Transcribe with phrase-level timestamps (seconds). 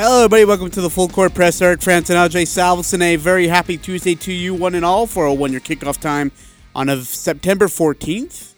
[0.00, 0.44] Hello, everybody.
[0.44, 1.60] Welcome to the Full Court Press.
[1.60, 3.02] Eric Frandsen and LJ Salvesen.
[3.02, 6.30] A very happy Tuesday to you, one and all, for a one-year kickoff time
[6.72, 8.54] on of September 14th.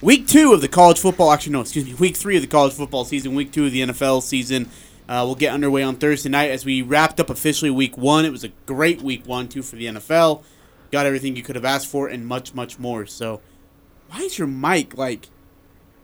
[0.00, 2.72] Week two of the college football, actually, no, excuse me, week three of the college
[2.72, 4.70] football season, week two of the NFL season.
[5.08, 8.24] Uh, we'll get underway on Thursday night as we wrapped up officially week one.
[8.24, 10.44] It was a great week one, too, for the NFL.
[10.92, 13.06] Got everything you could have asked for and much, much more.
[13.06, 13.40] So,
[14.06, 15.30] why is your mic, like,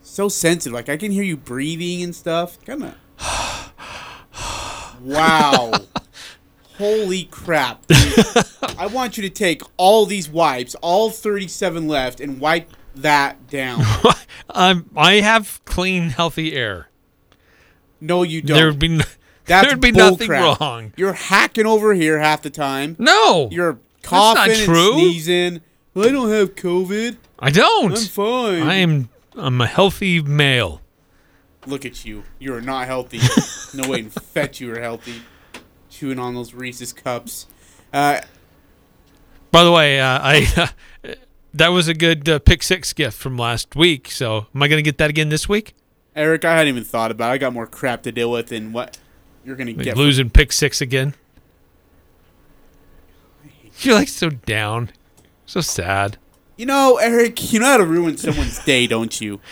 [0.03, 0.73] so sensitive?
[0.73, 2.61] Like, I can hear you breathing and stuff.
[2.65, 4.10] Kind of.
[5.03, 5.73] Wow.
[6.77, 7.87] Holy crap.
[7.87, 7.99] dude.
[8.79, 13.83] I want you to take all these wipes, all 37 left, and wipe that down.
[14.53, 16.89] Um, I have clean, healthy air.
[18.01, 18.57] No, you don't.
[18.57, 19.03] There would be n-
[19.47, 20.59] That's there would be nothing crap.
[20.61, 20.93] wrong.
[20.97, 22.97] You're hacking over here half the time.
[22.99, 24.65] No, You're coughing and
[24.95, 25.61] sneezing.
[25.95, 27.17] Well, I don't have COVID.
[27.39, 27.93] I don't.
[27.93, 28.63] I'm fine.
[28.63, 29.09] I am.
[29.37, 30.81] I'm a healthy male.
[31.67, 32.25] Look at you.
[32.39, 33.21] You are not healthy.
[33.75, 35.23] no way in fetch you are healthy.
[35.91, 37.47] Chewing on those Reese's cups.
[37.93, 38.21] Uh,
[39.51, 40.71] By the way, uh, I
[41.55, 44.11] that was a good uh, pick six gift from last week.
[44.11, 45.75] So, am I going to get that again this week?
[46.17, 47.35] Eric, I hadn't even thought about it.
[47.35, 48.99] I got more crap to deal with than what
[49.45, 49.97] you're going to get.
[49.97, 51.15] losing pick six again.
[53.81, 54.91] You're like so down,
[55.47, 56.19] so sad.
[56.57, 59.41] You know, Eric, you know how to ruin someone's day, don't you?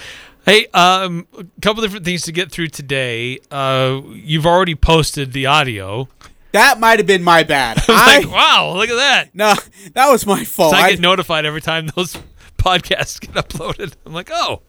[0.49, 3.39] Hey, um, a couple different things to get through today.
[3.51, 6.09] Uh, you've already posted the audio.
[6.53, 7.77] That might have been my bad.
[7.81, 9.35] I'm I like, wow, look at that.
[9.35, 9.53] no,
[9.93, 10.71] that was my fault.
[10.71, 12.17] So I I, get notified every time those
[12.57, 13.93] podcasts get uploaded.
[14.07, 14.63] I'm like, oh,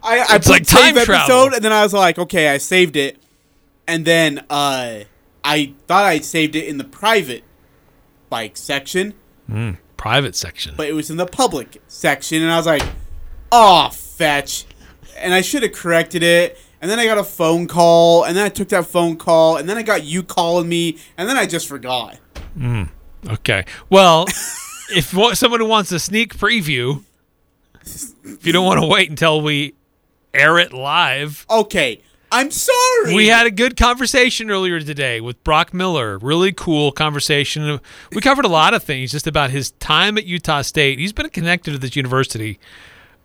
[0.00, 1.16] I, I it's like time travel.
[1.16, 3.20] episode, and then I was like, okay, I saved it,
[3.88, 5.00] and then uh,
[5.42, 7.42] I thought I saved it in the private
[8.30, 9.14] like section,
[9.96, 10.74] private section.
[10.76, 12.84] but it was in the public section, and I was like,
[13.50, 13.90] oh,
[14.22, 14.66] fetch,
[15.18, 16.56] and I should have corrected it.
[16.80, 19.68] And then I got a phone call, and then I took that phone call, and
[19.68, 22.18] then I got you calling me, and then I just forgot.
[22.56, 22.84] Hmm,
[23.28, 23.64] okay.
[23.90, 24.26] Well,
[24.94, 27.02] if someone who wants a sneak preview,
[28.24, 29.74] if you don't want to wait until we
[30.34, 32.00] air it live, Okay,
[32.32, 33.14] I'm sorry.
[33.14, 36.18] we had a good conversation earlier today with Brock Miller.
[36.18, 37.78] Really cool conversation.
[38.12, 40.98] We covered a lot of things just about his time at Utah State.
[40.98, 42.58] He's been connected to this university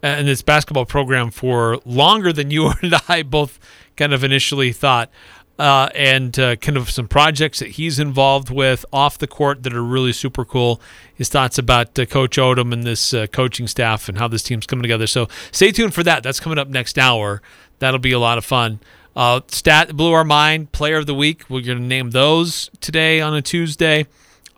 [0.01, 3.59] and this basketball program for longer than you and I both
[3.95, 5.09] kind of initially thought.
[5.59, 9.73] Uh, and uh, kind of some projects that he's involved with off the court that
[9.73, 10.79] are really super cool.
[11.15, 14.67] His thoughts about uh, Coach Odom and this uh, coaching staff and how this team's
[14.67, 15.07] coming together.
[15.07, 16.21] So stay tuned for that.
[16.21, 17.41] That's coming up next hour.
[17.79, 18.79] That'll be a lot of fun.
[19.15, 21.49] Uh, stat blew our mind, player of the week.
[21.49, 24.05] We're going to name those today on a Tuesday.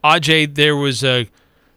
[0.04, 1.30] Aj, there was a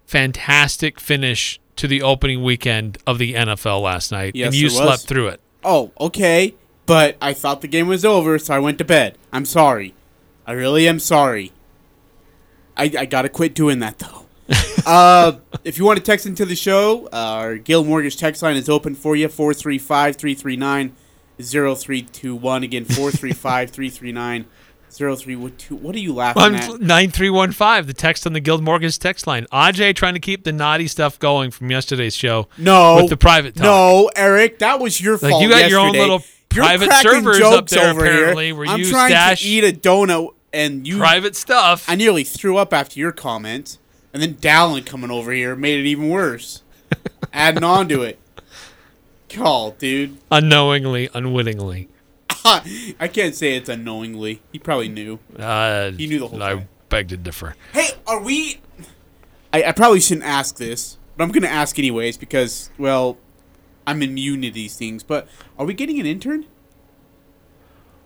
[0.05, 5.03] fantastic finish to the opening weekend of the NFL last night, Yes, and you slept
[5.03, 5.41] through it.
[5.65, 6.55] Oh, okay.
[6.87, 9.17] But I thought the game was over, so I went to bed.
[9.33, 9.95] I'm sorry.
[10.47, 11.53] I really am sorry.
[12.77, 14.27] I, I gotta quit doing that though.
[14.87, 15.33] uh,
[15.65, 18.69] if you want to text into the show, uh, our Guild Mortgage text line is
[18.69, 20.97] open for you 435 339
[21.41, 22.63] 0321.
[22.63, 24.47] Again, 435 339
[24.97, 25.41] 0312.
[25.43, 26.81] What two what are you laughing at?
[26.81, 27.87] Nine three one five.
[27.87, 29.47] The text on the Guild Mortgage text line.
[29.53, 32.49] Aj trying to keep the naughty stuff going from yesterday's show.
[32.59, 32.97] No.
[32.97, 33.65] with the private talk.
[33.65, 35.43] No, Eric, that was your Like, fault.
[35.43, 36.23] you got your own little
[36.55, 38.13] You're private servers up there, over here.
[38.15, 41.85] apparently, where I'm you trying stash to eat a donut, and you private stuff.
[41.89, 43.79] I nearly threw up after your comment,
[44.13, 46.63] and then Dallin coming over here made it even worse,
[47.33, 48.19] adding on to it.
[49.31, 50.19] Call, dude.
[50.31, 51.89] unknowingly, unwittingly.
[53.01, 54.43] I can't say it's unknowingly.
[54.53, 55.19] He probably knew.
[55.39, 56.43] Uh, He knew the whole thing.
[56.43, 56.69] I time.
[56.89, 57.55] beg to differ.
[57.73, 58.61] Hey, are we?
[59.53, 63.19] I, I probably shouldn't ask this, but I'm gonna ask anyways because, well,
[63.87, 65.03] I'm immune to these things.
[65.03, 65.29] But
[65.59, 66.47] are we getting an intern?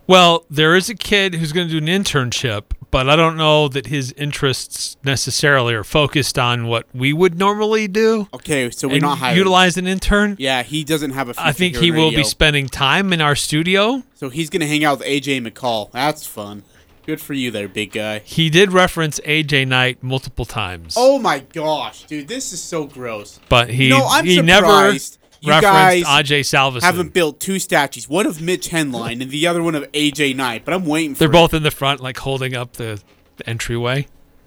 [0.07, 2.65] Well, there is a kid who's going to do an internship,
[2.97, 7.89] but I don't know that his interests necessarily are focused on what we would normally
[7.89, 8.27] do.
[8.33, 9.37] Okay, so we're not hiring.
[9.37, 10.35] utilize an intern.
[10.39, 11.35] Yeah, he doesn't have a.
[11.37, 12.21] I think he will radio.
[12.21, 14.03] be spending time in our studio.
[14.15, 15.91] So he's gonna hang out with AJ McCall.
[15.91, 16.63] That's fun.
[17.05, 18.21] Good for you, there, big guy.
[18.21, 20.95] He did reference AJ Knight multiple times.
[20.97, 23.39] Oh my gosh, dude, this is so gross.
[23.51, 28.27] but he you know, he surprised never You guys Ajay haven't built two statues, one
[28.27, 30.65] of Mitch Henline and the other one of AJ Knight.
[30.65, 31.33] But I'm waiting for They're it.
[31.33, 33.01] both in the front, like holding up the,
[33.37, 34.07] the entryway.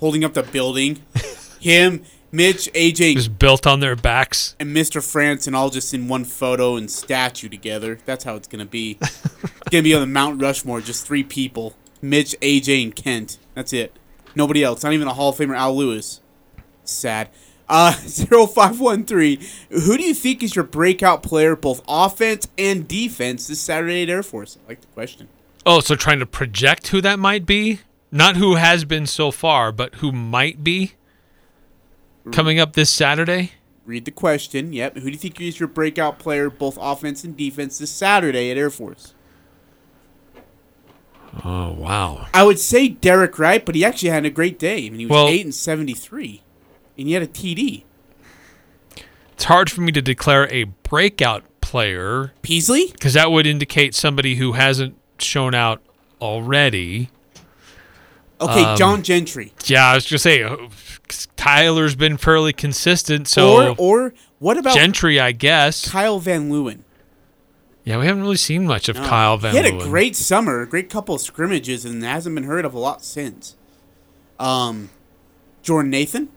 [0.00, 1.02] holding up the building.
[1.60, 4.54] Him, Mitch, AJ, Just built on their backs.
[4.60, 5.02] and Mr.
[5.02, 7.98] France, and all just in one photo and statue together.
[8.04, 8.98] That's how it's gonna be.
[9.00, 9.22] it's
[9.70, 13.38] gonna be on the Mount Rushmore, just three people: Mitch, AJ, and Kent.
[13.54, 13.98] That's it.
[14.34, 14.82] Nobody else.
[14.84, 16.20] Not even a Hall of Famer, Al Lewis.
[16.84, 17.30] Sad.
[17.68, 19.40] Uh, 0513.
[19.70, 24.08] Who do you think is your breakout player, both offense and defense, this Saturday at
[24.08, 24.58] Air Force?
[24.64, 25.28] I like the question.
[25.64, 27.80] Oh, so trying to project who that might be?
[28.12, 30.92] Not who has been so far, but who might be
[32.30, 33.52] coming up this Saturday?
[33.84, 34.72] Read the question.
[34.72, 34.94] Yep.
[34.98, 38.56] Who do you think is your breakout player, both offense and defense, this Saturday at
[38.56, 39.12] Air Force?
[41.44, 42.26] Oh, wow.
[42.32, 44.86] I would say Derek Wright, but he actually had a great day.
[44.86, 46.42] I mean, he was Well- eight and seventy-three,
[46.98, 47.84] and he had a TD.
[49.32, 52.88] It's hard for me to declare a breakout player Peasley?
[52.92, 55.82] because that would indicate somebody who hasn't shown out
[56.20, 57.10] already.
[58.40, 59.52] Okay, Um, John Gentry.
[59.64, 60.56] Yeah, I was to say, uh,
[61.36, 65.88] Tyler's been fairly consistent, so or or what about Gentry, I guess.
[65.88, 66.80] Kyle Van Leeuwen?
[67.84, 70.66] Yeah, we haven't really seen much of Kyle Van He had a great summer, a
[70.66, 73.54] great couple of scrimmages, and hasn't been heard of a lot since.
[74.40, 74.90] Um,
[75.62, 76.28] Jordan Nathan.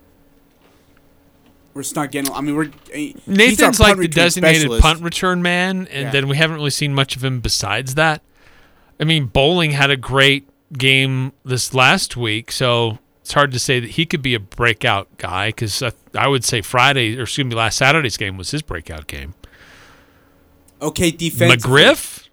[1.74, 2.31] We're not getting.
[2.33, 2.71] I mean, we're
[3.27, 4.81] Nathan's like the designated specialist.
[4.81, 6.12] punt return man, and Yeah.
[6.12, 8.21] then we haven't really seen much of him besides that.
[9.00, 13.80] I mean, Bowling had a great game this last week, so it's hard to say
[13.80, 17.45] that he could be a breakout guy because I, I would say Friday, or excuse
[17.45, 19.36] me, last Saturday's game was his breakout game.
[20.81, 21.63] Okay, defense.
[21.63, 22.27] McGriff,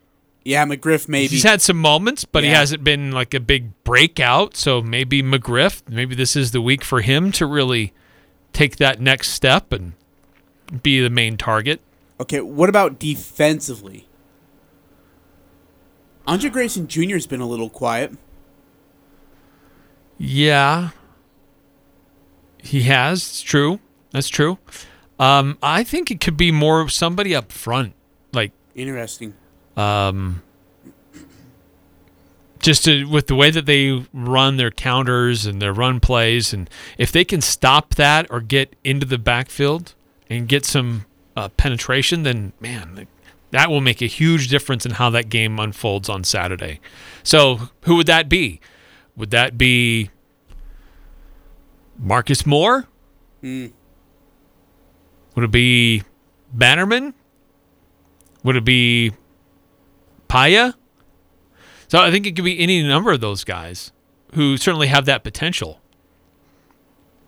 [0.45, 1.29] Yeah, McGriff maybe.
[1.29, 4.57] he's had some moments, but he hasn't been like a big breakout.
[4.57, 7.93] So maybe McGriff, maybe this is the week for him to really
[8.57, 9.93] take that next step and
[10.83, 11.81] be the main target.
[12.19, 14.09] Okay, what about defensively?
[16.27, 17.15] Andre Grayson Jr.
[17.15, 18.13] has been a little quiet.
[20.19, 20.91] Yeah.
[22.63, 23.19] He has.
[23.19, 23.79] It's true.
[24.11, 24.59] That's true.
[25.21, 27.93] Um, I think it could be more of somebody up front,
[28.33, 29.35] like Interesting.
[29.77, 30.43] um,
[32.67, 36.69] just to, with the way that they run their counters and their run plays, and
[36.99, 39.95] if they can stop that or get into the backfield
[40.29, 43.07] and get some uh, penetration, then man,
[43.53, 46.81] that will make a huge difference in how that game unfolds on Saturday.
[47.23, 48.61] So, who would that be?
[49.17, 50.11] Would that be
[51.97, 52.89] Marcus Moore?
[55.37, 56.03] Would it be
[56.53, 57.15] Bannerman?
[58.43, 59.13] Would it be
[60.29, 60.75] Paya?
[61.89, 63.93] So I think it could be any number of those guys
[64.35, 65.81] who certainly have that potential.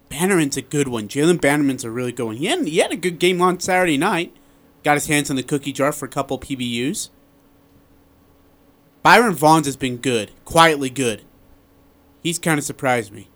[0.08, 1.08] Bannerman's a good one.
[1.08, 2.36] Jalen Bannerman's a really good one.
[2.36, 4.34] He had, he had a good game on Saturday night.
[4.82, 7.10] Got his hands on the cookie jar for a couple PBUs.
[9.02, 10.30] Byron Vaughns has been good.
[10.44, 11.22] Quietly good.
[12.22, 13.28] He's kind of surprised me.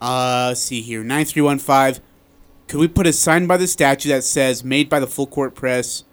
[0.00, 1.02] Uh, let's see here.
[1.02, 2.02] 9315.
[2.68, 5.54] Could we put a sign by the statue that says, made by the full court
[5.54, 6.04] press,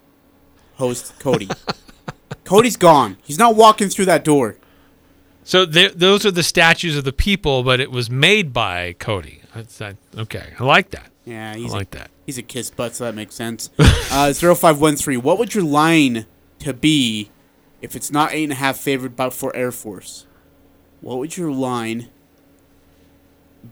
[0.76, 1.50] host Cody?
[2.48, 3.18] Cody's gone.
[3.26, 4.56] He's not walking through that door.
[5.44, 9.42] So those are the statues of the people, but it was made by Cody.
[9.80, 9.98] That.
[10.18, 11.12] Okay, I like that.
[11.26, 12.12] Yeah, I he's like a, that.
[12.26, 13.70] He's a kiss butt, so that makes sense.
[14.10, 15.22] Uh, 0513.
[15.22, 16.26] What would your line
[16.60, 17.30] to be
[17.82, 20.26] if it's not 8.5 favored by for Air Force?
[21.02, 22.08] What would your line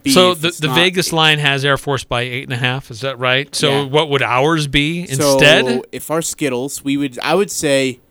[0.04, 0.12] be?
[0.12, 2.92] So the, the Vegas line has Air Force by eight and a half.
[2.92, 3.54] Is that right?
[3.56, 3.84] So Yeah.
[3.86, 5.18] what would ours be instead?
[5.22, 5.32] So
[5.68, 5.82] instead?
[5.94, 8.02] if our Skittles, we would, I would say,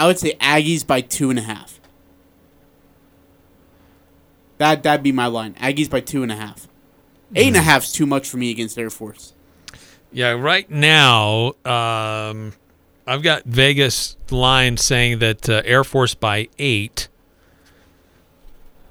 [0.00, 1.78] I would say Aggies by two and a half.
[4.56, 5.52] That that'd be my line.
[5.56, 6.68] Aggies by two and a half.
[7.36, 9.34] Eight and a half's too much for me against Air Force.
[10.10, 12.54] Yeah, right now, um,
[13.06, 17.08] I've got Vegas line saying that uh, Air Force by eight.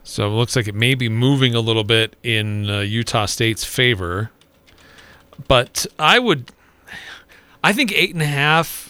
[0.03, 3.63] So it looks like it may be moving a little bit in uh, Utah State's
[3.63, 4.29] favor.
[5.47, 6.51] But I would,
[7.63, 8.88] I think eight and a half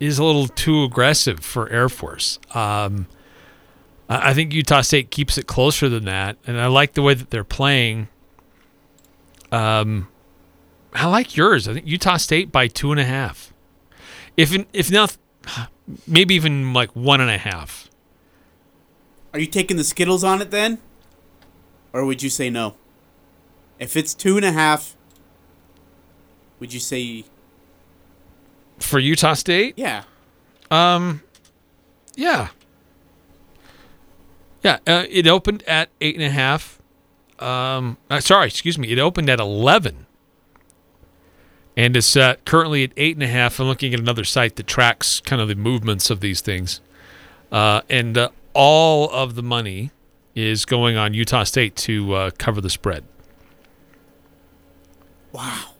[0.00, 2.38] is a little too aggressive for Air Force.
[2.54, 3.06] Um,
[4.08, 7.30] I think Utah State keeps it closer than that, and I like the way that
[7.30, 8.08] they're playing.
[9.50, 10.08] Um,
[10.92, 11.66] I like yours.
[11.68, 13.52] I think Utah State by two and a half.
[14.36, 15.16] If if not,
[16.06, 17.88] maybe even like one and a half.
[19.32, 20.78] Are you taking the Skittles on it then?
[21.92, 22.74] Or would you say no?
[23.78, 24.96] If it's two and a half,
[26.60, 27.24] would you say
[28.78, 30.04] For Utah State, yeah?
[30.70, 31.22] um,
[32.16, 32.48] yeah,
[34.62, 34.78] yeah.
[34.86, 36.80] Uh, it opened at eight and a half.
[37.38, 38.90] Um, uh, sorry, excuse me.
[38.90, 40.06] It opened at eleven
[41.76, 43.58] and it's uh, currently at eight and a half.
[43.58, 46.80] I'm looking at another site that tracks kind of the movements of these things,
[47.50, 49.90] uh, and uh, all of the money
[50.34, 53.04] is going on Utah State to uh, cover the spread.
[55.32, 55.73] Wow.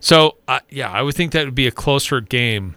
[0.00, 2.76] So uh, yeah, I would think that would be a closer game.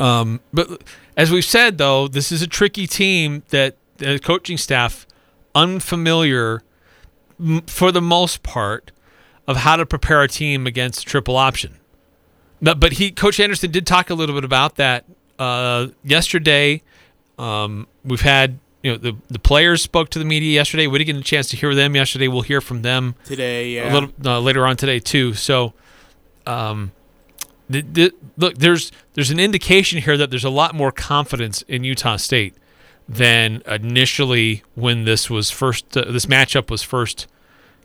[0.00, 0.82] Um, but
[1.16, 5.06] as we've said, though, this is a tricky team that the coaching staff
[5.54, 6.62] unfamiliar
[7.38, 8.92] m- for the most part
[9.46, 11.78] of how to prepare a team against triple option.
[12.60, 15.04] But, but he, Coach Anderson, did talk a little bit about that
[15.38, 16.82] uh, yesterday.
[17.38, 20.86] Um, we've had you know the the players spoke to the media yesterday.
[20.86, 22.28] We didn't get a chance to hear them yesterday.
[22.28, 23.92] We'll hear from them Today, yeah.
[23.92, 25.34] a little uh, later on today too.
[25.34, 25.72] So,
[26.48, 26.92] um,
[27.68, 31.84] the, the, look, there's there's an indication here that there's a lot more confidence in
[31.84, 32.54] Utah State
[33.08, 37.26] than initially when this was first uh, this matchup was first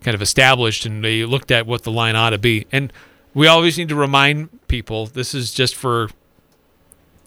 [0.01, 2.65] kind of established and they looked at what the line ought to be.
[2.71, 2.91] And
[3.33, 6.09] we always need to remind people this is just for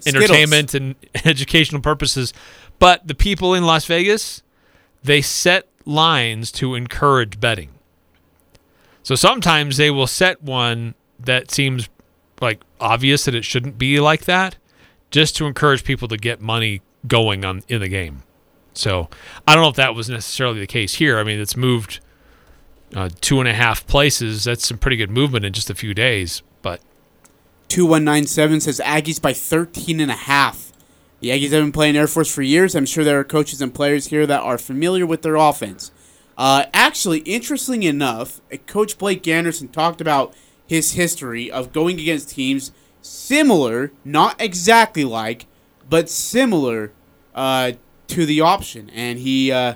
[0.01, 0.25] Skittles.
[0.25, 2.33] entertainment and educational purposes.
[2.79, 4.43] But the people in Las Vegas,
[5.03, 7.71] they set lines to encourage betting.
[9.03, 11.89] So sometimes they will set one that seems
[12.41, 14.57] like obvious that it shouldn't be like that,
[15.11, 18.23] just to encourage people to get money going on in the game.
[18.75, 19.09] So
[19.47, 21.19] I don't know if that was necessarily the case here.
[21.19, 22.01] I mean, it's moved
[22.95, 24.45] uh, two and a half places.
[24.45, 26.43] That's some pretty good movement in just a few days.
[26.63, 26.81] But
[27.69, 30.73] 2197 says Aggies by 13 and a half.
[31.21, 32.75] The Aggies have been playing Air Force for years.
[32.75, 35.91] I'm sure there are coaches and players here that are familiar with their offense.
[36.37, 40.35] Uh, actually, interestingly enough, uh, Coach Blake Anderson talked about
[40.67, 45.47] his history of going against teams similar, not exactly like,
[45.89, 46.93] but similar
[47.35, 47.73] uh,
[48.09, 48.91] to the option.
[48.91, 49.75] And he uh,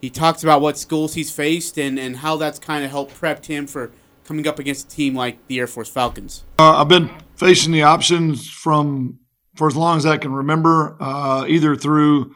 [0.00, 3.44] he talks about what schools he's faced and, and how that's kind of helped prep
[3.44, 3.90] him for
[4.24, 6.44] coming up against a team like the Air Force Falcons.
[6.58, 9.18] Uh, I've been facing the options from
[9.56, 12.34] for as long as I can remember, uh, either through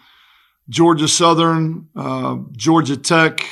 [0.68, 3.44] Georgia Southern, uh, Georgia Tech,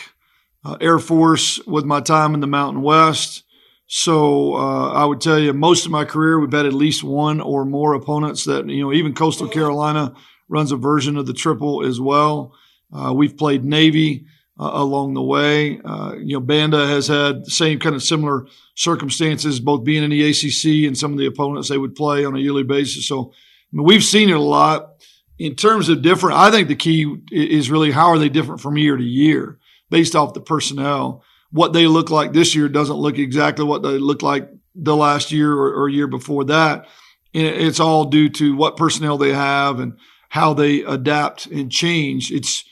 [0.64, 3.42] uh, Air Force with my time in the Mountain West.
[3.86, 7.40] So uh, I would tell you, most of my career, we've had at least one
[7.40, 10.14] or more opponents that, you know, even Coastal Carolina
[10.48, 12.52] runs a version of the triple as well.
[12.92, 14.26] Uh, we've played Navy
[14.58, 15.80] uh, along the way.
[15.84, 20.10] Uh, you know, Banda has had the same kind of similar circumstances, both being in
[20.10, 23.06] the ACC and some of the opponents they would play on a yearly basis.
[23.06, 24.92] So I mean, we've seen it a lot.
[25.38, 28.78] In terms of different, I think the key is really how are they different from
[28.78, 29.58] year to year
[29.90, 31.22] based off the personnel.
[31.50, 35.32] What they look like this year doesn't look exactly what they looked like the last
[35.32, 36.86] year or, or year before that.
[37.34, 39.98] And it's all due to what personnel they have and
[40.28, 42.30] how they adapt and change.
[42.30, 42.64] It's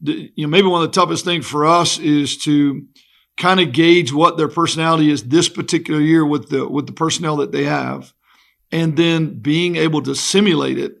[0.00, 2.86] you know maybe one of the toughest things for us is to
[3.36, 7.36] kind of gauge what their personality is this particular year with the with the personnel
[7.36, 8.12] that they have
[8.70, 10.96] and then being able to simulate it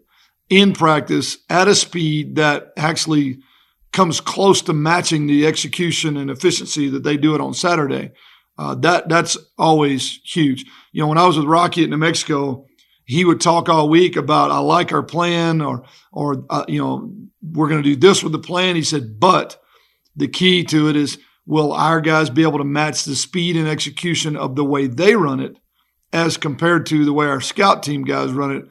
[0.48, 3.38] in practice at a speed that actually
[3.94, 8.10] comes close to matching the execution and efficiency that they do it on Saturday.
[8.58, 10.64] Uh, that that's always huge.
[10.92, 12.66] You know, when I was with Rocky at New Mexico,
[13.04, 17.14] he would talk all week about I like our plan or or uh, you know
[17.42, 18.76] we're going to do this with the plan.
[18.76, 19.60] He said, but
[20.16, 23.68] the key to it is will our guys be able to match the speed and
[23.68, 25.56] execution of the way they run it
[26.12, 28.64] as compared to the way our scout team guys run it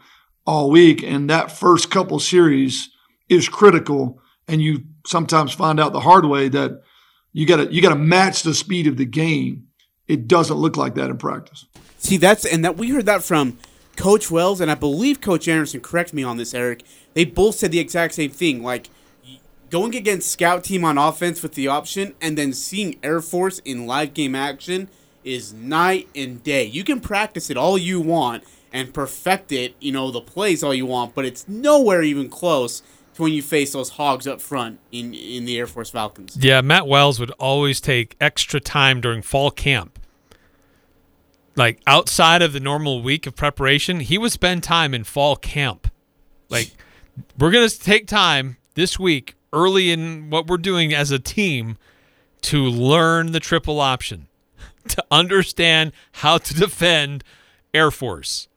[0.45, 1.03] all week.
[1.03, 2.89] And that first couple series
[3.29, 4.19] is critical.
[4.47, 6.81] And you sometimes find out the hard way that
[7.31, 9.67] you got to you got to match the speed of the game.
[10.07, 11.65] It doesn't look like that in practice.
[11.97, 13.57] See, that's and that we heard that from
[13.95, 15.81] Coach Wells and I believe Coach Anderson.
[15.81, 16.83] Correct me on this, Eric.
[17.13, 18.63] They both said the exact same thing.
[18.63, 18.89] Like
[19.69, 23.87] going against scout team on offense with the option, and then seeing Air Force in
[23.87, 24.89] live game action
[25.23, 26.63] is night and day.
[26.63, 30.73] You can practice it all you want and perfect it, you know, the plays all
[30.73, 32.81] you want, but it's nowhere even close
[33.15, 36.37] to when you face those hogs up front in in the Air Force Falcons.
[36.39, 39.99] Yeah, Matt Wells would always take extra time during fall camp.
[41.55, 45.89] Like outside of the normal week of preparation, he would spend time in fall camp.
[46.49, 46.71] Like
[47.37, 51.77] we're going to take time this week early in what we're doing as a team
[52.41, 54.27] to learn the triple option,
[54.87, 57.23] to understand how to defend
[57.73, 58.47] Air Force.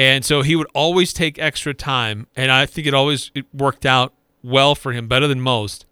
[0.00, 3.84] And so he would always take extra time, and I think it always it worked
[3.84, 5.84] out well for him, better than most.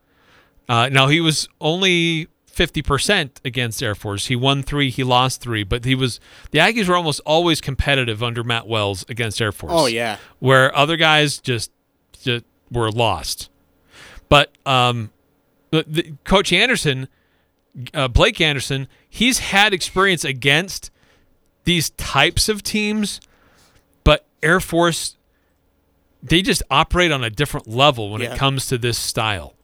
[0.66, 4.28] Uh, now he was only fifty percent against Air Force.
[4.28, 6.20] He won three, he lost three, but he was
[6.52, 9.74] the Aggies were almost always competitive under Matt Wells against Air Force.
[9.74, 10.16] Oh yeah.
[10.38, 11.70] where other guys just
[12.18, 13.50] just were lost.
[14.30, 15.10] But um,
[15.70, 17.08] the, the, Coach Anderson,
[17.92, 20.90] uh, Blake Anderson, he's had experience against
[21.64, 23.20] these types of teams,
[24.42, 25.16] Air Force
[26.22, 28.32] they just operate on a different level when Yeah.
[28.34, 29.54] it comes to this style.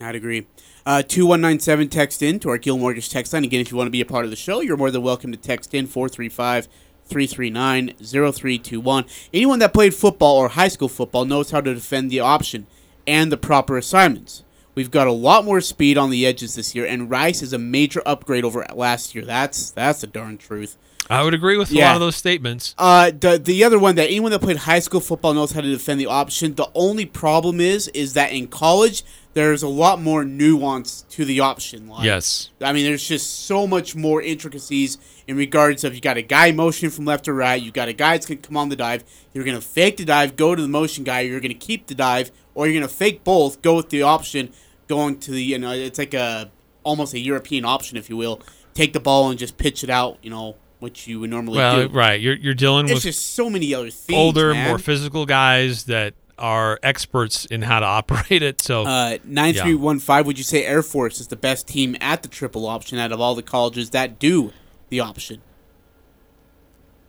[0.00, 0.46] I'd agree.
[0.86, 3.44] Uh, 2197 text in to our Guild Mortgage text line.
[3.44, 5.32] Again, if you want to be a part of the show, you're more than welcome
[5.32, 6.68] to text in 435
[7.04, 9.04] 339 0321.
[9.32, 12.66] Anyone that played football or high school football knows how to defend the option
[13.06, 14.44] and the proper assignments.
[14.74, 17.58] We've got a lot more speed on the edges this year, and Rice is a
[17.58, 19.24] major upgrade over last year.
[19.24, 20.76] That's that's the darn truth.
[21.12, 22.74] I would agree with a lot of those statements.
[22.78, 25.68] Uh, the the other one that anyone that played high school football knows how to
[25.70, 26.54] defend the option.
[26.54, 29.04] The only problem is is that in college
[29.34, 31.88] there's a lot more nuance to the option.
[31.88, 32.50] Like, Yes.
[32.60, 36.50] I mean there's just so much more intricacies in regards of you got a guy
[36.52, 39.04] motion from left to right, you got a guy that's gonna come on the dive,
[39.32, 42.30] you're gonna fake the dive, go to the motion guy, you're gonna keep the dive,
[42.54, 44.52] or you're gonna fake both, go with the option,
[44.88, 46.50] going to the you know it's like a
[46.84, 48.40] almost a European option if you will.
[48.74, 51.88] Take the ball and just pitch it out, you know, which you would normally Well,
[51.88, 51.94] do.
[51.94, 52.20] right.
[52.20, 54.16] You're you're dealing There's with just so many other things.
[54.18, 54.68] older, man.
[54.68, 58.60] more physical guys that are experts in how to operate it.
[58.60, 60.26] So Uh, nine three one five.
[60.26, 63.20] Would you say Air Force is the best team at the triple option out of
[63.20, 64.52] all the colleges that do
[64.88, 65.40] the option?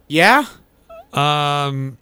[0.08, 0.46] Yeah,
[1.14, 1.98] Um,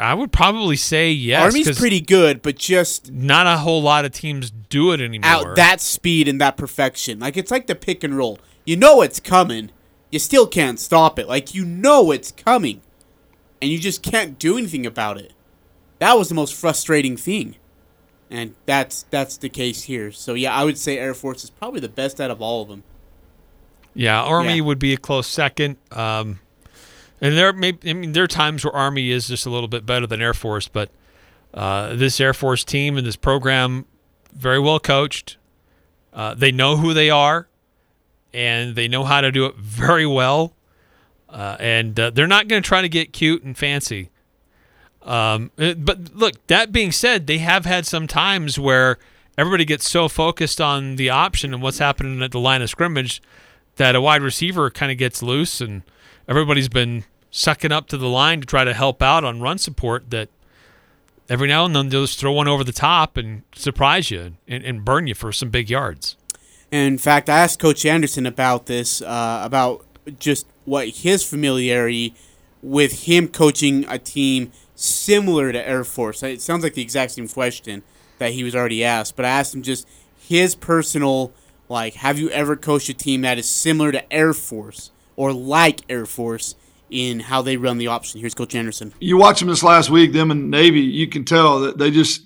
[0.00, 1.42] I would probably say yes.
[1.42, 5.28] Army's pretty good, but just Not a whole lot of teams do it anymore.
[5.28, 7.18] out that speed and that perfection.
[7.18, 8.38] Like it's like the pick and roll.
[8.64, 9.70] You know it's coming.
[10.10, 11.28] You still can't stop it.
[11.28, 12.80] Like you know it's coming,
[13.62, 15.32] and you just can't do anything about it.
[15.98, 17.56] That was the most frustrating thing,
[18.30, 20.10] and that's that's the case here.
[20.12, 22.68] So yeah, I would say Air Force is probably the best out of all of
[22.68, 22.82] them.
[23.94, 24.62] yeah, Army Yeah.
[24.62, 25.76] would be a close second.
[25.92, 26.40] Um,
[27.20, 29.84] and there may I mean there are times where Army is just a little bit
[29.86, 30.90] better than Air Force, but
[31.54, 33.84] uh, this Air Force team and this program
[34.32, 35.36] very well coached.
[36.12, 37.46] Uh, they know who they are,
[38.32, 40.54] and they know how to do it very well.
[41.28, 44.10] Uh, and uh, they're not going to try to get cute and fancy.
[45.02, 48.98] Um, uh, but look, that being said, they have had some times where
[49.38, 53.22] everybody gets so focused on the option and what's happening at the line of scrimmage
[53.76, 55.82] that a wide receiver kind of gets loose and
[56.28, 60.10] everybody's been sucking up to the line to try to help out on run support
[60.10, 60.28] that
[61.28, 64.64] every now and then they'll just throw one over the top and surprise you and,
[64.64, 66.16] and burn you for some big yards.
[66.70, 69.84] In fact, I asked Coach Anderson about this, uh, about
[70.18, 72.14] just what his familiarity
[72.62, 76.22] with him coaching a team similar to Air Force.
[76.22, 77.82] It sounds like the exact same question
[78.18, 81.32] that he was already asked, but I asked him just his personal,
[81.68, 85.80] like, have you ever coached a team that is similar to Air Force or like
[85.88, 86.54] Air Force
[86.88, 88.20] in how they run the option?
[88.20, 88.92] Here's Coach Anderson.
[89.00, 92.22] you watch them this last week, them and Navy, you can tell that they just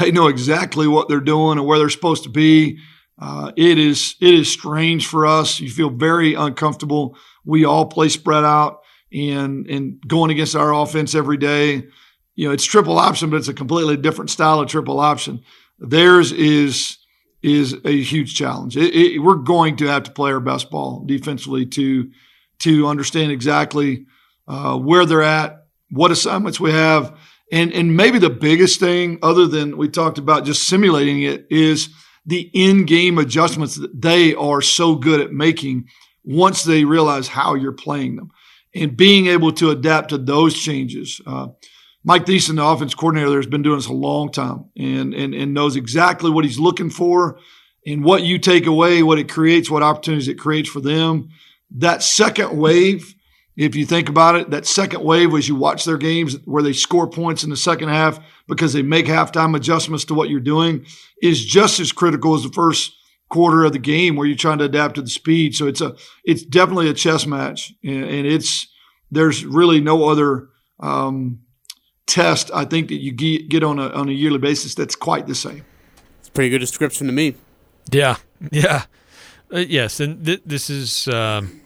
[0.00, 2.78] they know exactly what they're doing and where they're supposed to be.
[3.18, 5.60] Uh, it is it is strange for us.
[5.60, 7.16] You feel very uncomfortable.
[7.44, 8.80] We all play spread out
[9.12, 11.84] and and going against our offense every day.
[12.36, 15.42] You know, it's triple option, but it's a completely different style of triple option.
[15.78, 16.98] Theirs is
[17.42, 18.76] is a huge challenge.
[18.76, 22.10] It, it, we're going to have to play our best ball defensively to
[22.60, 24.06] to understand exactly
[24.48, 27.16] uh, where they're at, what assignments we have,
[27.50, 31.88] and and maybe the biggest thing, other than we talked about just simulating it, is
[32.28, 35.88] the in-game adjustments that they are so good at making
[36.24, 38.30] once they realize how you're playing them,
[38.74, 41.20] and being able to adapt to those changes.
[41.26, 41.48] Uh,
[42.04, 45.34] Mike Thiesen, the offense coordinator, there has been doing this a long time, and and
[45.34, 47.40] and knows exactly what he's looking for,
[47.86, 51.30] and what you take away, what it creates, what opportunities it creates for them.
[51.70, 53.14] That second wave
[53.58, 56.72] if you think about it, that second wave as you watch their games where they
[56.72, 60.86] score points in the second half because they make halftime adjustments to what you're doing
[61.20, 62.92] is just as critical as the first
[63.30, 65.56] quarter of the game where you're trying to adapt to the speed.
[65.56, 68.68] So it's a it's definitely a chess match, and, and it's
[69.10, 71.40] there's really no other um,
[72.06, 75.26] test I think that you get, get on a on a yearly basis that's quite
[75.26, 75.64] the same.
[76.20, 77.34] It's a pretty good description to me.
[77.90, 78.18] Yeah,
[78.52, 78.84] yeah,
[79.52, 81.60] uh, yes, and th- this is um,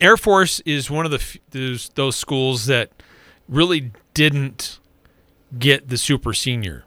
[0.00, 2.90] Air Force is one of the those those schools that
[3.48, 4.78] really didn't
[5.58, 6.84] get the super senior.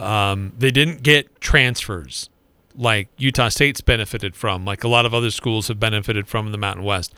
[0.00, 2.28] Um, they didn't get transfers
[2.76, 6.52] like Utah State's benefited from, like a lot of other schools have benefited from in
[6.52, 7.14] the Mountain West.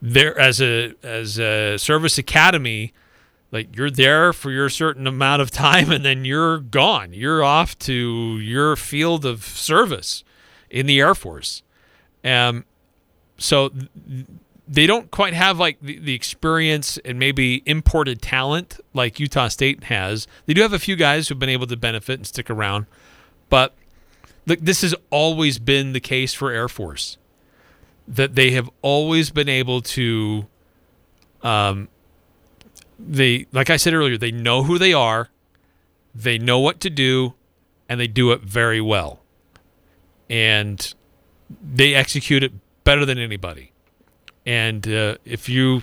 [0.00, 2.92] There, as a as a service academy,
[3.52, 7.12] like you're there for your certain amount of time and then you're gone.
[7.12, 10.24] You're off to your field of service
[10.70, 11.62] in the Air Force.
[12.24, 12.64] Um,
[13.42, 14.26] so th-
[14.68, 19.84] they don't quite have like the, the experience and maybe imported talent like Utah State
[19.84, 20.26] has.
[20.46, 22.86] They do have a few guys who've been able to benefit and stick around,
[23.50, 23.74] but
[24.46, 27.18] this has always been the case for Air Force.
[28.08, 30.46] that they have always been able to
[31.42, 31.88] um
[32.98, 35.28] they like I said earlier, they know who they are,
[36.14, 37.34] they know what to do,
[37.88, 39.20] and they do it very well.
[40.30, 40.94] And
[41.62, 42.52] they execute it
[42.84, 43.72] better than anybody.
[44.44, 45.82] And uh, if you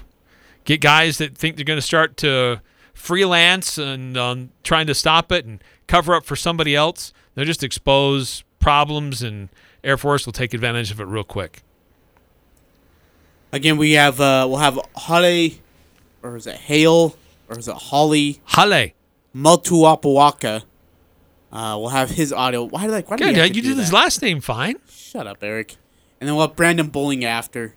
[0.66, 2.62] get guys that think they're going to start to
[2.94, 7.64] freelance and um, trying to stop it and cover up for somebody else, they'll just
[7.64, 9.50] expose problems, and
[9.84, 11.64] Air Force will take advantage of it real quick.
[13.52, 15.62] Again, we have uh, we'll have Holly,
[16.22, 17.16] or is it Hale,
[17.48, 18.90] or is it Holly Hale.
[19.36, 20.64] Motu'apuaka.
[21.52, 22.64] Uh, we'll have his audio.
[22.64, 23.02] Why did I?
[23.02, 23.36] Why did Good.
[23.36, 24.76] we uh, You do did his last name fine.
[24.90, 25.78] Shut up, Eric.
[26.20, 27.76] And then we'll have Brandon Bowling after.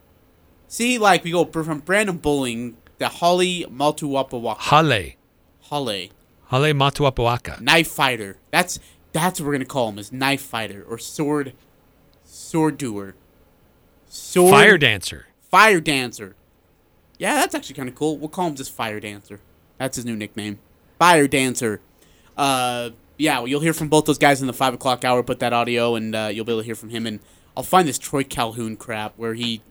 [0.68, 4.58] See, like we go from Brandon Bowling to Holly Motu'apuaka.
[4.58, 5.12] Hale.
[5.62, 6.10] Holly.
[6.50, 7.60] Hale Motu'apuaka.
[7.60, 8.38] knife fighter.
[8.50, 8.78] That's
[9.12, 11.52] that's what we're gonna call him is knife fighter or sword
[12.24, 13.14] sword doer.
[14.08, 15.26] Sword Fire dancer.
[15.50, 16.34] fire dancer.
[17.18, 18.18] Yeah, that's actually kind of cool.
[18.18, 19.40] We'll call him just fire dancer.
[19.78, 20.58] That's his new nickname,
[20.98, 21.80] fire dancer.
[22.36, 25.22] Uh, yeah, well, you'll hear from both those guys in the five o'clock hour.
[25.22, 27.06] Put that audio, and uh, you'll be able to hear from him.
[27.06, 27.20] And
[27.56, 29.62] I'll find this Troy Calhoun crap where he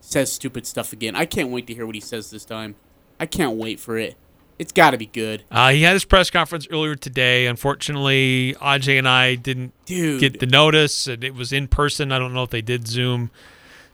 [0.00, 1.14] says stupid stuff again.
[1.14, 2.74] I can't wait to hear what he says this time.
[3.20, 4.16] I can't wait for it.
[4.58, 7.46] It's got to be good, Uh, he had his press conference earlier today.
[7.46, 10.20] Unfortunately, Aj and I didn't dude.
[10.20, 12.12] get the notice, and it was in person.
[12.12, 13.30] I don't know if they did Zoom,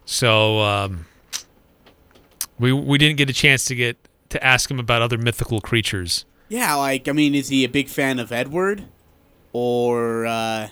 [0.05, 1.07] so um,
[2.59, 3.97] we we didn't get a chance to get
[4.31, 6.27] to ask him about other mythical creatures.
[6.51, 8.85] Yeah, like I mean, is he a big fan of Edward,
[9.53, 10.69] or uh,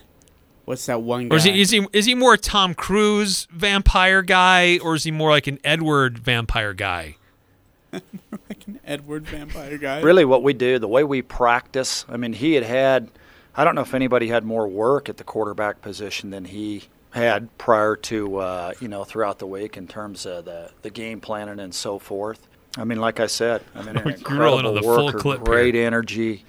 [0.66, 1.34] what's that one guy?
[1.34, 5.04] Or is he is he is he more a Tom Cruise vampire guy, or is
[5.04, 7.16] he more like an Edward vampire guy?
[7.92, 10.00] like an Edward vampire guy?
[10.02, 12.04] really what we do, the way we practice.
[12.08, 13.08] I mean, he had had,
[13.56, 17.56] I don't know if anybody had more work at the quarterback position than he had
[17.56, 21.58] prior to, uh, you know, throughout the week in terms of the, the game planning
[21.58, 22.46] and so forth.
[22.76, 25.40] I mean, like I said, I mean, an We're on incredible the full worker, clip
[25.40, 25.86] great here.
[25.86, 26.44] energy.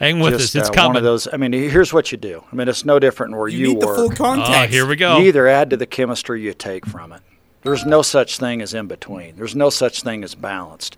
[0.00, 0.88] Hang with just us, it's uh, coming.
[0.88, 1.28] one of those.
[1.32, 2.42] I mean, here's what you do.
[2.50, 4.52] I mean, it's no different where You you, need the full context.
[4.52, 5.18] oh, here we go.
[5.18, 7.20] You either add to the chemistry you take from it.
[7.62, 9.36] There's no such thing as in between.
[9.36, 10.96] There's no such thing as balanced.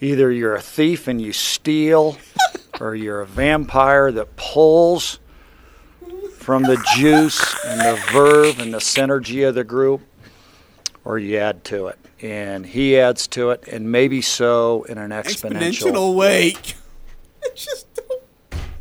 [0.00, 2.16] Either you're a thief and you steal,
[2.80, 5.18] or you're a vampire that pulls
[6.38, 10.02] from the juice and the verve and the synergy of the group,
[11.04, 11.98] or you add to it.
[12.22, 16.54] And he adds to it, and maybe so in an exponential, exponential way.
[17.42, 17.89] I just don't.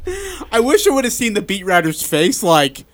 [0.52, 2.42] I wish I would have seen the beat writer's face.
[2.44, 2.86] Like,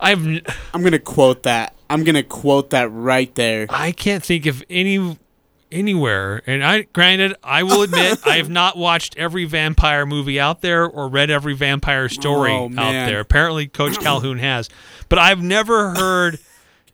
[0.00, 0.42] I've n-
[0.74, 1.74] I'm gonna quote that.
[1.90, 3.66] I'm gonna quote that right there.
[3.70, 5.18] I can't think of any
[5.70, 6.42] anywhere.
[6.46, 10.86] And I granted, I will admit I have not watched every vampire movie out there
[10.86, 13.20] or read every vampire story Oh, out there.
[13.20, 14.68] Apparently Coach Calhoun has.
[15.08, 16.38] But I've never heard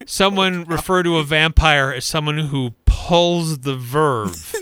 [0.07, 4.55] someone oh, refer to a vampire as someone who pulls the verve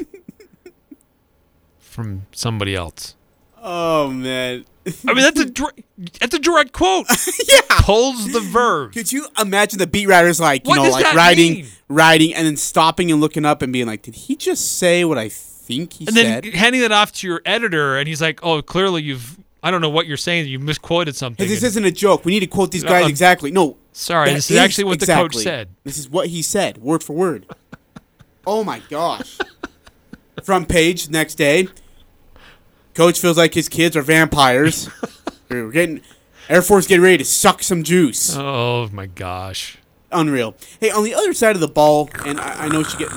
[1.78, 3.14] from somebody else.
[3.62, 4.64] Oh man.
[4.86, 5.72] I mean that's a dir-
[6.20, 7.06] that's a direct quote.
[7.48, 7.60] yeah.
[7.82, 8.92] Pulls the verb.
[8.92, 11.66] Could you imagine the beat writers like you What know like that writing, mean?
[11.88, 15.18] writing, and then stopping and looking up and being like, did he just say what
[15.18, 18.60] I think he and then handing it off to your editor, and he's like, "Oh,
[18.62, 20.48] clearly you've I don't know what you're saying.
[20.48, 22.24] You misquoted something." This And- isn't a joke.
[22.24, 23.52] We need to quote these guys Uh, exactly.
[23.52, 25.68] No, Sorry, this is actually what the coach said.
[25.84, 27.46] This is what he said, word for word.
[28.46, 29.38] oh my gosh!
[30.42, 31.68] Front page next day.
[32.94, 34.90] Coach feels like his kids are vampires.
[35.48, 36.02] We're getting
[36.48, 38.36] Air Force getting ready to suck some juice.
[38.36, 39.78] Oh my gosh.
[40.10, 40.54] Unreal.
[40.80, 43.10] Hey, on the other side of the ball, and I, I know she get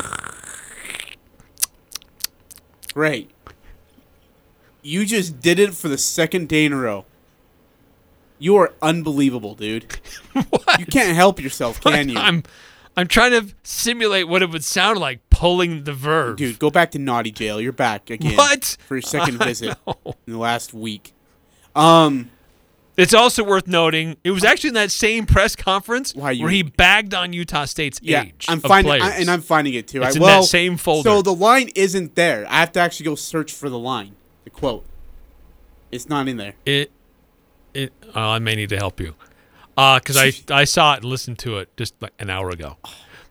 [2.94, 3.30] great.
[4.82, 7.06] You just did it for the second day in a row.
[8.40, 9.86] You are unbelievable, dude.
[10.50, 10.80] What?
[10.80, 12.18] You can't help yourself, can you?
[12.18, 12.44] I'm
[12.98, 16.38] I'm trying to simulate what it would sound like pulling the verb.
[16.38, 17.60] Dude, go back to naughty jail.
[17.60, 18.38] You're back again.
[18.38, 18.78] What?
[18.88, 21.14] For your second visit in the last week.
[21.76, 22.32] Um,
[22.96, 26.52] It's also worth noting it was actually in that same press conference Why, you- where
[26.52, 28.94] he bagged on Utah State's yeah, age I'm finding.
[28.94, 30.02] I, and I'm finding it too.
[30.02, 31.10] It's I, in well, that same folder.
[31.10, 32.46] So the line isn't there.
[32.50, 34.86] I have to actually go search for the line, the quote.
[35.92, 36.54] It's not in there.
[36.66, 36.92] it
[37.74, 39.16] it oh, I may need to help you.
[39.78, 42.78] Uh cuz I I saw it and listened to it just like an hour ago.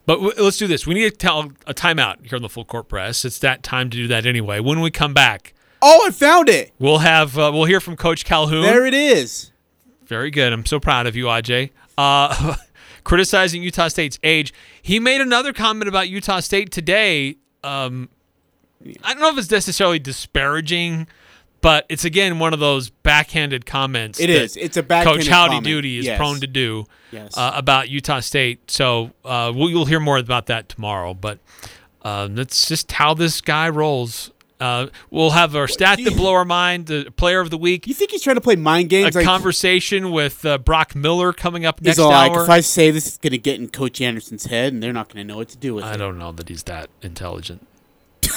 [0.06, 0.86] But w- let's do this.
[0.86, 3.24] We need to tell a timeout here on the full court press.
[3.24, 4.60] It's that time to do that anyway.
[4.60, 6.72] When we come back, Oh, I found it.
[6.78, 8.62] we'll have uh, we'll hear from Coach Calhoun.
[8.62, 9.50] There it is.
[10.06, 10.52] Very good.
[10.52, 11.70] I'm so proud of you, Aj.
[11.96, 12.56] Uh,
[13.04, 14.52] criticizing Utah State's age.
[14.82, 17.36] He made another comment about Utah State today.
[17.62, 18.10] Um,
[19.02, 21.06] I don't know if it's necessarily disparaging,
[21.64, 24.20] but it's again one of those backhanded comments.
[24.20, 24.56] It is.
[24.56, 25.64] It's a backhanded Coach Howdy comment.
[25.64, 26.18] Doody is Yes.
[26.18, 27.36] prone to do Yes.
[27.36, 28.70] uh, about Utah State.
[28.70, 31.14] So uh, we'll, you'll hear more about that tomorrow.
[31.14, 31.38] But
[32.02, 34.30] uh, that's just how this guy rolls.
[34.60, 37.92] Uh, we'll have our stat to blow our mind, the player of the week, You
[37.92, 39.14] think he's trying to play mind a games?
[39.14, 43.06] like, conversation with uh, Brock Miller coming up next all like, if I say this,
[43.06, 45.48] it's going to get in Coach Anderson's head, and they're not going to know what
[45.48, 45.94] to do with I it.
[45.94, 47.66] I don't know that he's that intelligent.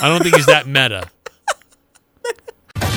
[0.02, 1.10] I don't think he's that meta.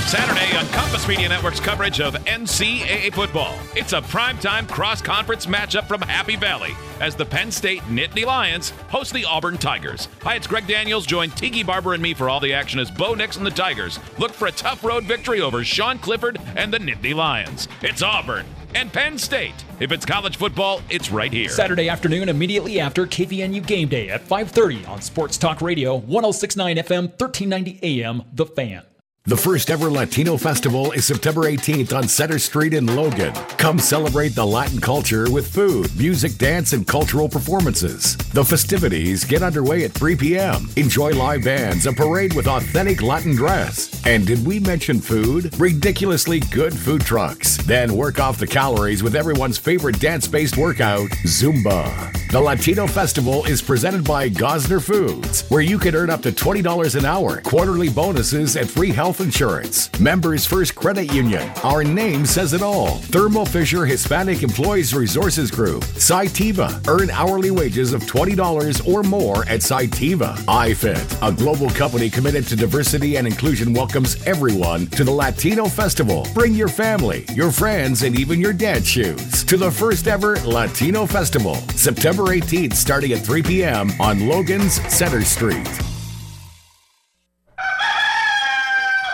[0.07, 3.57] Saturday on Compass Media Network's coverage of NCAA football.
[3.77, 9.13] It's a primetime cross-conference matchup from Happy Valley as the Penn State Nittany Lions host
[9.13, 10.09] the Auburn Tigers.
[10.23, 11.07] Hi, it's Greg Daniels.
[11.07, 14.01] Join Tiki Barber and me for all the action as Bo Nix and the Tigers
[14.19, 17.69] look for a tough road victory over Sean Clifford and the Nittany Lions.
[17.83, 19.65] It's Auburn and Penn State.
[19.79, 21.49] If it's college football, it's right here.
[21.49, 27.09] Saturday afternoon, immediately after KVNU Game Day at 5:30 on Sports Talk Radio, 106.9 FM,
[27.19, 28.23] 1390 AM.
[28.33, 28.83] The Fan.
[29.25, 33.35] The first ever Latino festival is September 18th on Center Street in Logan.
[33.59, 38.17] Come celebrate the Latin culture with food, music, dance, and cultural performances.
[38.33, 40.71] The festivities get underway at 3 p.m.
[40.77, 44.03] Enjoy live bands, a parade with authentic Latin dress.
[44.07, 45.55] And did we mention food?
[45.61, 47.59] Ridiculously good food trucks.
[47.59, 52.17] Then work off the calories with everyone's favorite dance based workout, Zumba.
[52.31, 56.95] The Latino Festival is presented by Gossner Foods, where you can earn up to $20
[56.97, 59.91] an hour, quarterly bonuses, and free health insurance.
[59.99, 61.51] Members First Credit Union.
[61.65, 62.99] Our name says it all.
[63.11, 65.83] Thermo Fisher Hispanic Employees Resources Group.
[65.83, 66.87] Cytiva.
[66.87, 70.37] Earn hourly wages of $20 or more at Cytiva.
[70.37, 76.25] iFit, a global company committed to diversity and inclusion, welcomes everyone to the Latino Festival.
[76.33, 81.07] Bring your family, your friends, and even your dad shoes to the first ever Latino
[81.07, 83.91] Festival, September 18th, starting at 3 p.m.
[83.99, 85.67] on Logan's Center Street.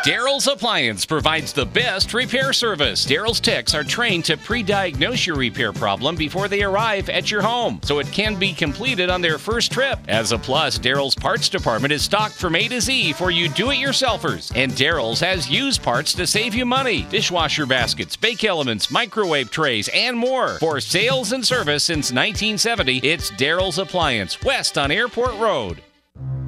[0.07, 3.05] Daryl's Appliance provides the best repair service.
[3.05, 7.42] Daryl's techs are trained to pre diagnose your repair problem before they arrive at your
[7.42, 9.99] home, so it can be completed on their first trip.
[10.07, 13.73] As a plus, Daryl's parts department is stocked from A to Z for you do
[13.73, 14.53] it yourselfers.
[14.55, 19.88] And Daryl's has used parts to save you money dishwasher baskets, bake elements, microwave trays,
[19.88, 20.51] and more.
[20.61, 25.83] For sales and service since 1970, it's Daryl's Appliance, west on Airport Road.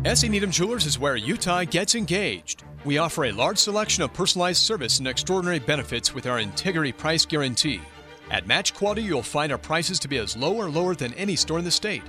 [0.05, 0.29] S.E.
[0.29, 2.63] Needham Jewelers is where Utah gets engaged.
[2.85, 7.27] We offer a large selection of personalized service and extraordinary benefits with our integrity price
[7.27, 7.81] guarantee.
[8.31, 11.35] At Match Quality, you'll find our prices to be as low or lower than any
[11.35, 12.05] store in the state.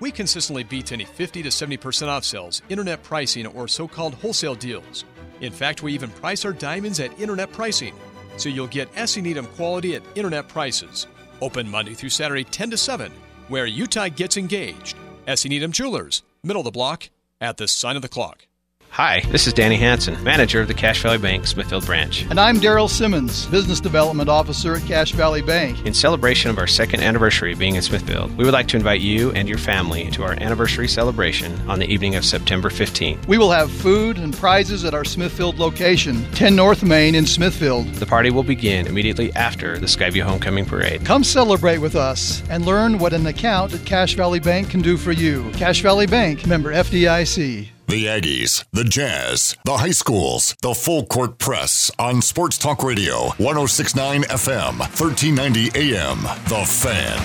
[0.00, 4.54] We consistently beat any 50 to 70% off sales, internet pricing, or so called wholesale
[4.54, 5.04] deals.
[5.40, 7.94] In fact, we even price our diamonds at internet pricing,
[8.38, 9.20] so you'll get S.E.
[9.20, 11.06] Needham quality at internet prices.
[11.42, 13.12] Open Monday through Saturday, 10 to 7,
[13.48, 14.96] where Utah gets engaged.
[15.26, 15.48] S.E.
[15.48, 17.10] Needham Jewelers, middle of the block,
[17.40, 18.46] at the sign of the clock.
[18.94, 22.26] Hi, this is Danny Hanson, manager of the Cache Valley Bank Smithfield branch.
[22.30, 25.84] And I'm Daryl Simmons, Business Development Officer at Cache Valley Bank.
[25.84, 29.32] In celebration of our second anniversary being in Smithfield, we would like to invite you
[29.32, 33.26] and your family to our anniversary celebration on the evening of September 15th.
[33.26, 37.88] We will have food and prizes at our Smithfield location, 10 North Main in Smithfield.
[37.94, 41.04] The party will begin immediately after the Skyview Homecoming Parade.
[41.04, 44.96] Come celebrate with us and learn what an account at Cache Valley Bank can do
[44.96, 45.50] for you.
[45.54, 47.73] Cache Valley Bank, member FDIC.
[47.86, 53.26] The Aggies, the Jazz, the high schools, the full court press on Sports Talk Radio,
[53.36, 56.22] 1069 FM, 1390 AM.
[56.48, 57.20] The Fan.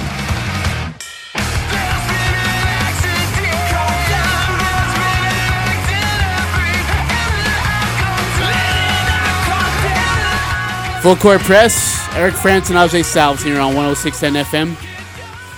[11.01, 11.97] Full court press.
[12.15, 14.67] Eric Frandsen and Ajay Salves here on 106.10 FM,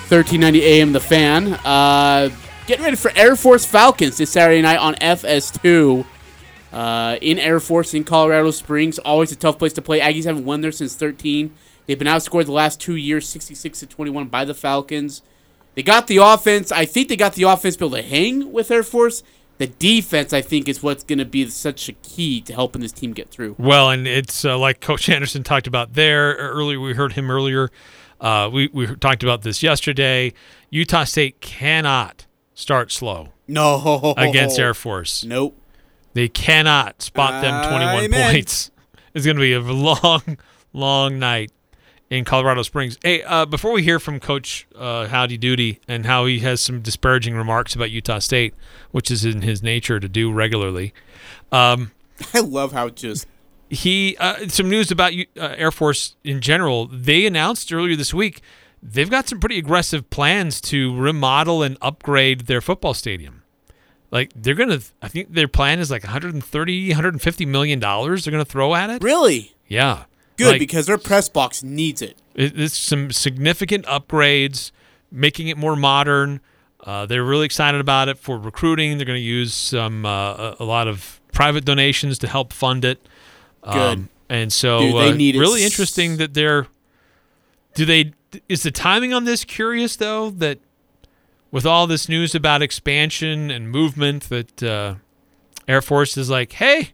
[0.07, 0.91] 1390 AM.
[0.93, 1.53] The Fan.
[1.65, 2.29] Uh,
[2.71, 6.05] getting ready for Air Force Falcons this Saturday night on FS2.
[6.71, 9.99] Uh, in Air Force in Colorado Springs, always a tough place to play.
[9.99, 11.53] Aggies haven't won there since 13.
[11.85, 15.21] They've been outscored the last two years, 66 to 21 by the Falcons.
[15.75, 16.71] They got the offense.
[16.71, 19.21] I think they got the offense to be able to hang with Air Force.
[19.57, 22.93] The defense, I think, is what's going to be such a key to helping this
[22.93, 23.57] team get through.
[23.59, 26.79] Well, and it's uh, like Coach Anderson talked about there earlier.
[26.79, 27.69] We heard him earlier.
[28.21, 30.31] Uh, we we talked about this yesterday.
[30.69, 33.29] Utah State cannot start slow.
[33.47, 35.23] No against Air Force.
[35.23, 35.57] Nope.
[36.13, 38.33] They cannot spot them 21 Amen.
[38.33, 38.71] points.
[39.13, 40.37] It's going to be a long,
[40.71, 41.51] long night
[42.09, 42.97] in Colorado Springs.
[43.03, 46.79] Hey, uh, before we hear from Coach uh, Howdy Doody and how he has some
[46.81, 48.53] disparaging remarks about Utah State,
[48.91, 50.93] which is in his nature to do regularly,
[51.51, 51.91] um,
[52.33, 53.27] I love how just
[53.69, 56.87] he uh, some news about uh, Air Force in general.
[56.87, 58.41] They announced earlier this week
[58.83, 63.43] they've got some pretty aggressive plans to remodel and upgrade their football stadium.
[64.11, 68.25] Like they're gonna, I think their plan is like 130, 150 million dollars.
[68.25, 69.03] They're gonna throw at it.
[69.03, 69.53] Really?
[69.67, 70.05] Yeah.
[70.37, 72.17] Good Like, because their press box needs it.
[72.35, 74.71] it- it's some significant upgrades,
[75.11, 76.41] making it more modern.
[76.83, 78.97] Uh, they're really excited about it for recruiting.
[78.97, 83.07] They're going to use some uh, a, lot of private donations to help fund it.
[83.63, 84.07] Um, Good.
[84.29, 86.65] and so, Dude, they uh, need really interesting that they're.
[87.73, 88.13] Do they?
[88.47, 90.29] Is the timing on this curious though?
[90.29, 90.59] That
[91.51, 94.95] with all this news about expansion and movement, that uh,
[95.67, 96.91] Air Force is like, hey,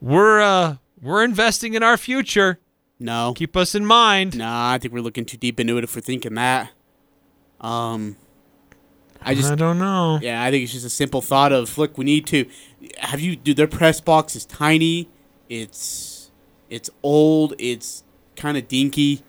[0.00, 2.58] we're uh, we're investing in our future.
[2.98, 3.32] No.
[3.34, 4.36] Keep us in mind.
[4.36, 6.70] Nah, I think we're looking too deep into it if we're thinking that.
[7.60, 8.16] Um,
[9.20, 10.18] I just I don't know.
[10.22, 12.46] Yeah, I think it's just a simple thought of look, we need to
[12.98, 13.36] have you.
[13.36, 15.08] Dude, their press box is tiny.
[15.48, 16.30] It's
[16.70, 17.54] it's old.
[17.58, 18.04] It's
[18.36, 19.22] kind of dinky.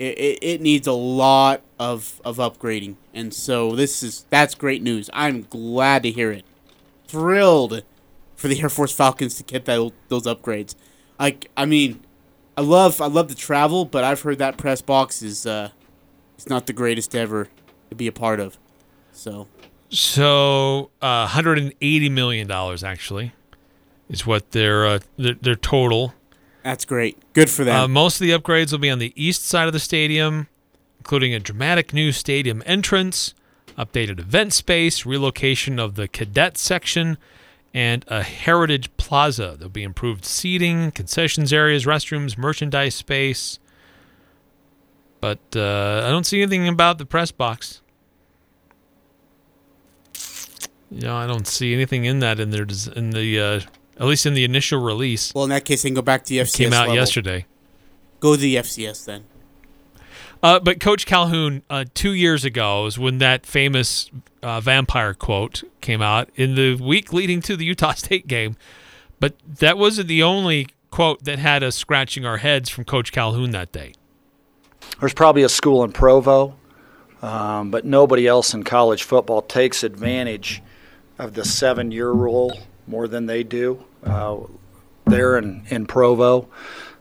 [0.00, 4.82] It, it, it needs a lot of of upgrading, and so this is that's great
[4.82, 5.10] news.
[5.12, 6.44] I'm glad to hear it.
[7.06, 7.82] Thrilled
[8.34, 10.74] for the Air Force Falcons to get that, those upgrades.
[11.18, 12.00] Like, I mean,
[12.56, 15.70] I love I love to travel, but I've heard that press box is uh,
[16.34, 17.48] it's not the greatest ever
[17.90, 18.56] to be a part of.
[19.12, 19.48] So
[19.90, 23.32] So, uh, 180 million dollars actually
[24.08, 26.14] is what their uh, their, their total.
[26.62, 27.16] That's great.
[27.32, 27.76] Good for them.
[27.76, 30.48] Uh, most of the upgrades will be on the east side of the stadium,
[30.98, 33.34] including a dramatic new stadium entrance,
[33.78, 37.16] updated event space, relocation of the cadet section,
[37.72, 39.54] and a heritage plaza.
[39.56, 43.58] There'll be improved seating, concessions areas, restrooms, merchandise space.
[45.20, 47.80] But uh, I don't see anything about the press box.
[50.90, 53.60] You know, I don't see anything in that in their in the uh,
[54.00, 55.32] at least in the initial release.
[55.34, 56.56] Well, in that case, they can go back to the FCS.
[56.56, 56.94] came out level.
[56.94, 57.46] yesterday.
[58.18, 59.24] Go to the FCS then.
[60.42, 64.10] Uh, but Coach Calhoun, uh, two years ago, is when that famous
[64.42, 68.56] uh, vampire quote came out in the week leading to the Utah State game.
[69.20, 73.50] But that wasn't the only quote that had us scratching our heads from Coach Calhoun
[73.50, 73.92] that day.
[74.98, 76.56] There's probably a school in Provo,
[77.20, 80.62] um, but nobody else in college football takes advantage
[81.18, 82.58] of the seven year rule
[82.90, 84.36] more than they do uh,
[85.06, 86.48] there in, in Provo.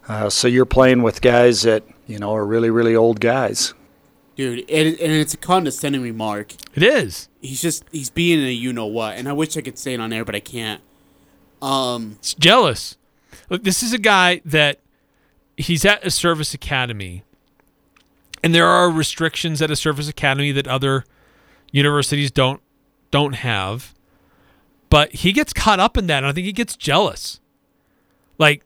[0.07, 3.73] Uh, so you're playing with guys that, you know, are really, really old guys.
[4.35, 6.53] Dude, it, and it's a condescending remark.
[6.73, 7.27] It is.
[7.41, 9.99] He's just he's being a you know what, and I wish I could say it
[9.99, 10.81] on air, but I can't.
[11.61, 12.95] Um, It's jealous.
[13.49, 14.79] Look, this is a guy that
[15.57, 17.23] he's at a service academy,
[18.41, 21.03] and there are restrictions at a service academy that other
[21.73, 22.61] universities don't
[23.11, 23.93] don't have.
[24.89, 27.39] But he gets caught up in that, and I think he gets jealous.
[28.37, 28.63] Like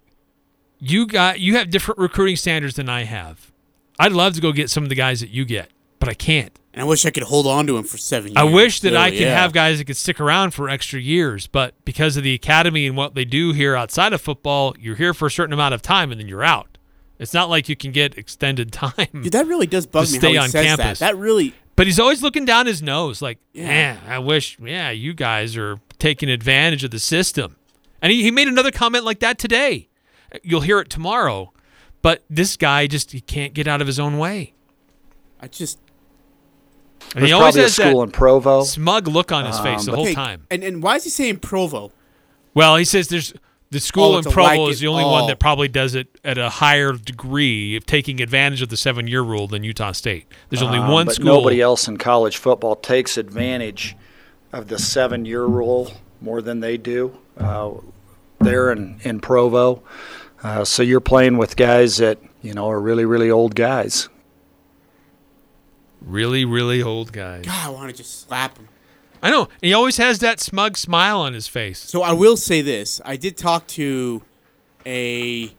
[0.80, 3.52] you got you have different recruiting standards than I have.
[4.00, 6.58] I'd love to go get some of the guys that you get, but I can't.
[6.74, 8.38] and I wish I could hold on to him for seven years.
[8.38, 9.40] I wish that I could yeah.
[9.40, 12.98] have guys that could stick around for extra years, but because of the academy and
[12.98, 16.12] what they do here outside of football, you're here for a certain amount of time
[16.12, 16.78] and then you're out.
[17.20, 18.94] It's not like you can get extended time.
[19.14, 21.00] Dude, that really does bug to me stay on says campus.
[21.00, 21.12] that.
[21.14, 23.68] That really, But he's always looking down his nose, like, Yeah.
[23.68, 27.56] man, I wish, yeah, you guys are taking advantage of the system.
[28.02, 29.88] And he, he made another comment like that today.
[30.44, 31.54] You'll hear it tomorrow.
[32.02, 34.54] But this guy just he can't get out of his own way.
[35.40, 35.80] I just
[37.16, 38.64] And he always probably a has school that in Provo.
[38.64, 40.46] smug look on his face Um, the whole Okay, time.
[40.52, 41.92] And and why is he saying Provo?
[42.54, 43.34] Well, he says there's
[43.72, 45.28] the school Oh, in Provo like is the only one oh.
[45.28, 49.22] that probably does it at a higher degree of taking advantage of the seven year
[49.22, 50.26] rule than Utah State.
[50.50, 51.26] There's only Um, one but school.
[51.38, 53.96] nobody else in college football takes advantage
[54.54, 57.72] of the seven year rule more than they do uh,
[58.40, 59.84] there in, in Provo.
[60.42, 64.08] Uh, so you're playing with guys that, you know, are really, really old guys.
[66.02, 67.46] Really, really old guys.
[67.46, 68.68] God, I want to just slap him.
[69.22, 69.48] I know.
[69.62, 71.80] He always has that smug smile on his face.
[71.80, 74.22] So I will say this: I did talk to
[74.86, 75.54] a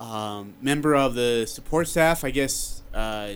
[0.00, 2.24] um, member of the support staff.
[2.24, 3.34] I guess uh,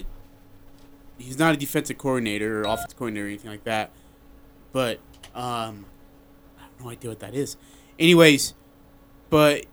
[1.19, 3.93] he's not a defensive coordinator or offensive coordinator or anything like that,
[4.73, 4.99] but
[5.35, 5.87] um,
[6.59, 7.57] I have no idea what that is.
[7.99, 8.55] Anyways,
[9.31, 9.67] but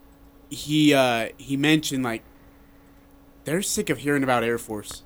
[0.49, 2.23] he uh, he mentioned like
[3.45, 5.03] they're sick of hearing about Air Force.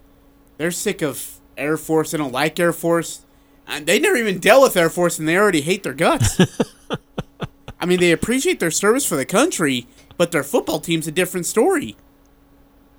[0.58, 2.12] They're sick of Air Force.
[2.12, 3.26] They don't like Air Force.
[3.66, 6.38] And they never even dealt with Air Force, and they already hate their guts.
[7.80, 9.88] I mean, they appreciate their service for the country,
[10.18, 11.96] but their football team's a different story.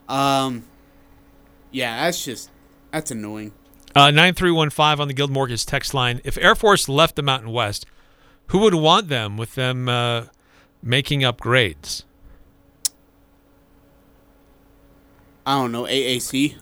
[0.09, 0.65] Um,
[1.71, 2.51] yeah, that's just
[2.93, 3.53] that's annoying.
[3.97, 6.21] Uh, 9315 on the Guild Mortgage text line.
[6.25, 7.87] If Air Force left the Mountain West,
[8.49, 10.25] who would want them with them uh,
[10.83, 12.03] making upgrades?
[15.47, 16.57] I don't know AAC.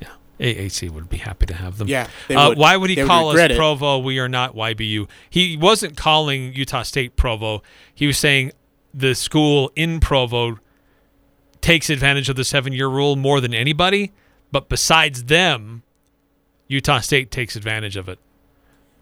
[0.00, 0.08] Yeah,
[0.40, 1.88] AAC would be happy to have them.
[1.88, 2.58] Yeah, Uh, would.
[2.58, 3.56] why would he They would call us it.
[3.56, 3.98] Provo?
[3.98, 5.08] We are not YBU.
[5.28, 7.62] He wasn't calling Utah State Provo.
[7.94, 8.52] He was saying
[8.92, 10.58] the school in Provo
[11.60, 14.12] takes advantage of the seven-year rule more than anybody.
[14.54, 15.82] But besides them,
[16.68, 18.20] Utah State takes advantage of it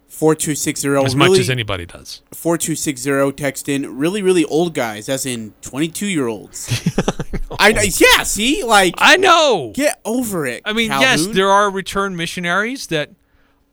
[0.09, 1.05] Four two six zero.
[1.05, 2.23] as really, much as anybody does.
[2.33, 3.31] Four two six zero.
[3.31, 3.99] Text in.
[3.99, 6.71] Really, really old guys, as in twenty two year olds.
[7.61, 8.23] I, I yeah.
[8.23, 9.73] See, like I know.
[9.75, 10.63] Get over it.
[10.65, 13.11] I mean, yes, there are return missionaries that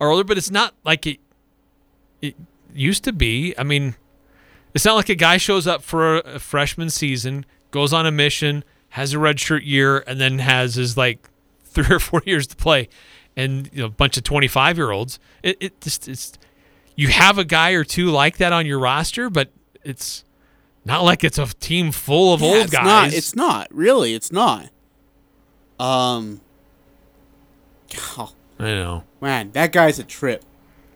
[0.02, 1.20] are older, but it's not like it
[2.22, 2.36] it
[2.74, 3.54] used to be.
[3.58, 3.96] I mean,
[4.74, 8.12] it's not like a guy shows up for a, a freshman season, goes on a
[8.12, 11.30] mission, has a redshirt year, and then has his like
[11.70, 12.90] three or four years to play,
[13.36, 15.20] and you know, a bunch of twenty five year olds.
[15.44, 16.34] It, it just it's
[16.96, 19.50] you have a guy or two like that on your roster, but
[19.84, 20.24] it's
[20.86, 22.86] not like it's a team full of Yeah, old it's guys.
[22.86, 24.14] Not, it's not really.
[24.14, 24.70] It's not.
[25.80, 26.42] Um.
[28.18, 29.04] oh, I know.
[29.22, 30.44] man, that guy's a trip.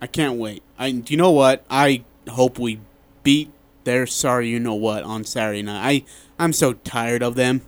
[0.02, 0.62] I can't wait.
[0.78, 0.90] I.
[0.90, 1.64] Do you know what?
[1.70, 2.80] I hope we
[3.22, 3.50] beat
[3.84, 5.86] their sorry you know what on Saturday night.
[5.86, 6.04] I.
[6.42, 7.62] I'm so tired of them.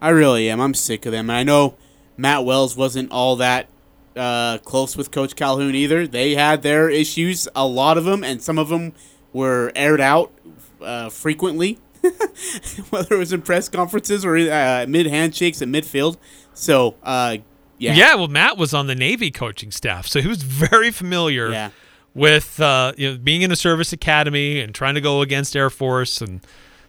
[0.00, 0.60] I really am.
[0.60, 1.28] I'm sick of them.
[1.28, 1.76] And I know
[2.16, 3.68] Matt Wells wasn't all that
[4.16, 6.06] uh, close with Coach Calhoun either.
[6.06, 8.92] They had their issues, a lot of them, and some of them
[9.32, 10.32] were aired out
[10.80, 11.78] uh, frequently,
[12.90, 16.16] whether it was in press conferences or uh, mid handshakes at midfield.
[16.52, 17.38] So, uh,
[17.78, 17.94] yeah.
[17.94, 21.70] Yeah, well, Matt was on the Navy coaching staff, so he was very familiar Yeah.
[22.14, 25.70] with uh, you know being in a service academy and trying to go against Air
[25.70, 26.40] Force, and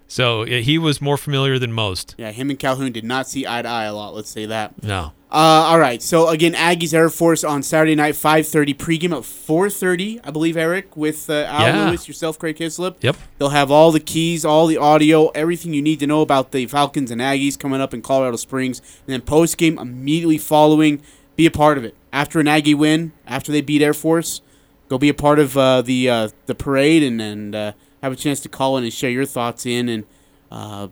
[0.08, 2.16] so he was more familiar than most.
[2.18, 4.14] Yeah, him and Calhoun did not see eye to eye a lot.
[4.14, 4.82] Let's say that.
[4.84, 5.12] No.
[5.32, 6.02] Uh, all right.
[6.02, 8.74] So again, Aggies Air Force on Saturday night, five thirty.
[8.74, 10.56] Pregame at four thirty, I believe.
[10.56, 11.90] Eric with uh, Al Yeah.
[11.90, 13.04] Lewis, yourself, Craig Hislop.
[13.04, 13.18] Yep.
[13.38, 16.68] They'll have all the keys, all the audio, everything you need to know about the
[16.68, 18.80] Falcons and Aggies coming up in Colorado Springs.
[18.80, 21.02] And then post game immediately following,
[21.36, 21.96] be a part of it.
[22.14, 24.40] After an Aggie win, after they beat Air Force,
[24.88, 28.16] go be a part of uh, the uh, the parade and and uh, have a
[28.16, 29.90] chance to call in and share your thoughts in.
[29.90, 30.04] And
[30.52, 30.88] uh,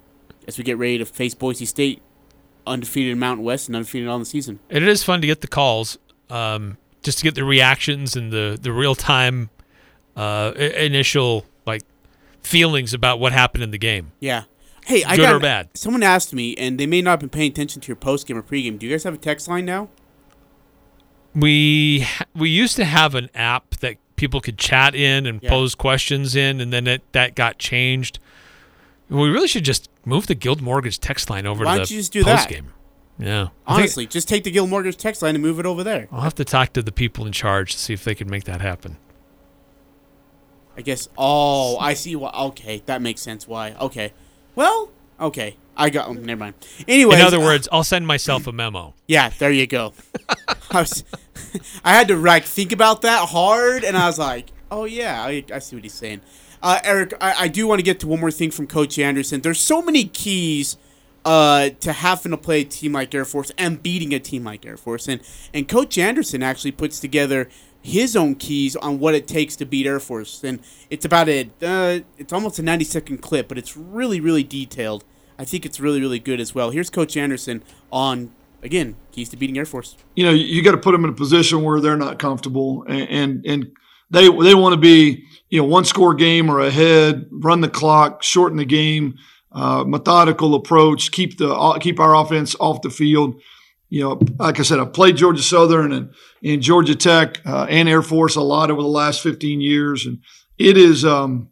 [0.47, 2.01] as we get ready to face Boise State,
[2.65, 4.59] undefeated in Mountain West and undefeated on the season.
[4.69, 5.97] And it is fun to get the calls,
[6.29, 9.49] um, just to get the reactions and the the real time
[10.15, 11.83] uh, initial like
[12.41, 14.11] feelings about what happened in the game.
[14.19, 14.43] Yeah.
[14.85, 15.69] Hey, I Good got or bad?
[15.75, 18.37] Someone asked me, and they may not have been paying attention to your post game
[18.37, 18.77] or pregame.
[18.77, 19.89] Do you guys have a text line now?
[21.33, 25.49] We we used to have an app that people could chat in and Yeah.
[25.49, 28.19] pose questions in, and then it, that got changed.
[29.09, 31.93] We really should just move the Guild Mortgage text line over Why to don't the
[31.95, 32.47] you just do that?
[32.47, 32.67] game.
[33.19, 35.83] Yeah, I think- Honestly, just take the Guild Mortgage text line and move it over
[35.83, 36.07] there.
[36.09, 38.45] I'll have to talk to the people in charge to see if they can make
[38.45, 38.95] that happen.
[40.77, 41.09] I guess.
[41.17, 42.15] Oh, I see.
[42.15, 42.31] Why.
[42.33, 43.45] Okay, that makes sense.
[43.47, 43.73] Why?
[43.73, 44.13] Okay.
[44.55, 45.57] Well, okay.
[45.75, 46.07] I got.
[46.07, 46.55] Oh, never mind.
[46.87, 47.15] Anyway.
[47.15, 48.93] in other words, I'll send myself a memo.
[49.07, 49.93] Yeah, there you go.
[50.71, 51.03] I, was,
[51.83, 55.43] I had to like think about that hard, and I was like, "Oh yeah, I,
[55.51, 56.21] I see what he's saying."
[56.61, 59.41] Uh, Eric, I, I do want to get to one more thing from Coach Anderson.
[59.41, 60.77] There's so many keys
[61.25, 64.65] uh, to having to play a team like Air Force and beating a team like
[64.65, 65.21] Air Force, and
[65.53, 67.49] and Coach Anderson actually puts together
[67.81, 70.59] his own keys on what it takes to beat Air Force, and
[70.89, 75.03] it's about a uh, it's almost a 90 second clip, but it's really really detailed.
[75.43, 76.69] I think it's really really good as well.
[76.69, 78.31] Here's Coach Anderson on
[78.61, 79.97] again keys to beating Air Force.
[80.15, 83.09] you know, you got to put them in a position where they're not comfortable, and
[83.09, 83.71] and, and
[84.09, 88.23] they they want to be you know one score game or ahead, run the clock,
[88.23, 89.15] shorten the game,
[89.51, 93.35] uh, methodical approach, keep the keep our offense off the field.
[93.89, 97.89] You know, like I said, I played Georgia Southern and and Georgia Tech uh, and
[97.89, 100.19] Air Force a lot over the last 15 years, and
[100.57, 101.03] it is.
[101.03, 101.49] Um,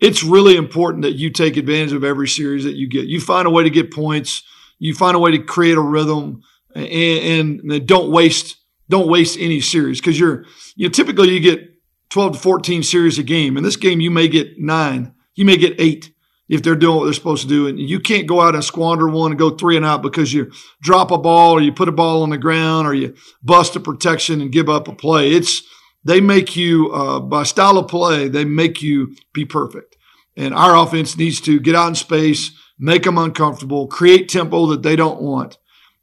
[0.00, 3.06] it's really important that you take advantage of every series that you get.
[3.06, 4.42] You find a way to get points.
[4.78, 6.42] You find a way to create a rhythm,
[6.74, 8.56] and, and don't waste
[8.88, 10.44] don't waste any series because you're
[10.74, 11.70] you know, typically you get
[12.08, 13.56] 12 to 14 series a game.
[13.56, 16.12] In this game, you may get nine, you may get eight
[16.48, 17.68] if they're doing what they're supposed to do.
[17.68, 20.50] And you can't go out and squander one and go three and out because you
[20.82, 23.80] drop a ball or you put a ball on the ground or you bust a
[23.80, 25.30] protection and give up a play.
[25.30, 25.62] It's
[26.04, 29.96] they make you uh, by style of play, they make you be perfect.
[30.36, 34.82] And our offense needs to get out in space, make them uncomfortable, create tempo that
[34.82, 35.58] they don't want,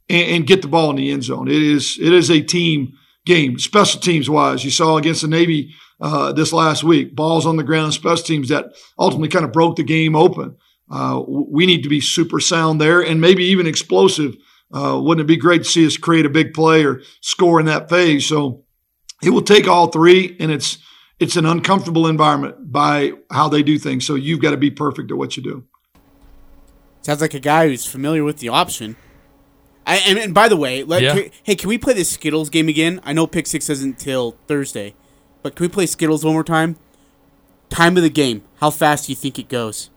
[0.09, 1.47] and, and get the ball in the end zone.
[1.47, 2.93] It is it is a team
[3.25, 4.63] game, special teams wise.
[4.63, 8.49] You saw against the Navy uh, this last week, balls on the ground, special teams
[8.49, 10.55] that ultimately kind of broke the game open.
[10.89, 14.35] Uh, we need to be super sound there, and maybe even explosive.
[14.71, 17.65] Uh, wouldn't it be great to see us create a big play or score in
[17.65, 18.25] that phase?
[18.25, 18.65] So
[19.23, 20.77] it will take all three, and it's
[21.19, 24.05] it's an uncomfortable environment by how they do things.
[24.05, 25.63] So you've got to be perfect at what you do.
[27.01, 28.95] Sounds like a guy who's familiar with the option.
[29.85, 31.13] I, and, and by the way, let, Yeah.
[31.13, 32.99] can- hey, can we play this Skittles game again?
[33.03, 34.93] I know Pick Six isn't until Thursday,
[35.41, 36.75] but can we play Skittles one more time?
[37.69, 38.43] Time of the game.
[38.57, 39.89] How fast do you think it goes?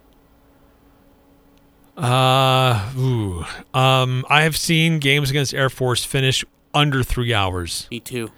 [1.96, 3.44] Uh, ooh.
[3.74, 7.86] Um, I have seen games against Air Force finish under three hours.
[7.90, 8.30] Me too.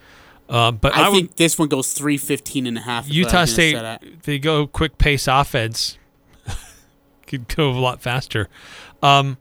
[0.53, 3.05] Uh, but I, I, would think this one goes 315 and a half.
[3.05, 5.97] is what I Utah State, they go quick pace offense,
[7.27, 8.51] could go a lot faster.
[9.03, 9.39] Um,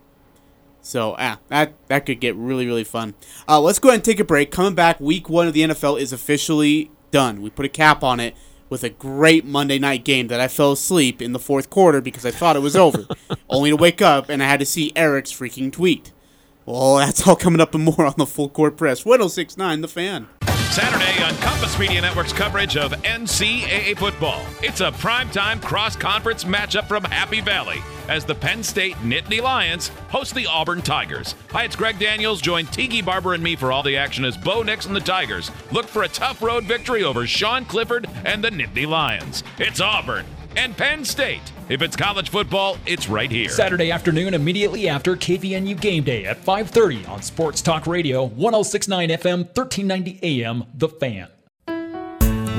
[0.84, 3.16] So ah, that that could get really really fun.
[3.48, 4.52] Uh, let's go ahead and take a break.
[4.52, 7.42] Coming back, week one of the NFL is officially done.
[7.42, 8.36] We put a cap on it
[8.70, 12.26] with a great Monday night game that I fell asleep in the fourth quarter because
[12.26, 13.06] I thought it was over,
[13.50, 16.12] only to wake up and I had to see Eric's freaking tweet.
[16.66, 19.04] Well, that's all coming up and more on the full court press.
[19.04, 20.28] 1069 The Fan.
[20.72, 24.46] Saturday on Compass Media Network's coverage of NCAA football.
[24.62, 29.88] It's a primetime cross conference matchup from Happy Valley as the Penn State Nittany Lions
[30.10, 31.34] host the Auburn Tigers.
[31.50, 32.40] Hi, it's Greg Daniels.
[32.40, 35.50] Join Tiki Barber and me for all the action as Bo Nix and the Tigers
[35.72, 39.44] look for a tough road victory over Sean Clifford and the Nittany Lions.
[39.58, 41.52] It's Auburn and Penn State.
[41.70, 43.48] If it's college football, it's right here.
[43.48, 49.46] Saturday afternoon, immediately after KVNU Game Day at 5:30 on Sports Talk Radio, 106.9 FM,
[49.54, 50.66] 1390 AM.
[50.74, 51.28] The Fan.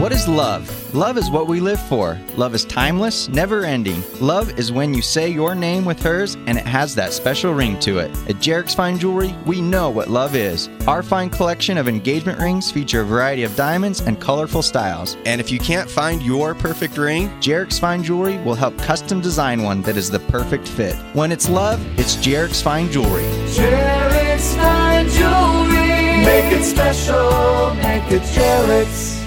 [0.00, 0.94] What is love?
[0.94, 2.18] Love is what we live for.
[2.34, 4.02] Love is timeless, never ending.
[4.18, 7.78] Love is when you say your name with hers and it has that special ring
[7.80, 8.10] to it.
[8.26, 10.70] At Jarek's Fine Jewelry, we know what love is.
[10.88, 15.18] Our fine collection of engagement rings feature a variety of diamonds and colorful styles.
[15.26, 19.62] And if you can't find your perfect ring, Jarek's Fine Jewelry will help custom design
[19.62, 20.94] one that is the perfect fit.
[21.12, 23.24] When it's love, it's Jarek's Fine Jewelry.
[23.52, 26.24] Jarek's Fine Jewelry.
[26.24, 27.74] Make it special.
[27.74, 29.19] Make it Jarek's.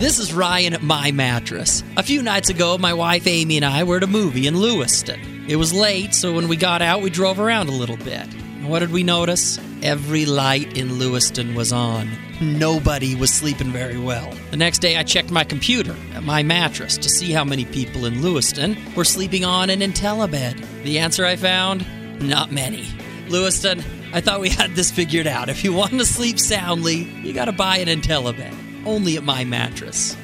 [0.00, 1.84] This is Ryan at My Mattress.
[1.98, 5.44] A few nights ago, my wife Amy and I were at a movie in Lewiston.
[5.46, 8.26] It was late, so when we got out, we drove around a little bit.
[8.62, 9.60] What did we notice?
[9.82, 12.08] Every light in Lewiston was on.
[12.40, 14.34] Nobody was sleeping very well.
[14.50, 18.06] The next day, I checked my computer at My Mattress to see how many people
[18.06, 20.82] in Lewiston were sleeping on an IntelliBed.
[20.82, 21.84] The answer I found?
[22.26, 22.86] Not many.
[23.28, 23.84] Lewiston,
[24.14, 25.50] I thought we had this figured out.
[25.50, 28.59] If you want to sleep soundly, you gotta buy an IntelliBed.
[28.86, 30.16] Only at My Mattress.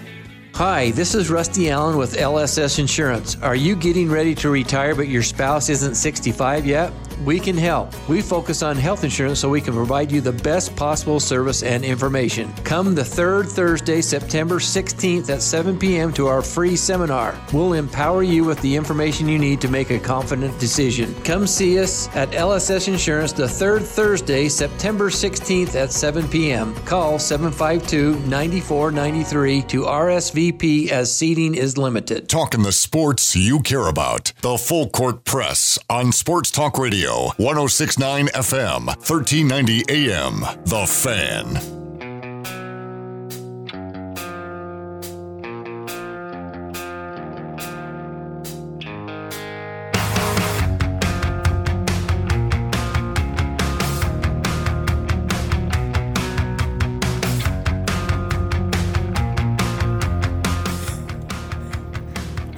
[0.54, 3.36] Hi, this is Rusty Allen with LSS Insurance.
[3.42, 6.90] Are you getting ready to retire but your spouse isn't 65 yet?
[7.24, 7.92] We can help.
[8.08, 11.84] We focus on health insurance so we can provide you the best possible service and
[11.84, 12.52] information.
[12.64, 16.12] Come the third Thursday, September 16th at 7 p.m.
[16.14, 17.38] to our free seminar.
[17.52, 21.14] We'll empower you with the information you need to make a confident decision.
[21.22, 26.74] Come see us at LSS Insurance the third Thursday, September 16th at 7 p.m.
[26.84, 32.28] Call 752 9493 to RSVP as seating is limited.
[32.28, 34.32] Talking the sports you care about.
[34.42, 40.40] The Full Court Press on Sports Talk Radio, 1069 FM, 1390 AM.
[40.64, 41.56] The Fan.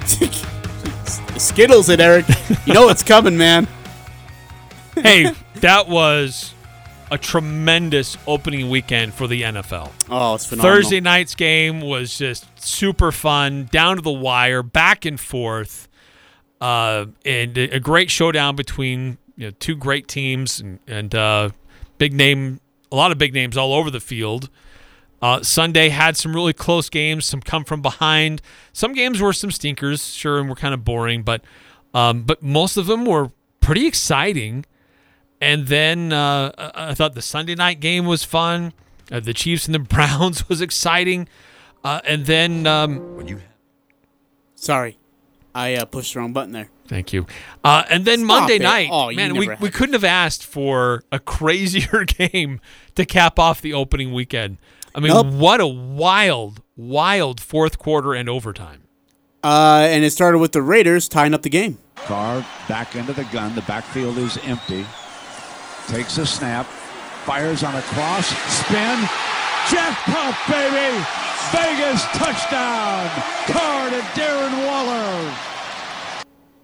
[1.39, 2.25] Skittles it, Eric.
[2.65, 3.67] You know what's coming, man.
[5.01, 6.53] Hey, that was
[7.11, 9.91] a tremendous opening weekend for the NFL.
[10.09, 10.75] Oh, it's phenomenal.
[10.75, 15.87] Thursday night's game was just super fun, down to the wire, back and forth,
[16.61, 21.49] uh, and a great showdown between you know, two great teams and, and uh,
[21.97, 22.59] big name,
[22.91, 24.49] a lot of big names all over the field.
[25.21, 28.41] Uh, Sunday had some really close games, some come from behind.
[28.71, 31.41] Some games were some stinkers, sure, and were kind of boring, but
[31.93, 34.65] um, but most of them were pretty exciting.
[35.41, 38.73] And then uh, I I thought the Sunday night game was fun.
[39.11, 41.27] Uh, the Chiefs and the Browns was exciting.
[41.83, 43.25] Uh, and then um,
[44.55, 44.97] Sorry,
[45.55, 46.69] I uh, pushed the wrong button there.
[46.87, 47.25] Thank you.
[47.63, 48.61] Uh, and then Stop Monday it.
[48.63, 52.59] night, Oh, man, we, we couldn't have asked for a crazier game
[52.95, 54.57] to cap off the opening weekend.
[54.95, 55.27] I mean, Nope.
[55.27, 58.83] what a wild, wild fourth quarter and overtime.
[59.43, 61.77] Uh, and it started with the Raiders tying up the game.
[61.95, 63.53] Carr back into the gun.
[63.55, 64.85] The backfield is empty.
[65.89, 66.67] Takes a snap.
[67.25, 68.27] Fires on a cross.
[68.27, 68.99] Spin.
[69.69, 71.03] Jackpot, baby!
[71.51, 73.09] Vegas touchdown!
[73.47, 75.35] Card to Darren Waller.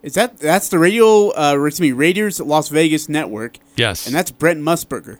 [0.03, 1.29] Is that that's the radio?
[1.29, 3.57] Uh, excuse me, Raiders Las Vegas network.
[3.75, 4.05] Yes.
[4.05, 5.17] and that's Brent Musburger.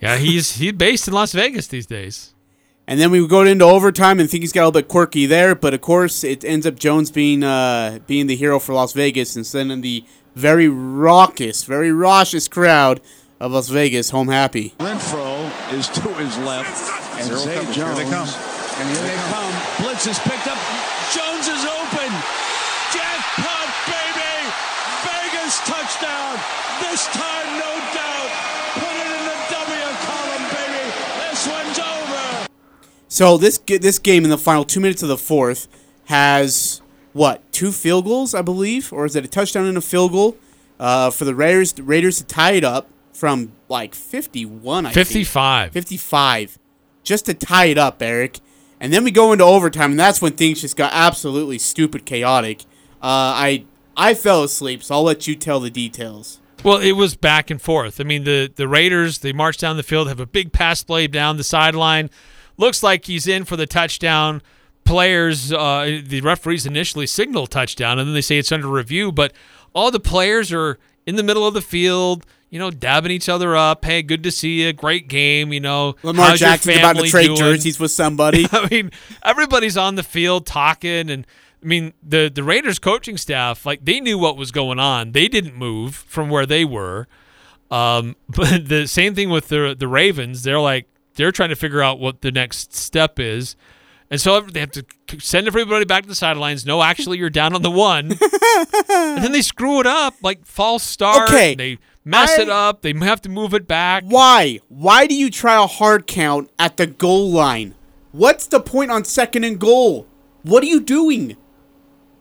[0.00, 2.34] Yeah, he's he's based in Las Vegas these days.
[2.86, 5.54] And then we go into overtime and think he's got a little bit quirky there,
[5.54, 9.36] but of course it ends up Jones being uh, being the hero for Las Vegas
[9.36, 10.04] and sending the
[10.34, 13.00] very raucous, very raucous crowd
[13.40, 14.74] of Las Vegas home happy.
[14.78, 16.90] Renfro is to his left.
[17.18, 17.76] And Zero Zay coverage.
[17.76, 17.98] Jones.
[17.98, 18.28] Here they come.
[18.28, 19.52] And here they come.
[19.82, 20.58] Blitz is picked up.
[21.12, 22.10] Jones is open.
[22.92, 24.36] Jackpot, baby!
[25.04, 26.36] Vegas touchdown.
[26.80, 28.30] This time, no doubt.
[28.74, 30.84] Put it in the W column, baby.
[31.24, 32.48] This one's over.
[33.08, 35.68] So this this game in the final two minutes of the fourth
[36.04, 36.81] has
[37.12, 40.36] what two field goals, I believe, or is it a touchdown and a field goal
[40.78, 41.72] uh, for the Raiders?
[41.72, 45.06] The Raiders to tie it up from like fifty-one, I think.
[45.06, 45.72] 55.
[45.72, 46.58] 55,
[47.02, 48.40] just to tie it up, Eric.
[48.80, 52.62] And then we go into overtime, and that's when things just got absolutely stupid chaotic.
[53.00, 53.06] Uh,
[53.36, 53.64] I
[53.96, 56.40] I fell asleep, so I'll let you tell the details.
[56.64, 58.00] Well, it was back and forth.
[58.00, 61.06] I mean, the the Raiders they march down the field, have a big pass play
[61.06, 62.10] down the sideline.
[62.56, 64.42] Looks like he's in for the touchdown.
[64.84, 69.12] Players, uh, the referees initially signal touchdown, and then they say it's under review.
[69.12, 69.32] But
[69.74, 73.56] all the players are in the middle of the field, you know, dabbing each other
[73.56, 73.84] up.
[73.84, 74.72] Hey, good to see you.
[74.72, 75.52] Great game.
[75.52, 77.38] You know, Lamar how's Jackson's about to trade doing?
[77.38, 78.46] jerseys with somebody.
[78.52, 78.90] I mean,
[79.22, 81.26] everybody's on the field talking, and
[81.62, 85.12] I mean, the the Raiders coaching staff like they knew what was going on.
[85.12, 87.06] They didn't move from where they were.
[87.70, 90.42] Um, but the same thing with the the Ravens.
[90.42, 93.56] They're like they're trying to figure out what the next step is.
[94.12, 94.84] And so they have to
[95.20, 96.66] send everybody back to the sidelines.
[96.66, 98.12] No, actually, you're down on the one.
[98.90, 101.30] and then they screw it up, like false start.
[101.30, 102.82] Okay, They mess it up.
[102.82, 104.04] They have to move it back.
[104.06, 104.60] Why?
[104.68, 107.74] Why do you try a hard count at the goal line?
[108.10, 110.06] What's the point on second and goal?
[110.42, 111.38] What are you doing?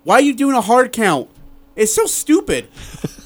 [0.05, 1.29] Why are you doing a hard count?
[1.75, 2.69] It's so stupid.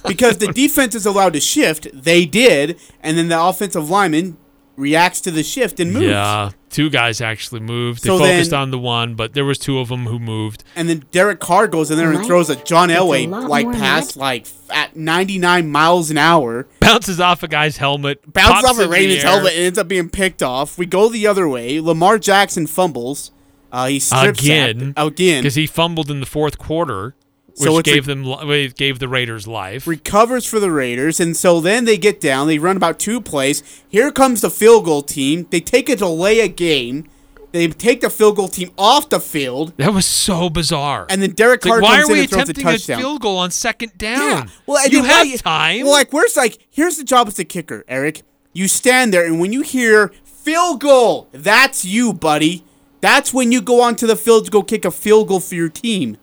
[0.07, 1.87] Because the defense is allowed to shift.
[1.91, 4.37] They did, and then the offensive lineman
[4.77, 6.05] reacts to the shift and moves.
[6.07, 8.03] Yeah, two guys actually moved.
[8.03, 10.63] They So focused then- on the one, but there was two of them who moved.
[10.75, 12.27] And then Derek Carr goes in there and Right.
[12.27, 16.67] throws a John It's a Elway like more pass like at 99 miles an hour.
[16.79, 18.21] Bounces off a guy's helmet.
[18.33, 20.77] bounces off a in Ravens helmet and ends up being picked off.
[20.77, 21.79] We go the other way.
[21.79, 23.31] Lamar Jackson fumbles.
[23.71, 24.93] Uh, he strips again.
[24.95, 27.13] again because he fumbled in the fourth quarter,
[27.57, 29.87] which So a- gave them li- gave the Raiders life.
[29.87, 32.47] recovers for the Raiders, and so then they get down.
[32.47, 33.63] They run about two plays.
[33.87, 35.47] Here comes the field goal team.
[35.49, 37.07] They take a delay a game.
[37.53, 41.05] They take the field goal team off the field, That was so bizarre.
[41.09, 42.71] and then Derek like, Carr why comes are in we and throws a attempting a,
[42.73, 42.99] touchdown.
[42.99, 44.19] field goal on second down?
[44.19, 44.45] Yeah.
[44.65, 45.83] Well, you have why- time.
[45.83, 48.23] Well, like where's like here's the job as the kicker, Eric.
[48.51, 52.65] You stand there, and when you hear field goal, that's you, buddy.
[52.99, 55.69] That's when you go onto the field to go kick a field goal for your
[55.69, 56.17] team.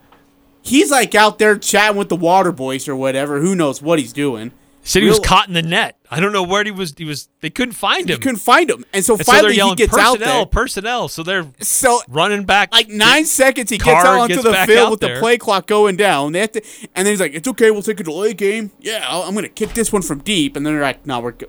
[0.62, 3.40] He's like out there chatting with the water boys or whatever.
[3.40, 4.52] Who knows what he's doing?
[4.84, 5.96] Said he was caught in the net.
[6.10, 6.92] I don't know where he was.
[6.98, 7.28] He was.
[7.40, 8.16] They couldn't find him.
[8.16, 10.44] They couldn't find him, and so And finally they're yelling he gets out there.
[10.46, 11.06] personnel.
[11.06, 13.70] So they're so running back like nine seconds.
[13.70, 15.14] He gets out onto gets the field with there.
[15.14, 16.32] the play clock going down.
[16.32, 16.62] They have to,
[16.96, 17.70] and then he's like, "It's okay.
[17.70, 18.72] We'll take a delay game.
[18.80, 21.30] Yeah, I'll- I'm gonna kick this one from deep." And then they're like, "No, we're
[21.30, 21.46] go-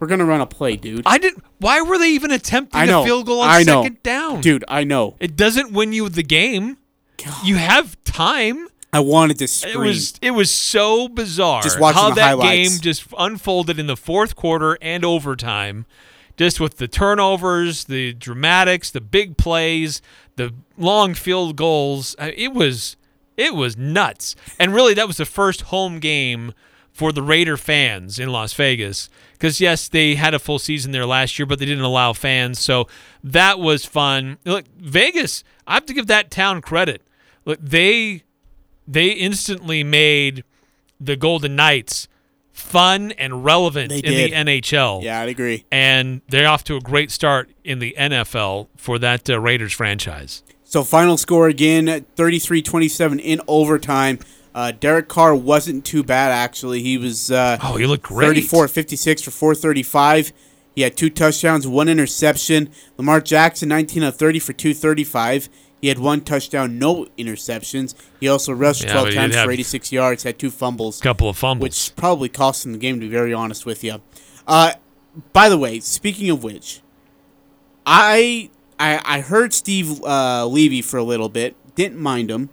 [0.00, 1.44] we're gonna run a play, dude." I didn't.
[1.60, 3.02] Why were they even attempting I know.
[3.02, 3.84] a field goal on I know.
[3.84, 4.64] second down, dude.
[4.66, 5.14] I know.
[5.20, 6.78] It doesn't win you the game.
[7.44, 8.68] You have time.
[8.92, 9.74] I wanted to scream.
[9.74, 11.62] It was it was so bizarre.
[11.62, 12.70] Just watching how the that highlights.
[12.70, 15.86] game just unfolded in the fourth quarter and overtime,
[16.36, 20.02] just with the turnovers, the dramatics, the big plays,
[20.36, 22.14] the long field goals.
[22.18, 22.96] Uh, It was
[23.36, 24.36] it was nuts.
[24.58, 26.52] And really, that was the first home game
[26.92, 29.08] for the Raider fans in Las Vegas.
[29.32, 32.58] Because yes, they had a full season there last year, but they didn't allow fans,
[32.60, 32.86] so
[33.24, 34.36] that was fun.
[34.44, 37.00] Look, Vegas, I have to give that town credit.
[37.44, 38.22] Look, they
[38.86, 40.44] they instantly made
[41.00, 42.08] the Golden Knights
[42.52, 44.30] fun and relevant They in did.
[44.32, 45.02] the NHL.
[45.02, 45.64] Yeah, I'd agree.
[45.70, 50.42] And they're off to a great start in the NFL for that uh, Raiders franchise.
[50.62, 51.86] So final score again,
[52.16, 54.18] 33-27 in overtime.
[54.54, 56.82] Uh, Derek Carr wasn't too bad actually.
[56.82, 58.26] He was uh, oh, he looked great.
[58.26, 60.32] 34 56 for 435.
[60.74, 62.70] He had two touchdowns, one interception.
[62.96, 65.48] Lamar Jackson 19 of 30 for 235.
[65.82, 67.94] He had one touchdown, no interceptions.
[68.20, 71.00] He also rushed Yeah, 12 times for 86 yards, had two fumbles.
[71.00, 71.62] Couple of fumbles.
[71.62, 74.00] Which probably cost him the game, to be very honest with you.
[74.46, 74.74] Uh,
[75.32, 76.80] by the way, speaking of which,
[77.84, 82.50] I I, I heard Steve uh, Levy for a little bit didn't mind him,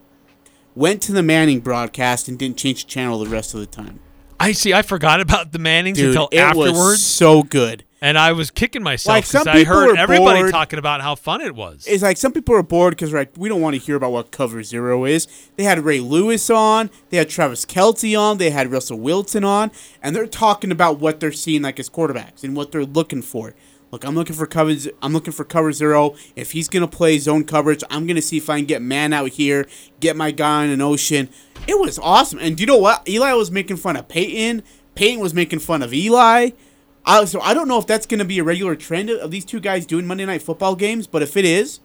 [0.76, 4.00] went to the Manning broadcast, and didn't change the channel the rest of the time.
[4.40, 4.74] I see.
[4.74, 7.84] I forgot about the Mannings Dude, until it afterwards, was so good.
[8.02, 10.52] And I was kicking myself because some I heard everybody bored.
[10.52, 11.86] talking about how fun it was.
[11.88, 14.32] It's like some people are bored because like we don't want to hear about what
[14.32, 15.28] cover zero is.
[15.56, 19.72] They had Ray Lewis on, they had Travis Kelce on, they had Russell Wilson on,
[20.02, 23.54] and they're talking about what they're seeing like as quarterbacks and what they're looking for.
[23.92, 24.74] Look, I'm looking for cover.
[25.02, 26.16] I'm looking for cover zero.
[26.36, 29.32] If he's gonna play zone coverage, I'm gonna see if I can get man out
[29.32, 29.68] here,
[30.00, 31.30] get my guy in an ocean.
[31.68, 32.40] It was awesome.
[32.40, 33.08] And do you know what?
[33.10, 34.64] Eli was making fun of Peyton.
[34.96, 36.52] Peyton was making fun of Eli.
[37.10, 39.60] I, so I don't know if that's gonna be a regular trend of these two
[39.60, 41.80] guys doing Monday Night Football games, but if it is,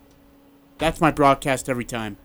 [0.79, 2.17] that's my broadcast every time.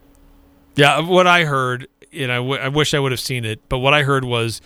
[0.75, 3.79] Yeah, what I heard, and I, w- I wish I would have seen it, but
[3.79, 4.61] what I heard was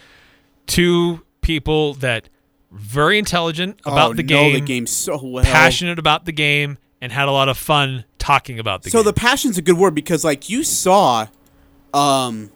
[0.67, 2.29] two people that
[2.71, 5.43] very intelligent about Oh, the know game, the game so well.
[5.43, 9.03] passionate about the game, and had a lot of fun talking about the so game.
[9.03, 11.27] So the passion's a good word because like you saw,
[11.93, 12.49] um,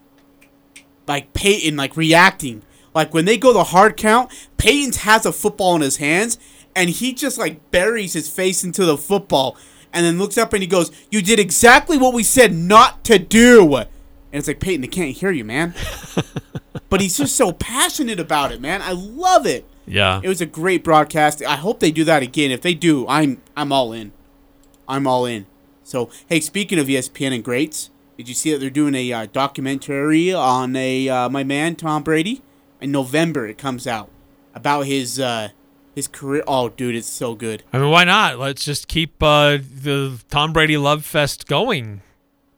[1.08, 2.64] like Peyton like reacting.
[2.98, 6.40] Like when they go the hard count, Peyton has a football in his hands
[6.76, 9.56] and he just like buries his face into the football
[9.94, 13.20] and then looks up and he goes, "You did exactly what we said not to
[13.20, 13.88] do." And
[14.32, 15.76] it's like Peyton, they can't hear you, man.
[16.90, 18.82] but he's just so passionate about it, man.
[18.82, 19.66] I love it.
[19.86, 20.20] Yeah.
[20.24, 21.44] It was a great broadcast.
[21.44, 22.50] I hope they do that again.
[22.50, 24.12] If they do, I'm I'm all in.
[24.88, 25.46] I'm all in.
[25.84, 29.28] So, hey, speaking of ESPN and greats, did you see that they're doing a uh,
[29.32, 32.42] documentary on a uh, my man Tom Brady?
[32.82, 34.10] In November, it comes out
[34.54, 35.50] about his uh,
[35.96, 36.44] his career.
[36.48, 37.64] Oh, dude, it's so good.
[37.74, 38.38] I mean, why not?
[38.40, 42.02] Let's just keep uh, the Tom Brady love fest going.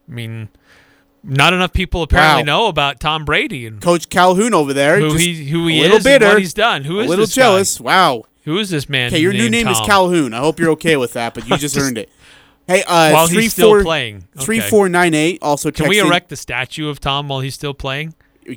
[0.09, 0.49] I mean,
[1.23, 2.57] not enough people apparently Wow.
[2.63, 5.97] know about Tom Brady and Coach Calhoun over there, who he who he a little
[5.97, 6.83] is, bitter, what he's done.
[6.83, 7.41] Who is a little this guy?
[7.43, 7.79] jealous?
[7.79, 8.23] Wow.
[8.45, 9.07] Who is this man?
[9.07, 10.33] Okay, your new name is Calhoun.
[10.33, 12.09] I hope you're okay with that, but you just, Just- earned it.
[12.67, 14.27] Hey, uh, While he's still four- playing.
[14.35, 14.45] Okay.
[14.45, 15.39] Three four nine eight.
[15.41, 18.13] Also, Can we in- erect the statue of Tom while he's still playing?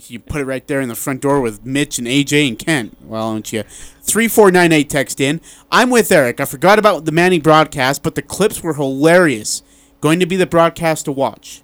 [0.07, 2.97] You put it right there in the front door with Mitch and AJ and Kent.
[3.03, 3.63] Well, don't you?
[4.03, 5.41] Three four nine eight text in.
[5.71, 6.41] I'm with Eric.
[6.41, 9.63] I forgot about the Manning broadcast, but the clips were hilarious.
[10.01, 11.63] Going to be the broadcast to watch.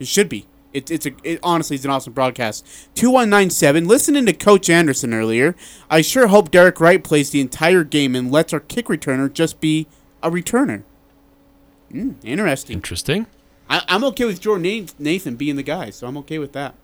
[0.00, 0.46] It should be.
[0.72, 2.66] It, it's a it, honestly, it's an awesome broadcast.
[2.94, 3.86] Two one nine seven.
[3.86, 5.54] Listening to Coach Anderson earlier,
[5.88, 9.60] I sure hope Derek Wright plays the entire game and lets our kick returner just
[9.60, 9.86] be
[10.22, 10.82] a returner.
[11.92, 12.74] Mm, interesting.
[12.74, 13.26] Interesting.
[13.68, 16.74] I, I'm okay with Jordan Nathan being the guy, so I'm okay with that.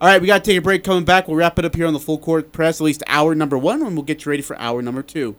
[0.00, 0.82] All right, we got to take a break.
[0.82, 3.34] Coming back, we'll wrap it up here on the full court press, at least hour
[3.34, 5.36] number one, and we'll get you ready for hour number two.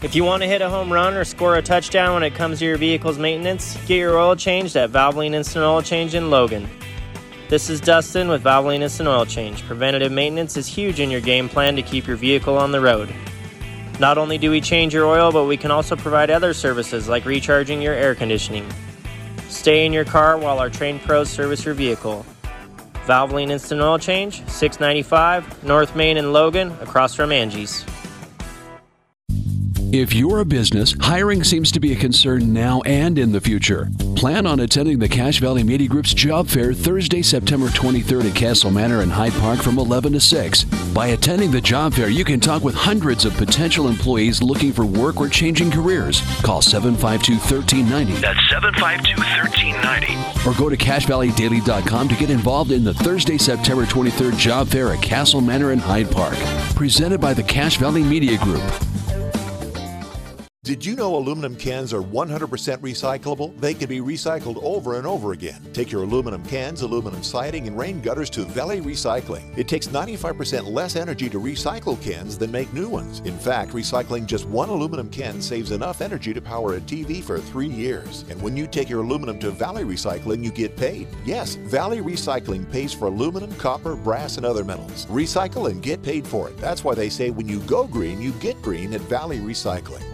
[0.00, 2.60] If you want to hit a home run or score a touchdown when it comes
[2.60, 6.68] to your vehicle's maintenance, get your oil changed at Valvoline Instant Oil Change in Logan.
[7.48, 9.64] This is Dustin with Valvoline Instant Oil Change.
[9.64, 13.12] Preventative maintenance is huge in your game plan to keep your vehicle on the road.
[13.98, 17.24] Not only do we change your oil, but we can also provide other services like
[17.24, 18.66] recharging your air conditioning.
[19.48, 22.24] Stay in your car while our trained pros service your vehicle.
[23.06, 27.84] Valvoline Instant Oil Change, 695 North Main and Logan, across from Angie's.
[29.90, 33.88] If you're a business, hiring seems to be a concern now and in the future.
[34.16, 38.70] Plan on attending the Cache Valley Media Group's job fair Thursday, September 23rd at Castle
[38.70, 40.64] Manor in Hyde Park from 11 to 6.
[40.92, 44.84] By attending the job fair, you can talk with hundreds of potential employees looking for
[44.84, 46.20] work or changing careers.
[46.42, 50.48] Call 752 1390 That's 752 1390.
[50.48, 55.00] or go to CacheValleyDaily.com to get involved in the Thursday, September 23rd job fair at
[55.02, 56.36] Castle Manor in Hyde Park.
[56.74, 58.62] Presented by the Cache Valley Media Group.
[60.68, 62.46] Did you know aluminum cans are 100%
[62.82, 63.58] recyclable?
[63.58, 65.62] They can be recycled over and over again.
[65.72, 69.56] Take your aluminum cans, aluminum siding, and rain gutters to Valley Recycling.
[69.56, 73.20] It takes 95% less energy to recycle cans than make new ones.
[73.20, 77.38] In fact, recycling just one aluminum can saves enough energy to power a TV for
[77.38, 78.26] three years.
[78.28, 81.08] And when you take your aluminum to Valley Recycling, you get paid.
[81.24, 85.06] Yes, Valley Recycling pays for aluminum, copper, brass, and other metals.
[85.06, 86.58] Recycle and get paid for it.
[86.58, 90.04] That's why they say when you go green, you get green at Valley Recycling.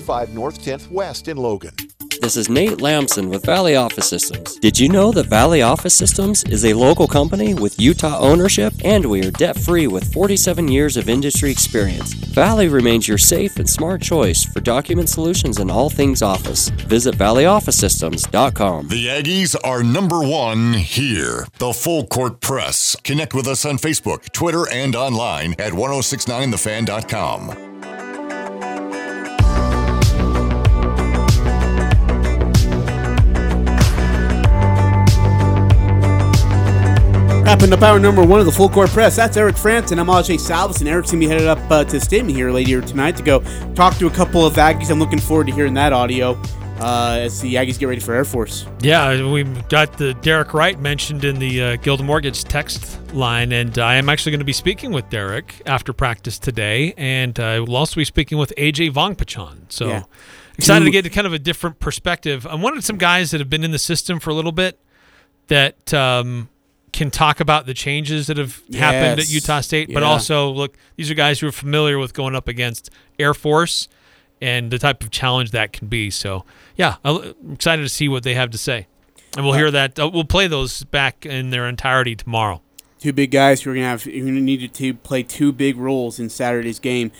[0.00, 1.74] 145 North 10th West in Logan.
[2.20, 4.56] This is Nate Lamson with Valley Office Systems.
[4.56, 9.06] Did you know that Valley Office Systems is a local company with Utah ownership and
[9.06, 12.12] we are debt free with 47 years of industry experience?
[12.12, 16.68] Valley remains your safe and smart choice for document solutions and all things office.
[16.68, 18.88] Visit valleyofficesystems.com.
[18.88, 21.46] The Aggies are number one here.
[21.58, 22.96] The Full Court Press.
[23.02, 27.70] Connect with us on Facebook, Twitter, and online at 1069thefan.com.
[37.50, 39.16] Wrapping up hour number one of the full court press.
[39.16, 41.90] That's Eric Frandsen, and I'm Ajay Salvesen, and Eric's gonna be headed up uh, to
[41.90, 43.40] the Stadium here later tonight to go
[43.74, 44.88] talk to a couple of Aggies.
[44.88, 46.40] I'm looking forward to hearing that audio.
[46.78, 48.66] uh, as the Aggies get ready for Air Force.
[48.80, 53.76] Yeah, we got the Derek Wright mentioned in the uh, Guild Mortgage text line, and
[53.80, 57.76] I am actually going to be speaking with Derek after practice today, and uh, we'll
[57.78, 59.72] also be speaking with AJ Vongphachanh.
[59.72, 60.04] So Yeah.
[60.56, 62.46] excited to get kind of a different perspective.
[62.46, 64.78] I wanted some guys that have been in the system for a little bit
[65.48, 66.48] that um,
[66.92, 70.08] can talk about the changes that have happened at Utah State, but Yeah.
[70.08, 73.88] also look, these are guys who are familiar with going up against Air Force
[74.40, 76.10] and the type of challenge that can be.
[76.10, 76.44] So,
[76.76, 78.86] yeah, I'm excited to see what they have to say.
[79.36, 79.98] And we'll hear that.
[79.98, 82.62] Uh, we'll play those back in their entirety tomorrow.
[82.98, 86.28] Two big guys who are gonna have who needed to play two big roles in
[86.28, 87.12] Saturday's game.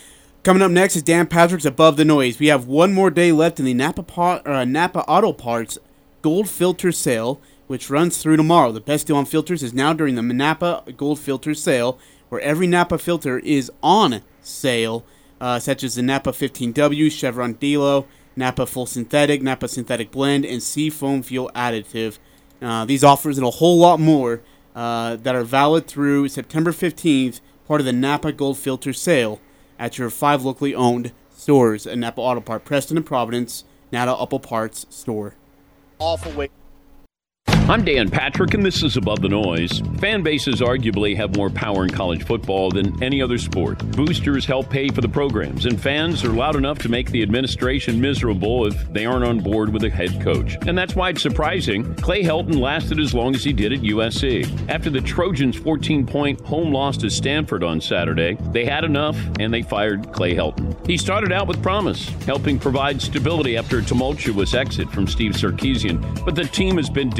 [0.42, 2.38] Coming up next is Dan Patrick's Above the Noise.
[2.38, 4.02] We have one more day left in the Napa
[4.44, 5.78] uh, Napa Auto Parts
[6.22, 7.40] Gold Filter Sale,
[7.70, 8.72] which runs through tomorrow.
[8.72, 12.66] The best deal on filters is now during the Napa Gold Filter Sale, where every
[12.66, 15.04] Napa filter is on sale,
[15.40, 20.60] uh, such as the Napa 15W, Chevron Delo, Napa Full Synthetic, Napa Synthetic Blend, and
[20.60, 22.18] Sea Foam Fuel Additive.
[22.60, 24.42] Uh, these offers and a whole lot more
[24.74, 29.40] uh, that are valid through September 15th, part of the Napa Gold Filter sale
[29.78, 33.62] at your five locally owned stores at Napa Auto Part, Preston and Providence,
[33.92, 35.36] Napa Apple Parts store.
[36.00, 36.48] Awful way.
[37.70, 39.80] I'm Dan Patrick, and this is Above the Noise.
[40.00, 43.78] Fan bases arguably have more power in college football than any other sport.
[43.92, 48.00] Boosters help pay for the programs, and fans are loud enough to make the administration
[48.00, 50.56] miserable if they aren't on board with a head coach.
[50.66, 54.68] And that's why it's surprising Clay Helton lasted as long as he did at USC.
[54.68, 59.54] After the Trojans' 14 point home loss to Stanford on Saturday, they had enough and
[59.54, 60.74] they fired Clay Helton.
[60.88, 66.24] He started out with promise, helping provide stability after a tumultuous exit from Steve Sarkisian,
[66.24, 67.10] but the team has been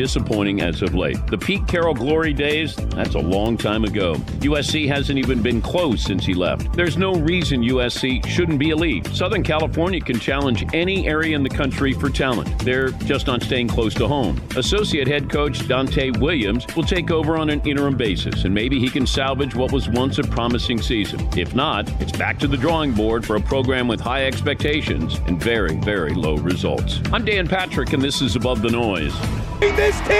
[0.41, 1.18] disappointing as of late.
[1.26, 4.14] The Pete Carroll glory days, that's a long time ago.
[4.41, 6.72] USC hasn't even been close since he left.
[6.72, 9.07] There's no reason USC shouldn't be elite.
[9.09, 12.59] Southern California can challenge any area in the country for talent.
[12.61, 14.41] They're just not staying close to home.
[14.57, 18.88] Associate head coach Donte Williams will take over on an interim basis, and maybe he
[18.88, 21.20] can salvage what was once a promising season.
[21.36, 25.43] If not, it's back to the drawing board for a program with high expectations and
[25.43, 27.01] very, very low results.
[27.12, 29.14] I'm Dan Patrick, and this is Above the Noise.
[29.61, 30.20] This team!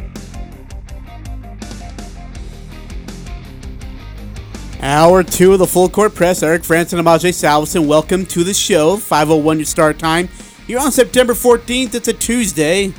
[4.81, 6.41] Hour two of the full court press.
[6.41, 7.85] Eric Frandsen and Ajay Salvesen.
[7.85, 8.97] Welcome to the show.
[8.97, 10.27] 501 your start time.
[10.65, 11.93] You're on September 14th.
[11.93, 12.87] It's a Tuesday.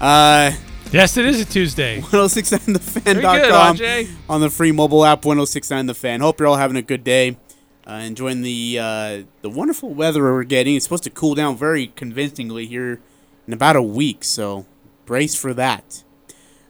[0.00, 0.52] uh,
[0.92, 2.02] yes, it is a Tuesday.
[2.02, 3.76] 1069thefan.com.
[3.78, 6.20] Very good, on the free mobile app 1069 The Fan.
[6.20, 7.36] Hope you're all having a good day.
[7.84, 10.76] Uh, enjoying the uh, the wonderful weather we're getting.
[10.76, 13.00] It's supposed to cool down very convincingly here
[13.48, 14.66] in about a week, so
[15.04, 16.04] brace for that.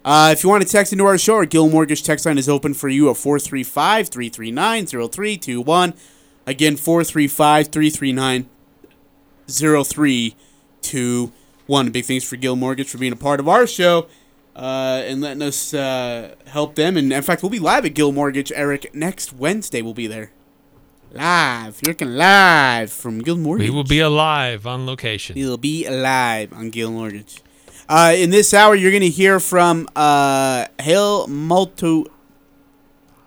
[0.05, 2.47] Uh, if you want to text into our show, our Guild Mortgage text line is
[2.49, 5.95] open for you at 435 339 0321.
[6.47, 8.47] Again, 435 339
[9.49, 11.91] 0321.
[11.91, 14.07] Big thanks for Guild Mortgage for being a part of our show
[14.55, 16.99] uh, and letting us uh, help them.
[16.99, 19.81] And in fact, we'll be live at Guild Mortgage, Eric, next Wednesday.
[19.81, 20.33] We'll be there.
[21.13, 21.81] Live.
[21.83, 23.69] You're looking live from Guild Mortgage.
[23.69, 25.37] We will be alive on location.
[25.37, 27.41] We'll be alive on Guild Mortgage.
[27.89, 32.05] Uh, in this hour, you're going to hear from uh, Hale Motu.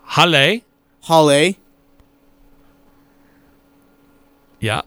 [0.08, 0.62] Hale.
[1.02, 1.54] Hale.
[4.60, 4.82] Yeah.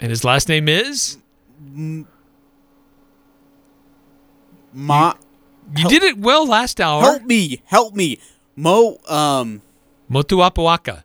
[0.00, 1.18] And his last name is?
[4.72, 5.14] Ma.
[5.76, 7.02] You did it well last hour.
[7.02, 7.62] Help me.
[7.66, 8.18] Help me.
[8.56, 8.98] Mo.
[9.08, 9.62] Um.
[10.10, 11.04] Motu'apuaka.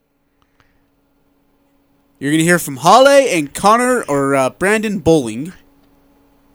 [2.19, 5.53] You're going to hear from Hale and Connor or uh, Brandon Bowling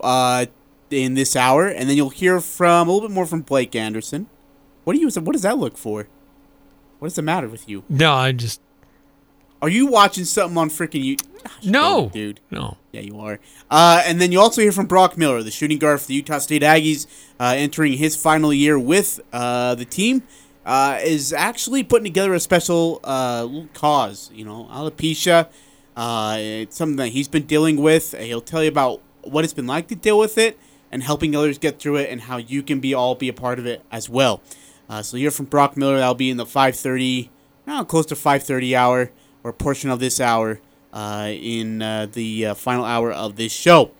[0.00, 0.46] uh,
[0.92, 1.66] in this hour.
[1.66, 4.28] And then you'll hear from a little bit more from Blake Anderson.
[4.84, 5.08] What do you?
[5.08, 6.08] What does that look for?
[6.98, 7.84] What is the matter with you?
[7.88, 8.60] No, I just.
[9.60, 11.16] Are you watching something on freaking you?
[11.64, 12.40] No, dude.
[12.50, 12.78] No.
[12.90, 13.38] Yeah, you are.
[13.70, 16.38] Uh, and then you also hear from Brock Miller, the shooting guard for the Utah
[16.38, 17.06] State Aggies,
[17.38, 20.22] uh, entering his final year with uh, the team.
[20.64, 24.30] Uh, is actually putting together a special uh, cause.
[24.32, 25.48] You know, alopecia.
[25.96, 28.16] Uh, it's something that he's been dealing with.
[28.18, 30.58] He'll tell you about what it's been like to deal with it
[30.92, 33.58] and helping others get through it, and how you can be all be a part
[33.58, 34.40] of it as well.
[34.88, 35.96] Uh, so you're from Brock Miller.
[35.96, 37.30] That'll be in the 5:30,
[37.66, 39.10] no, close to 5:30 hour
[39.42, 40.60] or portion of this hour
[40.92, 43.90] uh, in uh, the uh, final hour of this show.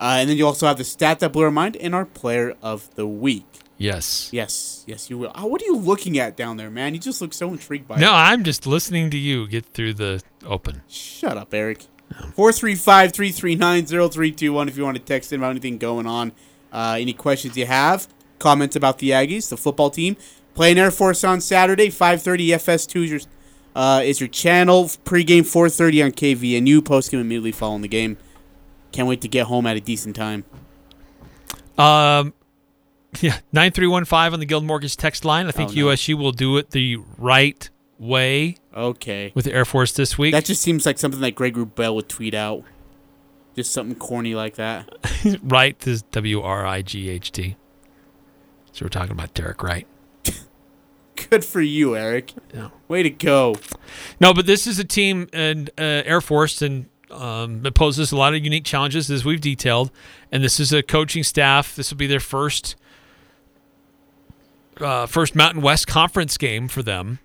[0.00, 2.56] Uh, and then you also have the stat that blew our mind and our player
[2.60, 3.46] of the week.
[3.78, 4.28] Yes.
[4.32, 5.32] Yes, yes, you will.
[5.34, 6.94] Oh, what are you looking at down there, man?
[6.94, 8.00] You just look so intrigued by it.
[8.00, 10.82] No, I'm just listening to you get through the open.
[10.88, 11.86] Shut up, Eric.
[12.34, 16.32] 435 339 0321 if you want to text in about anything going on.
[16.72, 18.08] Uh, any questions you have,
[18.38, 20.16] comments about the Aggies, the football team.
[20.54, 23.20] Playing Air Force on Saturday, 5.30 FS2 is your,
[23.74, 24.90] uh, is your channel.
[25.04, 26.78] Pre-game 4.30 on KVNU.
[26.80, 28.16] Postgame immediately following the game.
[28.90, 30.44] Can't wait to get home at a decent time.
[31.78, 32.34] Um,
[33.20, 35.46] yeah, nine three one five on the Guild Mortgage text line.
[35.46, 35.88] I think Oh, no.
[35.90, 38.56] USU will do it the right way.
[38.74, 39.32] Okay.
[39.34, 40.32] With the Air Force this week.
[40.32, 42.64] That just seems like something that Greg Rubel would tweet out.
[43.54, 44.88] Just something corny like that.
[45.42, 47.56] right is W R I G H T.
[48.72, 49.86] So we're talking about Derek Wright.
[51.30, 52.32] Good for you, Eric.
[52.88, 53.56] Way to go.
[54.18, 58.16] No, but this is a team and uh, Air Force and um, it poses a
[58.16, 59.90] lot of unique challenges as we've detailed.
[60.30, 61.76] And this is a coaching staff.
[61.76, 62.74] This will be their first
[64.80, 67.18] uh, first Mountain West Conference game for them.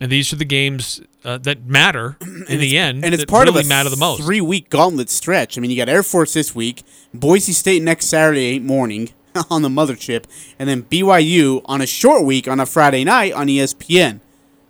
[0.00, 2.16] And these are the games uh, that matter
[2.48, 3.04] in the end.
[3.04, 4.22] and it's that part really of a matter the most.
[4.22, 5.58] three week gauntlet stretch.
[5.58, 6.82] I mean, you got Air Force this week,
[7.12, 9.10] Boise State next Saturday morning
[9.50, 10.24] on the mothership,
[10.58, 14.20] and then BYU on a short week on a Friday night on ESPN.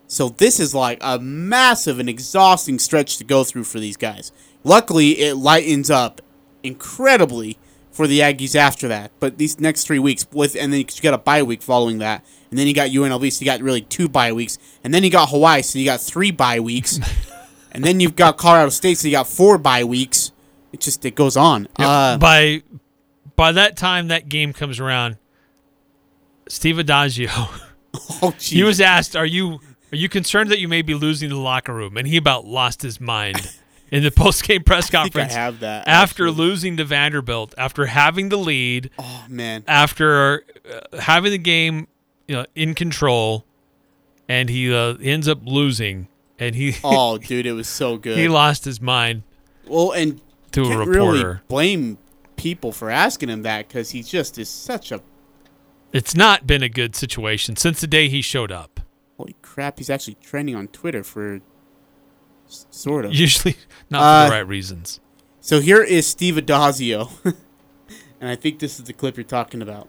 [0.07, 4.33] So this is like a massive and exhausting stretch to go through for these guys.
[4.65, 6.23] Luckily, it lightens up
[6.63, 7.59] incredibly
[7.99, 9.11] for the Aggies after that.
[9.19, 12.25] But these next three weeks, with and then you got a bye week following that,
[12.49, 15.11] and then you got UNLV, so you got really two bye weeks, and then you
[15.11, 17.01] got Hawaii, so you got three bye weeks,
[17.73, 20.31] and then you've got Colorado State, so you got four bye weeks.
[20.73, 21.63] It just it goes on.
[21.77, 21.89] Yep.
[21.89, 22.63] Uh, by
[23.35, 25.17] by that time that game comes around,
[26.49, 27.31] Steve Addazio,
[28.23, 29.59] oh, he was asked, "Are you
[29.91, 32.81] are you concerned that you may be losing the locker room?" And he about lost
[32.83, 33.59] his mind
[33.91, 37.55] in the post game press I think I conference have that, after losing to Vanderbilt,
[37.59, 41.89] after having the lead, oh man, after uh, having the game
[42.27, 43.45] you know, in control,
[44.29, 46.09] and he uh, ends up losing,
[46.39, 48.19] and he oh dude, it was so good.
[48.19, 49.23] he lost his mind.
[49.67, 50.21] Well, and
[50.53, 50.93] to a reporter.
[50.95, 51.99] really blame
[52.37, 55.03] people for asking him that because he just is such a
[55.93, 58.81] It's not been a good situation since the day he showed up.
[59.17, 59.79] holy crap.
[59.79, 61.41] He's actually trending on Twitter for
[62.49, 63.57] s- sort of Usually
[63.91, 65.01] not for Uh, the right reasons.
[65.41, 67.11] So here is Steve Addazio,
[68.21, 69.89] and I think this is the clip you're talking about.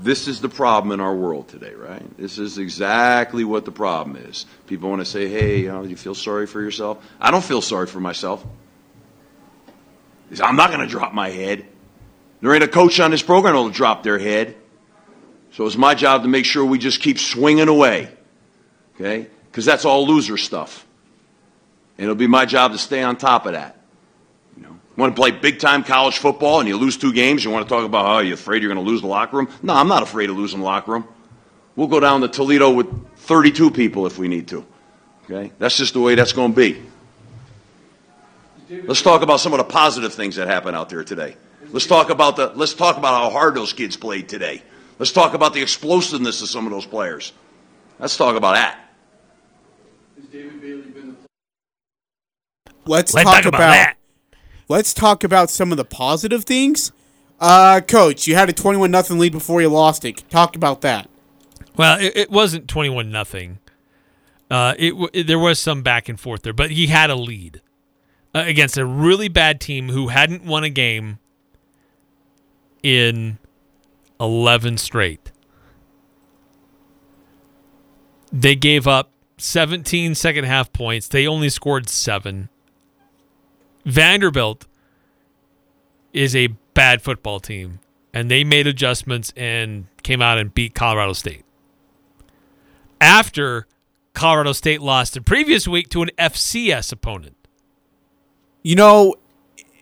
[0.00, 2.02] This is the problem in our world today, right?
[2.16, 4.46] This is exactly what the problem is.
[4.66, 7.04] People want to say, hey, you know, you feel sorry for yourself?
[7.20, 8.44] I don't feel sorry for myself.
[10.42, 11.64] I'm not going to drop my head.
[12.40, 14.54] There ain't a coach on this program that'll drop their head.
[15.52, 18.08] So it's my job to make sure we just keep swinging away,
[18.94, 19.26] okay?
[19.50, 20.86] Because that's all loser stuff.
[21.98, 23.76] It'll be my job to stay on top of that.
[24.56, 27.50] You know, want to play big time college football and you lose two games, you
[27.50, 29.48] want to talk about oh, how you're afraid you're going to lose the locker room?
[29.62, 31.08] No, I'm not afraid of losing the locker room.
[31.76, 32.88] We'll go down to Toledo with
[33.18, 34.64] 32 people if we need to.
[35.24, 35.52] Okay?
[35.58, 36.82] That's just the way that's going to be.
[38.84, 41.36] Let's talk about some of the positive things that happen out there today.
[41.70, 44.62] Let's talk about the let's talk about how hard those kids played today.
[44.98, 47.32] Let's talk about the explosiveness of some of those players.
[47.98, 48.87] Let's talk about that.
[52.88, 53.96] Let's, Let's talk, talk about about, that.
[54.68, 56.92] Let's talk about some of the positive things.
[57.40, 60.24] Uh, coach, you had a 21 nothing lead before you lost it.
[60.30, 61.08] Talk about that.
[61.76, 63.60] Well, it, it wasn't twenty-one nothing.
[64.50, 67.62] Uh, it, it there was some back and forth there, but he had a lead
[68.34, 71.18] uh, against a really bad team who hadn't won a game
[72.82, 73.38] in
[74.18, 75.30] eleven straight.
[78.32, 81.08] They gave up 17 second half points.
[81.08, 82.50] They only scored seven.
[83.88, 84.66] Vanderbilt
[86.12, 87.80] is a bad football team,
[88.12, 91.44] and they made adjustments and came out and beat Colorado State.
[93.00, 93.66] After
[94.12, 97.36] Colorado State lost the previous week to an FCS opponent.
[98.62, 99.14] You know,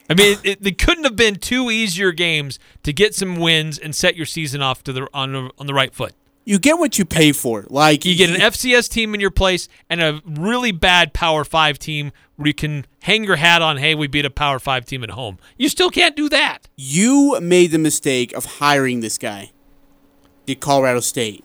[0.08, 3.92] I mean, it, they couldn't have been two easier games to get some wins and
[3.92, 6.14] set your season off to the on the, on the right foot.
[6.48, 7.66] You get what you pay for.
[7.68, 11.76] Like You get an FCS team in your place and a really bad Power Five
[11.76, 13.78] team where you can hang your hat on.
[13.78, 15.38] Hey, we beat a Power Five team at home.
[15.58, 16.68] You still can't do that.
[16.76, 19.50] you made the mistake of hiring this guy,
[20.46, 21.42] the Colorado State.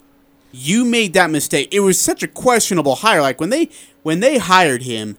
[0.51, 1.69] You made that mistake.
[1.73, 3.21] It was such a questionable hire.
[3.21, 3.69] Like when they
[4.03, 5.17] when they hired him,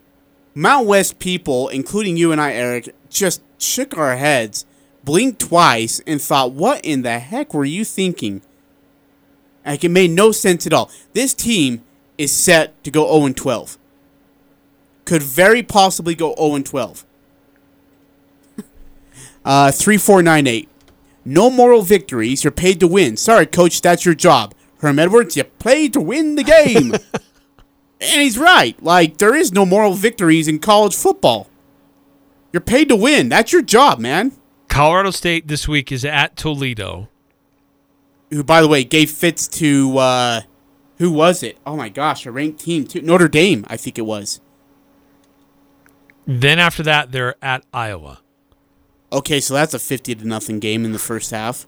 [0.55, 4.65] Mount West people, including you and I, Eric, just shook our heads,
[5.03, 8.43] blinked twice, and thought, "What in the heck were you thinking?"
[9.65, 10.91] Like it made no sense at all.
[11.13, 11.83] This team
[12.19, 13.79] is set to go 0 12.
[15.05, 17.05] Could very possibly go 0 12.
[19.45, 20.69] Uh, 3498.
[21.25, 22.45] No moral victories.
[22.45, 23.17] You're paid to win.
[23.17, 24.55] Sorry, coach, that's your job.
[24.79, 26.93] Herm Edwards, you play to win the game.
[28.01, 28.81] and he's right.
[28.83, 31.49] Like, there is no moral victories in college football.
[32.53, 33.29] You're paid to win.
[33.29, 34.33] That's your job, man.
[34.69, 37.09] Colorado State this week is at Toledo.
[38.33, 40.41] Who, by the way, gave fits to, uh,
[40.97, 41.59] who was it?
[41.67, 43.03] Oh my gosh, a ranked team, too.
[43.03, 44.41] Notre Dame, I think it was.
[46.27, 48.21] Then after that, they're at Iowa.
[49.13, 51.67] Okay, so that's a 50 to nothing game in the first half.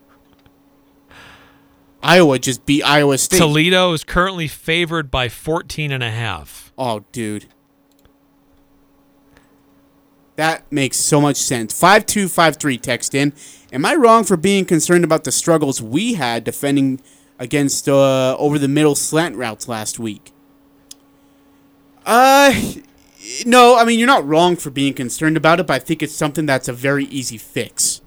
[2.02, 3.38] Iowa just beat Iowa State.
[3.38, 6.72] Toledo is currently favored by 14 and a half.
[6.78, 7.46] Oh, dude.
[10.36, 11.78] That makes so much sense.
[11.78, 13.32] 5253 text in.
[13.72, 17.00] Am I wrong for being concerned about the struggles we had defending
[17.38, 20.32] against uh, over the middle slant routes last week?
[22.04, 22.52] Uh
[23.46, 26.14] no, I mean you're not wrong for being concerned about it, but I think it's
[26.14, 28.02] something that's a very easy fix.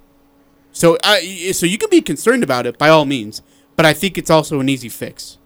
[0.71, 1.17] So uh,
[1.53, 3.41] so you can be concerned about it by all means,
[3.75, 5.37] but I think it's also an easy fix.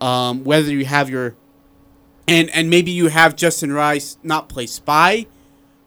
[0.00, 1.34] Um, whether you have your
[2.28, 5.26] and and maybe you have Justin Rice not play spy,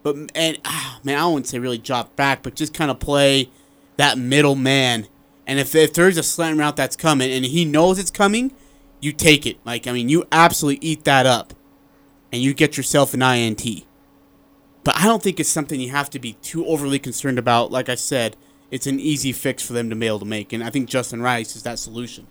[0.03, 3.49] but and ah, man, I wouldn't say really drop back, but just kind of play
[3.97, 5.07] that middle man.
[5.47, 8.51] And if if there's a slant route that's coming and he knows it's coming,
[8.99, 9.57] you take it.
[9.65, 11.53] Like I mean, you absolutely eat that up,
[12.31, 13.65] and you get yourself an INT.
[14.83, 17.71] But I don't think it's something you have to be too overly concerned about.
[17.71, 18.35] Like I said,
[18.69, 21.21] it's an easy fix for them to be able to make, and I think Justin
[21.21, 22.27] Rice is that solution.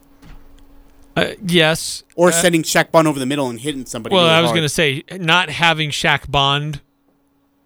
[1.16, 2.02] Uh, yes.
[2.14, 4.14] Or Uh, sending Shaq Bond over the middle and hitting somebody.
[4.14, 6.80] Well, really I was going to say not having Shaq Bond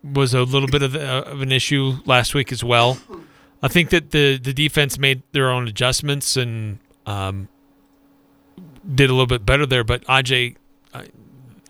[0.03, 2.99] was a little bit of, the, of an issue last week as well.
[3.63, 7.49] I think that the the defense made their own adjustments and um,
[8.95, 9.85] did a little bit better there.
[9.85, 10.57] But Aj,
[10.95, 11.07] I,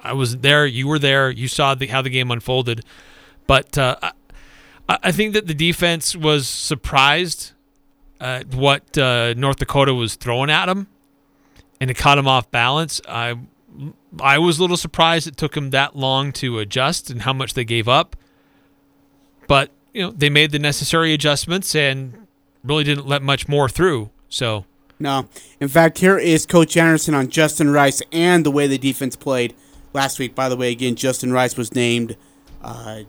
[0.03, 0.67] I wasn't there.
[0.67, 1.31] You were there.
[1.31, 2.85] You saw the, how the game unfolded.
[3.47, 4.13] But uh, I,
[4.89, 7.53] I think that the defense was surprised
[8.21, 10.89] at what uh, North Dakota was throwing at them,
[11.81, 13.01] and it caught them off balance.
[13.09, 13.39] I
[14.21, 17.55] I was a little surprised it took him that long to adjust and how much
[17.55, 18.17] they gave up.
[19.47, 22.27] But you know they made the necessary adjustments and
[22.65, 24.11] really didn't let much more through.
[24.29, 24.65] So
[24.99, 25.29] No.
[25.61, 29.55] In fact, here is Coach Anderson on Justin Rice and the way the defense played
[29.93, 30.35] last week.
[30.35, 32.17] By the way, again, Justin Rice was named
[32.63, 33.01] uh,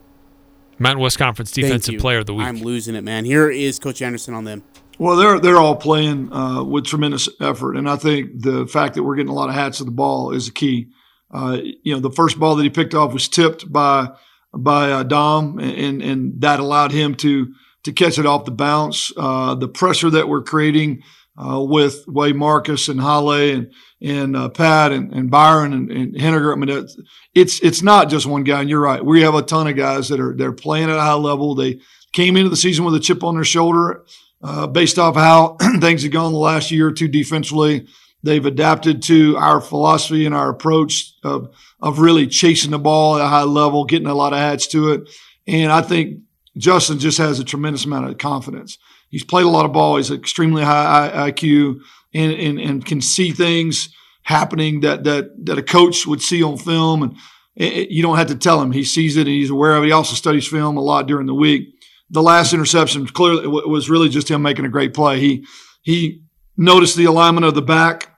[0.79, 1.99] Mountain West Conference Defensive.
[1.99, 2.45] Player of the Week.
[2.45, 3.25] I'm losing it, man.
[3.25, 4.63] Here is Coach Anderson on them.
[4.99, 9.03] Well, they're they're all playing uh, with tremendous effort, and I think the fact that
[9.03, 10.89] we're getting a lot of hats to the ball is the key.
[11.31, 14.09] Uh, you know, the first ball that he picked off was tipped by
[14.53, 19.11] by uh, Dom, and and that allowed him to to catch it off the bounce.
[19.15, 21.03] Uh, the pressure that we're creating
[21.37, 23.71] uh, with Way Marcus and Halle and
[24.01, 26.53] and uh, Pat and, and Byron and, and Henniger.
[26.53, 26.87] I mean,
[27.35, 28.61] it's it's not just one guy.
[28.61, 29.05] And you're right.
[29.05, 31.53] We have a ton of guys that are they're playing at a high level.
[31.53, 31.81] They
[32.13, 34.03] came into the season with a chip on their shoulder
[34.47, 37.87] uh, based off how things have gone the last year or two defensively.
[38.23, 43.21] They've adapted to our philosophy and our approach of of really chasing the ball at
[43.25, 45.09] a high level, getting a lot of hats to it.
[45.47, 46.21] And I think
[46.57, 48.77] Justin just has a tremendous amount of confidence.
[49.09, 49.97] He's played a lot of ball.
[49.97, 51.79] He's extremely high IQ
[52.13, 53.89] and, and, and can see things
[54.23, 57.03] happening that, that, that a coach would see on film.
[57.03, 57.13] And
[57.55, 58.71] it, it- you don't have to tell him.
[58.71, 59.87] He sees it and he's aware of it.
[59.87, 61.75] He also studies film a lot during the week.
[62.09, 65.19] The last interception clearly was really just him making a great play.
[65.19, 65.45] He,
[65.81, 66.21] he
[66.55, 68.09] noticed the alignment of the back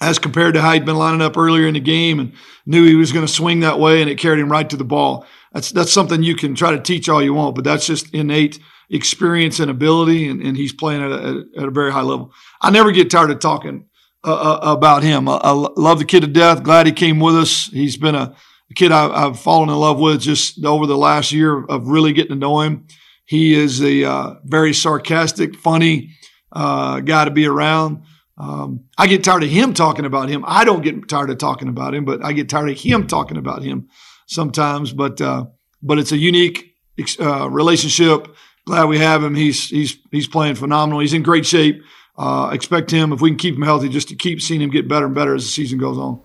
[0.00, 2.32] as compared to how he'd been lining up earlier in the game and
[2.66, 4.84] knew he was going to swing that way and it carried him right to the
[4.84, 5.26] ball.
[5.52, 8.58] That's that's something you can try to teach all you want, but that's just innate
[8.90, 12.32] experience and ability, and, and he's playing at a, at a very high level.
[12.60, 13.86] I never get tired of talking
[14.22, 15.28] uh, uh, about him.
[15.28, 16.62] I, I love the kid to death.
[16.62, 17.68] Glad he came with us.
[17.68, 18.34] He's been a,
[18.70, 22.12] a kid I, I've fallen in love with just over the last year of really
[22.12, 22.86] getting to know him.
[23.26, 26.16] He is a uh, very sarcastic, funny
[26.52, 28.02] uh, guy to be around.
[28.38, 30.44] Um, I get tired of him talking about him.
[30.46, 33.36] I don't get tired of talking about him, but I get tired of him talking
[33.36, 33.88] about him
[34.26, 34.92] sometimes.
[34.92, 35.46] But uh,
[35.82, 36.74] but it's a unique
[37.20, 38.28] uh, relationship.
[38.66, 39.34] Glad we have him.
[39.34, 41.00] He's he's he's playing phenomenal.
[41.00, 41.82] He's in great shape.
[42.18, 44.88] Uh, expect him if we can keep him healthy, just to keep seeing him get
[44.88, 46.20] better and better as the season goes on.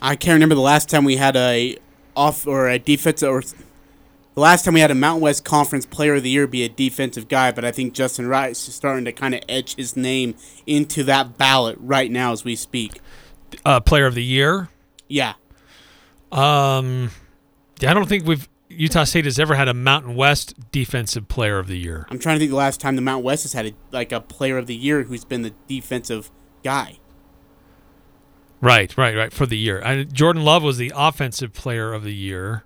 [0.00, 1.76] I can't remember the last time we had a
[2.16, 3.42] off or a defensive or
[4.38, 6.68] the last time we had a Mountain West Conference Player of the Year be a
[6.68, 10.36] defensive guy, but I think Justin Rice is starting to kind of edge his name
[10.64, 13.00] into that ballot right now as we speak.
[13.64, 14.68] Uh, player of the year.
[15.08, 15.34] Yeah.
[16.30, 17.10] Um,
[17.82, 21.66] I don't think we've Utah State has ever had a Mountain West Defensive Player of
[21.66, 22.06] the Year.
[22.08, 24.20] I'm trying to think the last time the Mountain West has had a, like a
[24.20, 26.30] Player of the Year who's been the defensive
[26.62, 26.98] guy.
[28.60, 29.32] Right, right, right.
[29.32, 32.62] For the year, I, Jordan Love was the Offensive Player of the Year,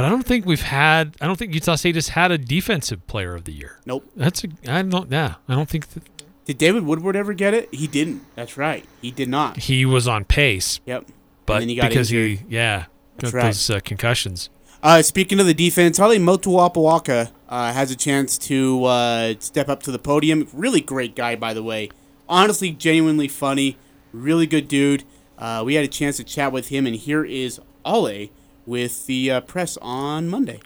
[0.00, 1.14] But I don't think we've had.
[1.20, 3.80] I don't think Utah State has had a defensive player of the year.
[3.84, 4.10] Nope.
[4.16, 4.48] That's a.
[4.66, 5.12] I don't.
[5.12, 5.34] Yeah.
[5.46, 6.02] I don't think that
[6.46, 7.68] Did David Woodward ever get it?
[7.70, 8.24] He didn't.
[8.34, 8.86] That's right.
[9.02, 9.58] He did not.
[9.58, 10.80] he was on pace.
[10.86, 11.04] Yep.
[11.44, 12.38] But then he got because injured.
[12.48, 12.86] he, yeah,
[13.18, 13.44] That's got right.
[13.48, 14.48] those uh, concussions.
[14.82, 19.82] Uh, speaking of the defense, Holly Motu'apuaka uh, has a chance to uh, step up
[19.82, 20.48] to the podium.
[20.54, 21.90] Really great guy, by the way.
[22.26, 23.76] Honestly, genuinely funny.
[24.14, 25.04] Really good dude.
[25.36, 28.30] Uh, we had a chance to chat with him, and here is Ale
[28.70, 30.60] with the uh, press on Monday.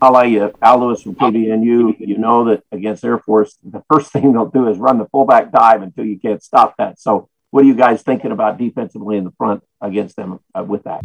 [0.00, 4.32] Ale, you, Al Lewis from KVNU, you know that against Air Force, the first thing
[4.32, 7.00] they'll do is run the fullback dive until you can't stop that.
[7.00, 10.84] So, what are you guys thinking about defensively in the front against them uh, with
[10.84, 11.04] that?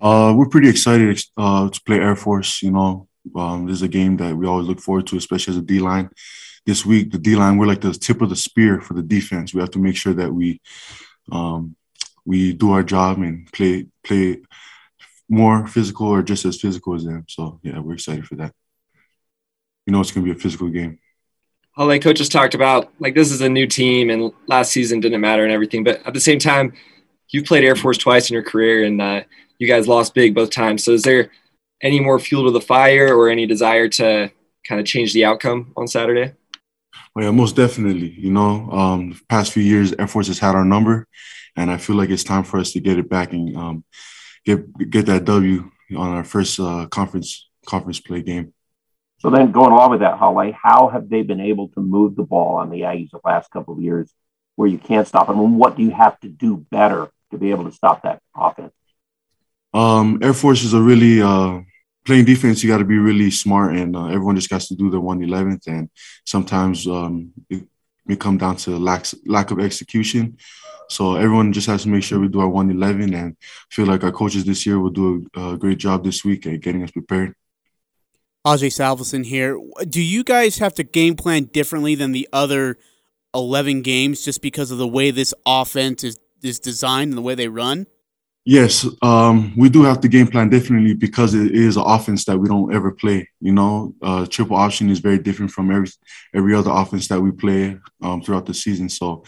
[0.00, 2.62] Uh, we're pretty excited uh, to play Air Force.
[2.62, 5.58] You know, um, this is a game that we always look forward to, especially as
[5.58, 6.10] a D line.
[6.66, 9.54] This week, the D line we're like the tip of the spear for the defense.
[9.54, 10.60] We have to make sure that we
[11.32, 11.74] um,
[12.26, 14.42] we do our job and play play
[15.28, 17.24] more physical or just as physical as them.
[17.28, 18.52] So yeah, we're excited for that.
[19.86, 20.98] You know, it's gonna be a physical game.
[21.76, 25.20] All like coaches talked about, like this is a new team, and last season didn't
[25.20, 25.82] matter and everything.
[25.82, 26.72] But at the same time,
[27.30, 29.22] you've played Air Force twice in your career, and uh,
[29.58, 30.84] you guys lost big both times.
[30.84, 31.30] So is there
[31.82, 34.30] any more fuel to the fire, or any desire to
[34.66, 36.34] kind of change the outcome on Saturday?
[37.14, 38.10] Well, yeah, most definitely.
[38.10, 41.06] You know, um, the past few years, Air Force has had our number,
[41.56, 43.84] and I feel like it's time for us to get it back and um,
[44.44, 48.52] get get that W on our first uh, conference conference play game.
[49.20, 52.24] So then, going along with that, Holly, how have they been able to move the
[52.24, 54.12] ball on the Aggies the last couple of years,
[54.56, 55.40] where you can't stop them?
[55.40, 58.74] And what do you have to do better to be able to stop that offense?
[59.72, 61.60] Um, Air Force is a really uh,
[62.04, 62.62] playing defense.
[62.62, 65.22] You got to be really smart, and uh, everyone just has to do their one
[65.22, 65.66] eleventh.
[65.68, 65.88] And
[66.26, 67.66] sometimes um, it
[68.04, 70.36] may come down to lack lack of execution.
[70.88, 73.36] So everyone just has to make sure we do our one eleven, and
[73.70, 76.60] feel like our coaches this year will do a, a great job this week at
[76.60, 77.34] getting us prepared.
[78.46, 79.58] Ajay Salvesen here.
[79.88, 82.76] Do you guys have to game plan differently than the other
[83.34, 87.34] 11 games just because of the way this offense is, is designed and the way
[87.34, 87.86] they run?
[88.46, 92.36] Yes, um, we do have to game plan differently because it is an offense that
[92.36, 93.26] we don't ever play.
[93.40, 95.88] You know, uh, triple option is very different from every
[96.34, 98.90] every other offense that we play um, throughout the season.
[98.90, 99.24] So,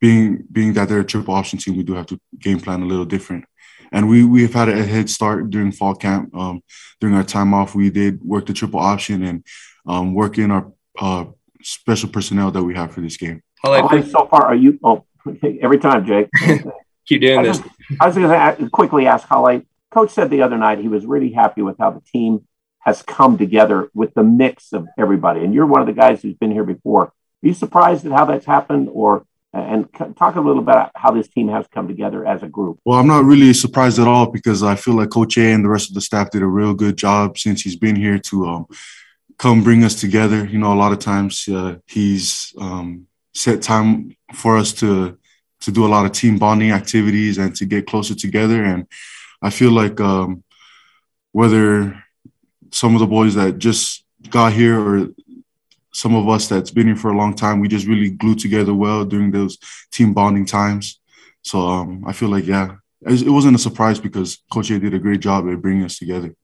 [0.00, 2.86] being being that they're a triple option team, we do have to game plan a
[2.86, 3.44] little different.
[3.92, 6.34] And we we have had a head start during fall camp.
[6.34, 6.62] Um,
[7.00, 9.44] during our time off, we did work the triple option and
[9.86, 11.24] um, work in our uh,
[11.62, 13.42] special personnel that we have for this game.
[13.62, 14.78] Holly, so far, are you?
[14.82, 15.04] Oh,
[15.60, 16.28] every time, Jake.
[17.06, 17.60] Keep doing I this.
[17.60, 17.70] was,
[18.00, 19.66] I was going to quickly ask how Holly.
[19.90, 22.46] Coach said the other night he was really happy with how the team
[22.80, 25.44] has come together with the mix of everybody.
[25.44, 27.06] And you're one of the guys who's been here before.
[27.06, 27.12] Are
[27.42, 31.48] you surprised at how that's happened, or and talk a little about how this team
[31.48, 32.78] has come together as a group?
[32.84, 35.68] Well, I'm not really surprised at all because I feel like Coach A and the
[35.68, 38.66] rest of the staff did a real good job since he's been here to um,
[39.38, 40.44] come bring us together.
[40.44, 45.18] You know, a lot of times uh, he's um, set time for us to
[45.62, 48.64] to do a lot of team bonding activities and to get closer together.
[48.64, 48.86] And
[49.42, 50.42] I feel like um,
[51.32, 52.02] whether
[52.72, 55.08] some of the boys that just got here or
[55.92, 58.74] some of us that's been here for a long time, we just really glued together
[58.74, 59.58] well during those
[59.90, 61.00] team bonding times.
[61.42, 64.98] So um, I feel like, yeah, it wasn't a surprise because Coach A did a
[64.98, 66.34] great job at bringing us together.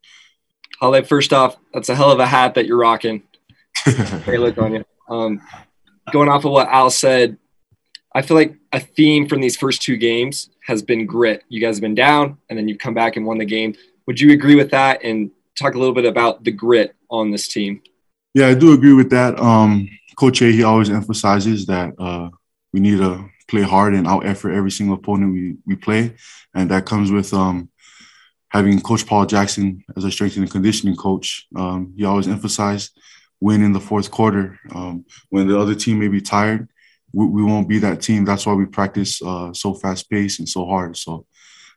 [0.80, 3.22] Holly, first off, that's a hell of a hat that you're rocking.
[4.24, 4.84] Great look on you.
[5.08, 5.40] Um,
[6.12, 7.38] going off of what Al said,
[8.14, 11.44] I feel like a theme from these first two games has been grit.
[11.48, 13.74] You guys have been down, and then you've come back and won the game.
[14.06, 15.02] Would you agree with that?
[15.04, 17.82] And talk a little bit about the grit on this team.
[18.36, 19.40] Yeah, I do agree with that.
[19.40, 19.88] Um,
[20.18, 22.28] Coach A, he always emphasizes that uh,
[22.70, 26.14] we need to play hard and out effort every single opponent we, we play.
[26.54, 27.70] And that comes with um,
[28.50, 31.46] having Coach Paul Jackson as a strength and conditioning coach.
[31.56, 32.90] Um, he always emphasized
[33.40, 34.60] win in the fourth quarter.
[34.70, 36.68] Um, when the other team may be tired,
[37.14, 38.26] we, we won't be that team.
[38.26, 40.98] That's why we practice uh, so fast paced and so hard.
[40.98, 41.24] So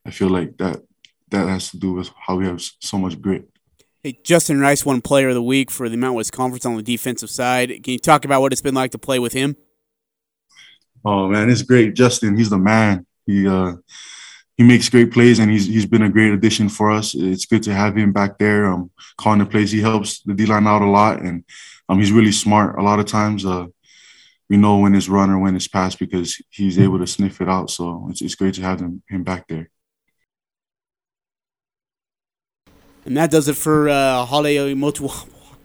[0.06, 0.81] I feel like that
[1.30, 3.48] that has to do with how we have so much grit.
[4.01, 6.81] Hey, Justin Rice won Player of the Week for the Mount West Conference on the
[6.81, 7.67] defensive side.
[7.84, 9.57] Can you talk about what it's been like to play with him?
[11.03, 11.95] Oh man, it's great.
[11.95, 13.05] Justin, he's the man.
[13.26, 13.73] He uh
[14.55, 17.13] he makes great plays and he's he's been a great addition for us.
[17.13, 19.71] It's good to have him back there, um, calling the plays.
[19.71, 21.43] He helps the D line out a lot and
[21.89, 22.80] um he's really smart.
[22.80, 23.65] A lot of times uh
[24.49, 27.49] we know when it's run or when it's pass because he's able to sniff it
[27.49, 27.69] out.
[27.69, 29.69] So it's it's great to have him him back there.
[33.10, 35.10] And that does it for uh, Hale Motu.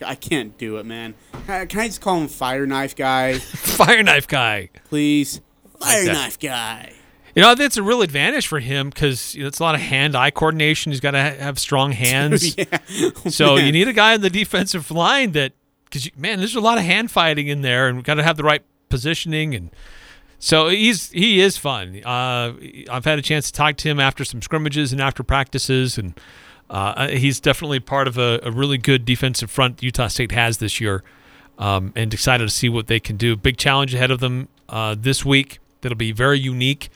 [0.03, 1.15] I can't do it, man.
[1.47, 3.35] Can can I just call him Fire Knife Guy?
[3.39, 4.71] Fire Knife Guy.
[4.89, 5.43] Please.
[5.79, 6.12] Fire that.
[6.15, 6.95] Knife Guy.
[7.35, 9.83] You know, it's a real advantage for him because you know, it's a lot of
[9.83, 10.91] hand-eye coordination.
[10.91, 12.57] He's got to ha- have strong hands.
[12.57, 12.65] Yeah.
[13.29, 13.66] So Man.
[13.66, 15.53] you need a guy on the defensive line that,
[15.85, 18.43] because man, there's a lot of hand fighting in there, and got to have the
[18.43, 19.55] right positioning.
[19.55, 19.71] And
[20.39, 22.01] so he's he is fun.
[22.07, 22.55] Uh,
[22.91, 26.19] I've had a chance to talk to him after some scrimmages and after practices, and
[26.70, 30.81] uh, he's definitely part of a, a really good defensive front Utah State has this
[30.81, 31.03] year.
[31.57, 33.36] Um, and excited to see what they can do.
[33.36, 35.61] Big challenge ahead of them uh, this week.
[35.82, 36.89] That'll be very unique.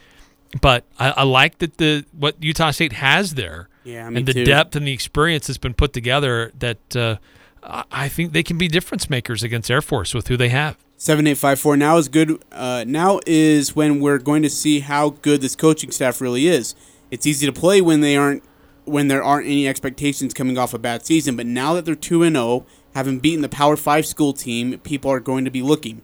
[0.61, 4.43] But I, I like that the what Utah State has there, Yeah, and the too.
[4.43, 6.51] depth and the experience that's been put together.
[6.57, 7.15] That uh,
[7.63, 10.75] I I think they can be difference makers against Air Force with who they have.
[10.97, 11.77] Seven eight five four.
[11.77, 12.43] Now is good.
[12.51, 16.73] Uh, now is when we're going to see how good this coaching staff really is.
[17.11, 18.43] It's easy to play when they aren't
[18.89, 21.35] when there aren't any expectations coming off a bad season.
[21.35, 25.11] But now that they're two and zero, having beaten the Power Five school team, people
[25.11, 26.01] are going to be looking.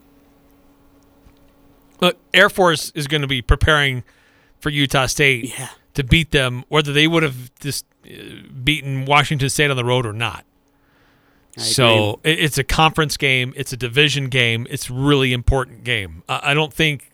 [2.01, 4.03] Look, Air Force is going to be preparing
[4.59, 5.53] for Utah State
[5.93, 8.09] to beat them, whether they would have just uh,
[8.63, 10.45] beaten Washington State on the road or not.
[11.57, 13.53] So it's a conference game.
[13.55, 14.67] It's a division game.
[14.69, 16.21] It's a really important game.
[16.27, 17.11] I don't think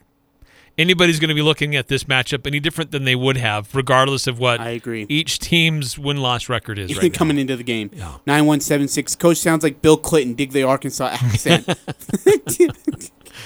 [0.82, 4.26] anybody's going to be looking at this matchup any different than they would have, regardless
[4.26, 5.06] of what I agree.
[5.08, 7.18] each team's win loss record is right now.
[7.18, 7.90] coming into the game.
[8.26, 9.16] Nine one seven six.
[9.16, 10.34] Coach sounds like Bill Clinton.
[10.34, 11.66] Dig the Arkansas accent.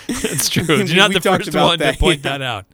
[0.09, 0.63] It's true.
[0.85, 2.39] You're not the first one that, to point yeah.
[2.39, 2.67] that out.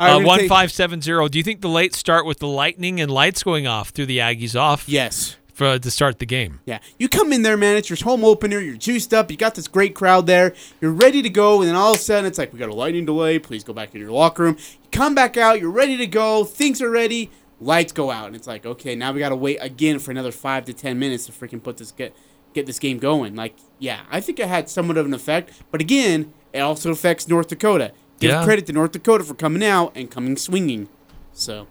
[0.00, 1.28] Right, Uh, one five seven zero.
[1.28, 4.18] Do you think the late start with the lightning and lights going off threw the
[4.18, 4.88] Aggies off?
[4.88, 5.36] Yes.
[5.56, 6.60] For uh, to start the game.
[6.66, 7.78] Yeah, you come in there, man.
[7.78, 8.60] It's your home opener.
[8.60, 9.30] You're juiced up.
[9.30, 10.52] You got this great crowd there.
[10.82, 12.74] You're ready to go, and then all of a sudden, it's like we got a
[12.74, 13.38] lightning delay.
[13.38, 14.58] Please go back into your locker room.
[14.58, 15.58] You come back out.
[15.58, 16.44] You're ready to go.
[16.44, 17.30] Things are ready.
[17.58, 20.30] Lights go out, and it's like, okay, now we got to wait again for another
[20.30, 22.14] five to ten minutes to freaking put this get
[22.52, 23.34] get this game going.
[23.34, 27.28] Like, yeah, I think it had somewhat of an effect, but again, it also affects
[27.28, 27.92] North Dakota.
[28.20, 28.44] Give Yeah.
[28.44, 30.88] credit to North Dakota for coming out and coming swinging.
[31.32, 31.66] So,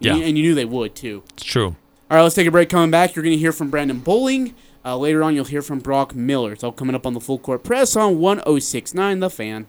[0.00, 0.16] Yeah.
[0.16, 1.24] and you knew they would too.
[1.34, 1.76] It's true.
[2.12, 2.68] All right, let's take a break.
[2.68, 4.54] Coming back, you're going to hear from Brandon Bowling.
[4.84, 6.52] Uh, later on, you'll hear from Brock Miller.
[6.52, 9.66] It's all coming up on the Full Court Press on 1069 The Fan.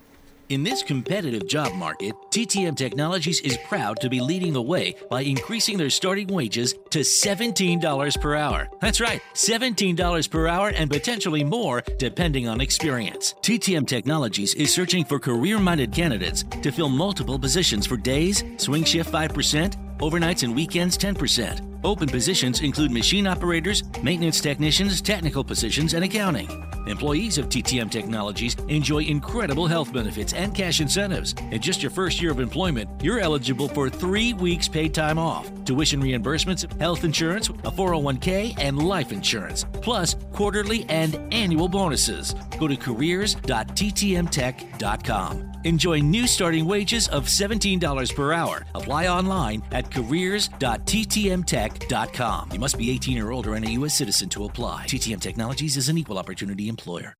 [0.49, 5.21] In this competitive job market, TTM Technologies is proud to be leading the way by
[5.21, 8.67] increasing their starting wages to $17 per hour.
[8.81, 13.35] That's right, $17 per hour and potentially more depending on experience.
[13.41, 18.83] TTM Technologies is searching for career minded candidates to fill multiple positions for days, swing
[18.83, 21.72] shift 5%, overnights and weekends 10%.
[21.83, 26.47] Open positions include machine operators, maintenance technicians, technical positions, and accounting.
[26.87, 31.33] Employees of TTM Technologies enjoy incredible health benefits and cash incentives.
[31.51, 35.49] In just your first year of employment, you're eligible for three weeks paid time off,
[35.65, 42.35] tuition reimbursements, health insurance, a 401k, and life insurance, plus quarterly and annual bonuses.
[42.59, 45.52] Go to careers.ttmtech.com.
[45.63, 48.65] Enjoy new starting wages of $17 per hour.
[48.75, 52.49] Apply online at careers.ttmtech.com.
[52.51, 53.95] You must be 18 or older and a U.S.
[53.95, 54.85] citizen to apply.
[54.87, 57.15] TTM Technologies is an equal opportunity employer.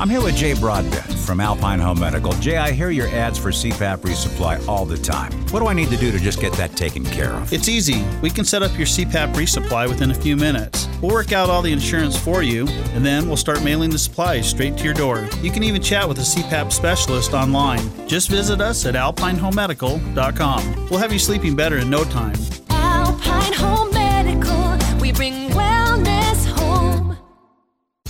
[0.00, 2.32] I'm here with Jay Broadbent from Alpine Home Medical.
[2.34, 5.32] Jay, I hear your ads for CPAP resupply all the time.
[5.48, 7.52] What do I need to do to just get that taken care of?
[7.52, 8.04] It's easy.
[8.20, 10.88] We can set up your CPAP resupply within a few minutes.
[11.00, 14.48] We'll work out all the insurance for you, and then we'll start mailing the supplies
[14.50, 15.28] straight to your door.
[15.42, 18.08] You can even chat with a CPAP specialist online.
[18.08, 20.88] Just visit us at alpinehomemedical.com.
[20.90, 22.36] We'll have you sleeping better in no time.
[22.70, 25.83] Alpine Home Medical, we bring wellness home.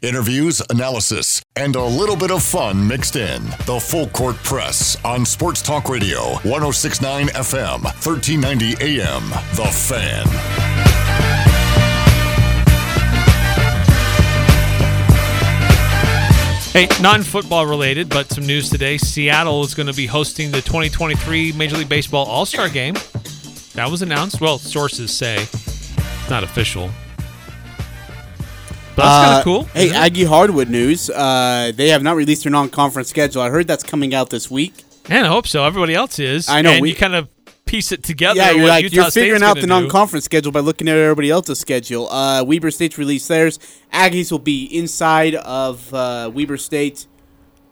[0.00, 3.44] Interviews, analysis, and a little bit of fun mixed in.
[3.66, 9.28] The Full Court Press on Sports Talk Radio, 1069 FM, 1390 AM.
[9.56, 10.24] The Fan.
[16.72, 18.98] Hey, non-football related, but some news today.
[18.98, 22.94] Seattle is going to be hosting the 2023 Major League Baseball All-Star Game.
[23.74, 24.40] That was announced.
[24.40, 26.88] Well, sources say it's not official.
[28.98, 29.62] But that's kind Uh, of cool.
[29.74, 29.90] Hey?
[29.92, 31.08] Aggie Hardwood news.
[31.08, 33.40] Uh, they have not released their non-conference schedule.
[33.42, 34.74] I heard that's coming out this week.
[35.08, 35.64] And I hope so.
[35.64, 36.48] Everybody else is.
[36.48, 37.28] I know, And we- you kind of
[37.64, 38.38] piece it together.
[38.40, 39.66] yeah, you're like Utah you're State's figuring out the do.
[39.68, 42.10] non-conference schedule by looking at everybody else's schedule.
[42.10, 43.58] Uh, Weber State's released theirs.
[43.92, 47.06] Aggies will be inside of uh, Weber State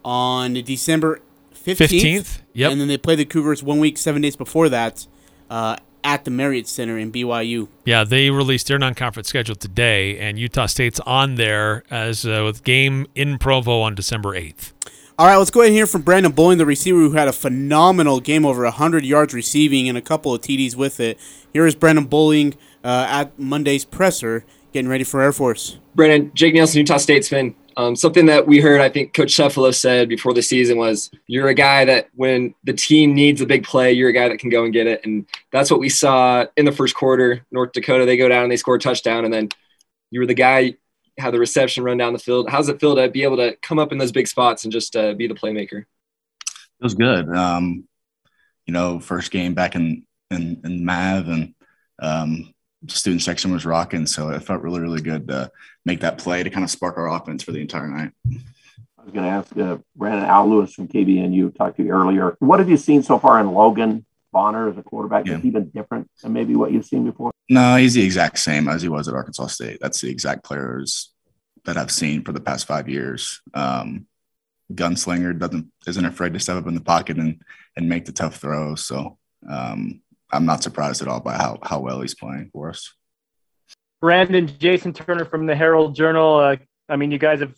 [0.05, 1.19] on December
[1.65, 2.71] 15th, yep.
[2.71, 5.05] And then they play the Cougars one week, seven days before that,
[5.49, 5.75] uh,
[6.07, 7.67] at the Marriott Center in BYU.
[7.83, 12.63] Yeah, they released their non-conference schedule today, and Utah State's on there as uh, with
[12.63, 14.71] game in Provo on December 8th.
[15.19, 17.33] All right, let's go ahead and hear from Brandon Bowling, the receiver who had a
[17.33, 21.19] phenomenal game over 100 yards receiving and a couple of TDs with it.
[21.51, 22.53] Here is Brandon Bowling
[22.85, 25.77] uh, at Monday's presser, getting ready for Air Force.
[25.93, 27.53] Brandon, Jake Nielsen, Utah Statesman.
[27.77, 31.49] Um, something that we heard, I think Coach Cefalo said before the season was, "You're
[31.49, 34.49] a guy that when the team needs a big play, you're a guy that can
[34.49, 37.45] go and get it." And that's what we saw in the first quarter.
[37.51, 39.49] North Dakota, they go down and they score a touchdown, and then
[40.09, 40.75] you were the guy
[41.19, 42.49] had the reception run down the field.
[42.49, 44.95] How's it feel to be able to come up in those big spots and just
[44.95, 45.81] uh, be the playmaker?
[45.81, 47.29] It was good.
[47.29, 47.87] Um,
[48.65, 51.53] you know, first game back in in, in Mav and
[51.99, 52.53] um,
[52.87, 55.51] student section was rocking, so it felt really really good to
[55.87, 58.11] make that play to kind of spark our offense for the entire night.
[58.29, 62.35] I was going to ask uh, Brandon Al Lewis from KVNU talked to you earlier.
[62.39, 65.25] What have you seen so far in Logan Bonner as a quarterback?
[65.25, 65.37] Yeah.
[65.37, 67.31] Is he been different than maybe what you've seen before?
[67.49, 69.79] No, he's the exact same as he was at Arkansas State.
[69.79, 71.13] That's the exact players
[71.63, 73.41] that I've seen for the past five years.
[73.53, 74.07] Um,
[74.73, 77.41] gunslinger doesn't isn't afraid to step up in the pocket and
[77.77, 78.83] and make the tough throws.
[78.83, 79.17] So
[79.49, 82.93] um, I'm not surprised at all by how how well he's playing for us.
[84.01, 86.37] Brandon Jason Turner from the Herald Journal.
[86.37, 86.57] Uh,
[86.89, 87.55] I mean, you guys have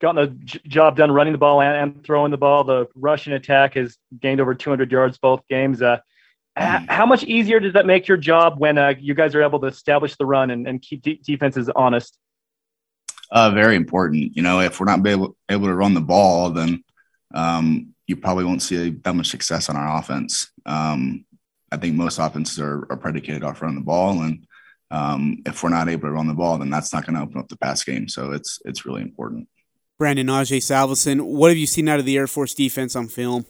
[0.00, 2.64] gotten the j- job done running the ball and, and, throwing the ball.
[2.64, 5.80] The rushing attack has gained over 200 yards both games.
[5.80, 5.98] Uh,
[6.58, 6.88] mm.
[6.88, 9.66] How much easier does that make your job when uh, you guys are able to
[9.66, 12.18] establish the run and, and keep de- defenses honest?
[13.30, 14.36] Uh, very important.
[14.36, 16.84] You know, if we're not able, able to run the ball, then
[17.32, 20.50] um, you probably won't see that much success on our offense.
[20.66, 21.24] Um,
[21.70, 24.46] I think most offenses are, are predicated off running the ball, and
[24.92, 27.38] um, if we're not able to run the ball, then that's not going to open
[27.38, 28.08] up the pass game.
[28.08, 29.48] So it's it's really important.
[29.98, 33.46] Brandon Ajay Salvesen, what have you seen out of the Air Force defense on film?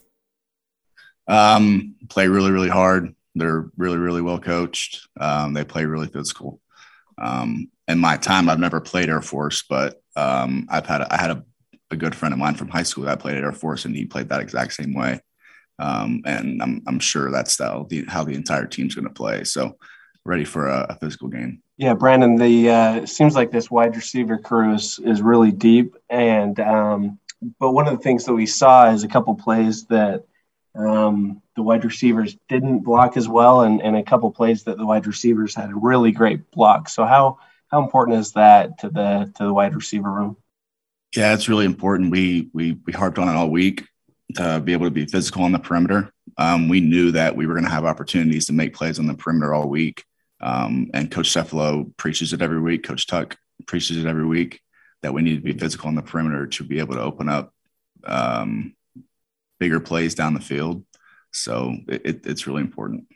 [1.27, 3.13] Um, play really, really hard.
[3.35, 5.07] They're really, really well coached.
[5.19, 6.61] Um, they play really physical.
[7.17, 11.17] Um, in my time, I've never played Air Force, but um, I've had a, I
[11.17, 11.43] had a,
[11.91, 14.05] a good friend of mine from high school that played at Air Force, and he
[14.05, 15.19] played that exact same way.
[15.79, 19.43] Um, and I'm I'm sure that's how the how the entire team's going to play.
[19.43, 19.77] So
[20.25, 21.61] ready for a, a physical game.
[21.77, 22.35] Yeah, Brandon.
[22.35, 27.19] The uh, seems like this wide receiver crew is is really deep, and um,
[27.59, 30.23] but one of the things that we saw is a couple plays that
[30.75, 34.85] um, the wide receivers didn't block as well, and, and a couple plays that the
[34.85, 36.89] wide receivers had a really great block.
[36.89, 37.39] So how
[37.69, 40.37] how important is that to the to the wide receiver room?
[41.15, 42.11] Yeah, it's really important.
[42.11, 43.87] We we we harped on it all week
[44.35, 46.11] to be able to be physical on the perimeter.
[46.37, 49.13] Um, we knew that we were going to have opportunities to make plays on the
[49.13, 50.05] perimeter all week.
[50.43, 52.83] Um, and Coach Cefalo preaches it every week.
[52.83, 54.59] Coach Tuck preaches it every week
[55.01, 57.53] that we need to be physical on the perimeter to be able to open up
[58.03, 58.75] um,
[59.57, 60.83] bigger plays down the field.
[61.31, 63.07] So it, it's really important.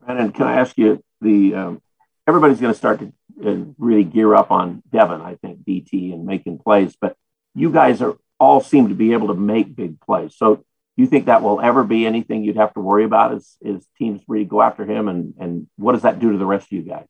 [0.00, 1.82] Brandon, can I ask you the um,
[2.28, 6.26] everybody's going to start to uh, really gear up on Devin, I think, DT and
[6.26, 7.16] making plays, but
[7.54, 10.36] you guys are all seem to be able to make big plays.
[10.36, 10.64] So
[10.96, 13.84] do you think that will ever be anything you'd have to worry about as, as
[13.98, 15.08] teams really go after him?
[15.08, 17.08] And, and what does that do to the rest of you guys?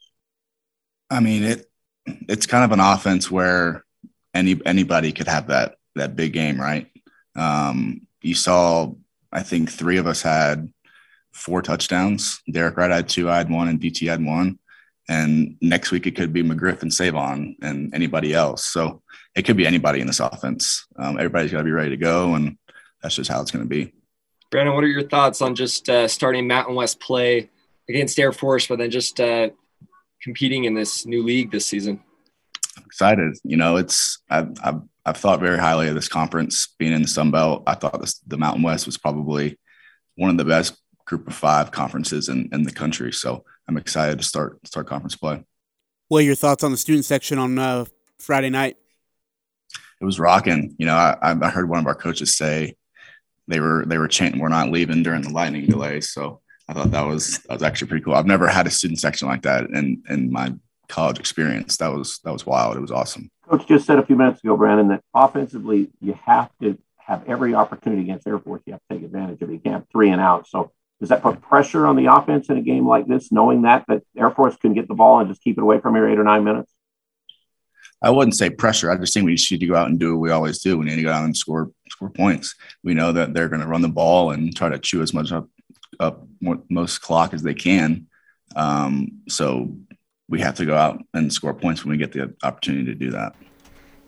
[1.11, 1.71] I mean, it
[2.07, 3.85] it's kind of an offense where
[4.33, 6.91] any anybody could have that that big game, right?
[7.37, 8.93] Um, you saw,
[9.31, 10.73] I think three of us had
[11.33, 12.41] four touchdowns.
[12.51, 14.59] Derek Wright had two, I had one, and DT had one.
[15.09, 18.65] And next week it could be McGriff and Savon and anybody else.
[18.65, 19.03] So
[19.35, 20.87] it could be anybody in this offense.
[20.97, 22.57] Um, everybody's got to be ready to go, and
[23.05, 23.93] that's just how it's going to be.
[24.51, 27.51] Brandon, what are your thoughts on just uh, starting Mountain West play
[27.87, 29.51] against Air Force, but then just uh,
[30.23, 32.03] competing in this new league this season?
[32.79, 33.37] I'm excited.
[33.45, 37.09] You know, it's I've, I've, I've thought very highly of this conference being in the
[37.09, 37.63] Sun Belt.
[37.67, 39.59] I thought this, the Mountain West was probably
[40.15, 40.75] one of the best
[41.05, 43.13] group of five conferences in, in the country.
[43.13, 45.45] So I'm excited to start start conference play.
[46.09, 47.85] What are your thoughts on the student section on uh,
[48.19, 48.79] Friday night?
[50.01, 50.75] It was rocking.
[50.79, 52.77] You know, I, I heard one of our coaches say
[53.49, 56.01] they were they were chanting "We're not leaving" during the lightning delay.
[56.01, 58.15] So I thought that was that was actually pretty cool.
[58.15, 60.55] I've never had a student section like that in in my
[60.89, 61.77] college experience.
[61.79, 62.77] That was that was wild.
[62.77, 63.31] It was awesome.
[63.49, 67.55] Coach just said a few minutes ago, Brandon, that offensively you have to have every
[67.55, 68.63] opportunity against Air Force.
[68.67, 69.55] You have to take advantage of it.
[69.55, 70.49] You can't have three and out.
[70.49, 73.85] So does that put pressure on the offense in a game like this, knowing that
[73.89, 76.19] that Air Force can get the ball and just keep it away from here eight
[76.19, 76.73] or nine minutes?
[78.01, 78.91] I wouldn't say pressure.
[78.91, 80.79] I just think we just need to go out and do what we always do.
[80.79, 81.71] We need to go out and score
[82.05, 82.55] score points.
[82.83, 85.33] We know that they're going to run the ball and try to chew as much
[85.33, 85.49] up
[86.01, 86.27] up
[86.69, 88.07] most clock as they can.
[88.57, 89.75] Um, so
[90.29, 93.11] we have to go out and score points when we get the opportunity to do
[93.13, 93.35] that.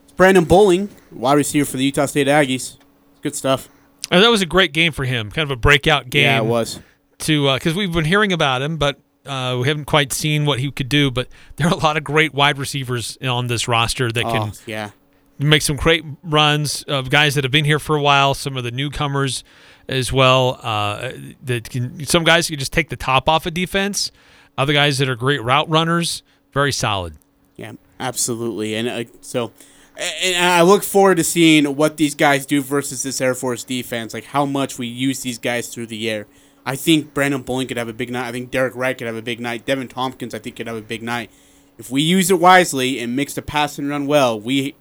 [0.04, 2.76] It's Brandon Bowling, wide receiver for the Utah State Aggies.
[3.22, 3.68] Good stuff.
[4.10, 6.24] And that was a great game for him, kind of a breakout game.
[6.24, 6.80] Yeah, it was.
[7.20, 10.70] To because we've been hearing about him, but uh, we haven't quite seen what he
[10.70, 11.10] could do.
[11.10, 14.52] But there are a lot of great wide receivers on this roster that can Oh,
[14.66, 14.90] yeah.
[15.38, 18.34] Make some great runs of guys that have been here for a while.
[18.34, 19.44] Some of the newcomers
[19.88, 20.58] as well.
[20.62, 21.12] Uh,
[21.44, 24.10] that can some guys can just take the top off a defense.
[24.58, 26.22] Other guys that are great route runners,
[26.52, 27.14] very solid.
[27.56, 28.74] Yeah, absolutely.
[28.74, 29.52] And uh, so,
[29.98, 34.14] and I look forward to seeing what these guys do versus this Air Force defense.
[34.14, 36.26] Like how much we use these guys through the air.
[36.64, 38.26] I think Brandon Bowling could have a big night.
[38.26, 39.66] I think Derek Wright could have a big night.
[39.66, 41.30] Devin Tompkins, I think, could have a big night.
[41.78, 44.74] If we use it wisely and mix the pass and run well, we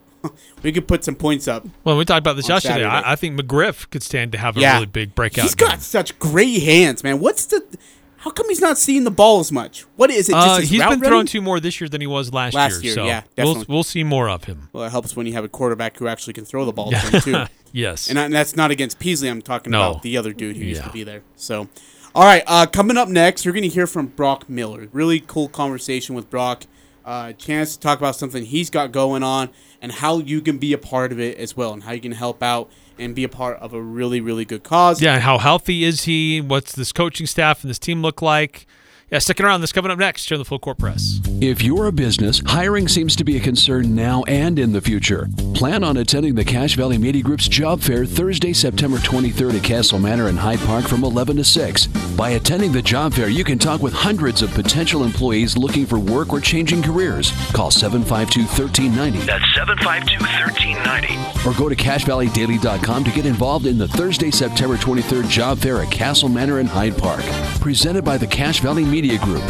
[0.62, 1.66] we could put some points up.
[1.84, 2.84] Well, we talked about this yesterday.
[2.84, 4.74] I, I think McGriff could stand to have a Yeah.
[4.74, 5.42] really big breakout.
[5.44, 7.20] He's got such great hands, man.
[7.20, 7.64] What's the?
[8.18, 9.82] How come he's not seeing the ball as much?
[9.94, 10.34] What is it?
[10.34, 12.82] Uh, he's been throwing two more this year than he was last, Last year.
[12.82, 14.68] year, so yeah, we'll we'll see more of him.
[14.72, 16.96] Well, it helps when you have a quarterback who actually can throw the ball to
[16.98, 17.44] him too.
[17.72, 18.08] Yes.
[18.08, 19.28] and, I- and that's not against Peasley.
[19.28, 19.90] I'm talking No.
[19.90, 21.22] about the other dude who used to be there.
[21.34, 21.68] So,
[22.14, 24.88] all right, uh, coming up next, you're going to hear from Brock Miller.
[24.92, 26.64] Really cool conversation with Brock.
[27.04, 29.50] Uh, chance to talk about something he's got going on
[29.80, 32.12] and how you can be a part of it as well, and how you can
[32.12, 35.02] help out and be a part of a really, really good cause.
[35.02, 36.40] Yeah, and how healthy is he?
[36.40, 38.66] What's this coaching staff and this team look like?
[39.08, 39.60] Yeah, sticking around.
[39.60, 41.20] This coming up next here on the Full Court Press.
[41.40, 45.28] If you're a business, hiring seems to be a concern now and in the future.
[45.54, 50.00] Plan on attending the Cache Valley Media Group's Job Fair Thursday, September 23rd at Castle
[50.00, 51.86] Manor in Hyde Park from 11 to 6.
[52.16, 56.00] By attending the Job Fair, you can talk with hundreds of potential employees looking for
[56.00, 57.30] work or changing careers.
[57.52, 61.48] Call 752 1390 That's 752 1390.
[61.48, 65.92] or go to CacheValleyDaily.com to get involved in the Thursday, September 23rd Job Fair at
[65.92, 67.22] Castle Manor in Hyde Park.
[67.60, 69.44] Presented by the Cache Valley Media Group.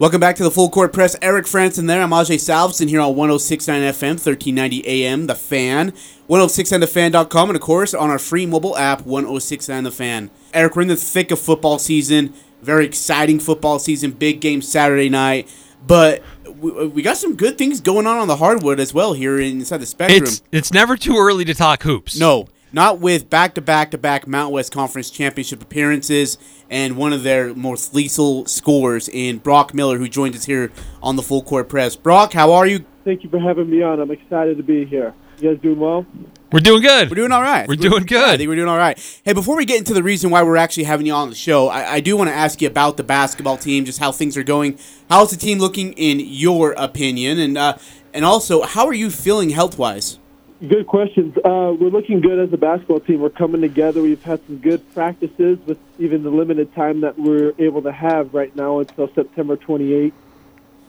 [0.00, 1.14] Welcome back to the Full Court Press.
[1.20, 2.00] Eric Frandsen there.
[2.00, 5.92] I'm Ajay Salvesen here on 1069 FM, 1390 AM, The Fan,
[6.26, 10.30] 1069thefan.com, and of course on our free mobile app, 1069 The Fan.
[10.54, 12.32] Eric, we're in the thick of football season.
[12.62, 14.12] Very exciting football season.
[14.12, 15.54] Big game Saturday night.
[15.86, 16.22] But
[16.58, 19.82] we, we got some good things going on on the hardwood as well here inside
[19.82, 20.22] the spectrum.
[20.22, 22.18] It's it's never too early to talk hoops.
[22.18, 26.38] No, not with back to back to back Mountain West Conference Championship appearances
[26.70, 30.72] and one of their most lethal scorers in Brock Miller, who joins us here
[31.02, 31.96] on the Full Court Press.
[31.96, 32.84] Brock, how are you?
[33.04, 34.00] Thank you for having me on.
[34.00, 35.14] I'm excited to be here.
[35.38, 36.06] You guys doing well?
[36.50, 37.10] We're doing good.
[37.10, 37.68] We're doing all right.
[37.68, 38.24] We're doing good.
[38.24, 38.98] I think we're doing all right.
[39.24, 41.68] Hey, before we get into the reason why we're actually having you on the show,
[41.68, 44.42] I, I do want to ask you about the basketball team, just how things are
[44.42, 44.78] going.
[45.10, 47.76] How's the team looking in your opinion, and uh,
[48.14, 50.18] and also how are you feeling health wise?
[50.58, 51.36] Good questions.
[51.36, 53.20] Uh, we're looking good as a basketball team.
[53.20, 54.00] We're coming together.
[54.00, 58.32] We've had some good practices with even the limited time that we're able to have
[58.32, 60.14] right now until September 28th.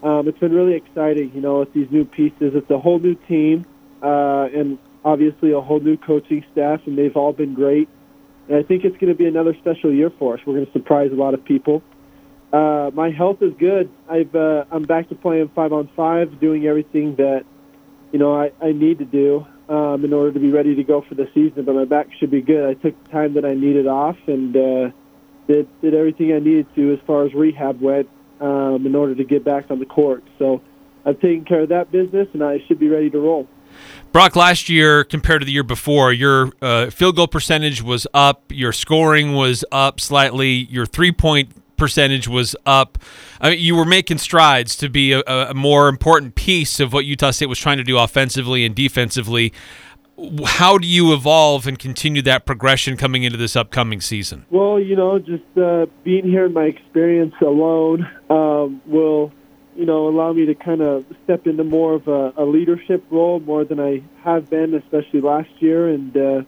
[0.02, 2.54] Um, it's been really exciting, you know, with these new pieces.
[2.54, 3.66] It's a whole new team,
[4.02, 7.90] uh, and obviously a whole new coaching staff, and they've all been great.
[8.48, 10.40] And I think it's going to be another special year for us.
[10.46, 11.82] We're going to surprise a lot of people.
[12.54, 13.90] Uh, my health is good.
[14.08, 17.44] I've uh, I'm back to playing five on five, doing everything that
[18.12, 21.02] you know I, I need to do um, in order to be ready to go
[21.02, 21.64] for the season.
[21.64, 22.68] But my back should be good.
[22.68, 24.90] I took the time that I needed off and uh,
[25.46, 28.08] did did everything I needed to as far as rehab went
[28.40, 30.22] um, in order to get back on the court.
[30.38, 30.62] So
[31.04, 33.48] I've taken care of that business, and I should be ready to roll.
[34.12, 38.44] Brock, last year compared to the year before, your uh, field goal percentage was up,
[38.50, 42.98] your scoring was up slightly, your three point percentage was up.
[43.40, 47.06] I mean, you were making strides to be a, a more important piece of what
[47.06, 49.52] Utah State was trying to do offensively and defensively.
[50.44, 54.44] How do you evolve and continue that progression coming into this upcoming season?
[54.50, 59.32] Well, you know, just uh, being here in my experience alone um, will,
[59.76, 63.38] you know, allow me to kind of step into more of a, a leadership role
[63.38, 65.86] more than I have been, especially last year.
[65.88, 66.42] And, uh,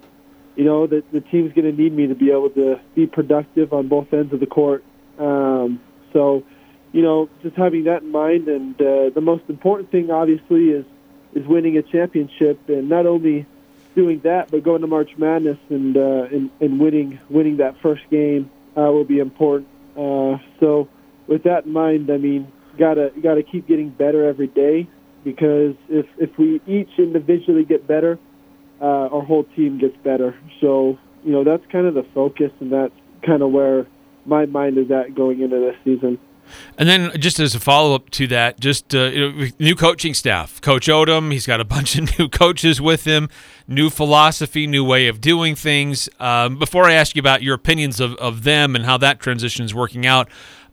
[0.57, 3.73] you know, the, the team's going to need me to be able to be productive
[3.73, 4.83] on both ends of the court.
[5.21, 5.81] Um,
[6.13, 6.43] so,
[6.93, 10.85] you know, just having that in mind, and uh, the most important thing, obviously, is
[11.35, 13.47] is winning a championship, and not only
[13.95, 18.03] doing that, but going to March Madness and uh, and, and winning winning that first
[18.11, 19.69] game uh, will be important.
[19.97, 20.89] Uh, so,
[21.27, 24.89] with that in mind, I mean, gotta gotta keep getting better every day
[25.23, 28.19] because if if we each individually get better,
[28.81, 30.37] uh, our whole team gets better.
[30.61, 32.95] So, you know, that's kind of the focus, and that's
[33.25, 33.87] kind of where
[34.27, 36.19] my mind is at going into this season.
[36.79, 39.11] And then, just as a follow up to that, just uh,
[39.59, 40.61] new coaching staff.
[40.61, 43.29] Coach Odom, he's got a bunch of new coaches with him,
[43.69, 46.09] new philosophy, new way of doing things.
[46.19, 49.65] Um, before I ask you about your opinions of, of them and how that transition
[49.65, 50.29] is working out,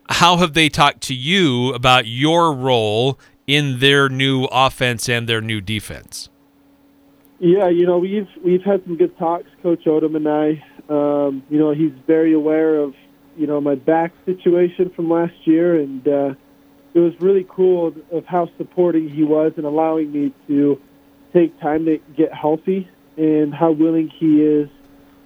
[0.09, 5.41] how have they talked to you about your role in their new offense and their
[5.41, 6.29] new defense?
[7.39, 10.63] Yeah, you know we've we've had some good talks, Coach Odom and I.
[10.89, 12.95] Um, you know he's very aware of
[13.37, 16.33] you know my back situation from last year, and uh,
[16.93, 20.81] it was really cool of how supporting he was and allowing me to
[21.33, 24.69] take time to get healthy, and how willing he is,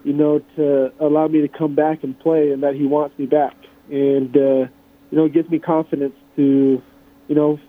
[0.03, 3.25] you know, to allow me to come back and play, and that he wants me
[3.25, 3.55] back,
[3.89, 4.67] and uh,
[5.09, 6.81] you know it gives me confidence to,
[7.27, 7.59] you know,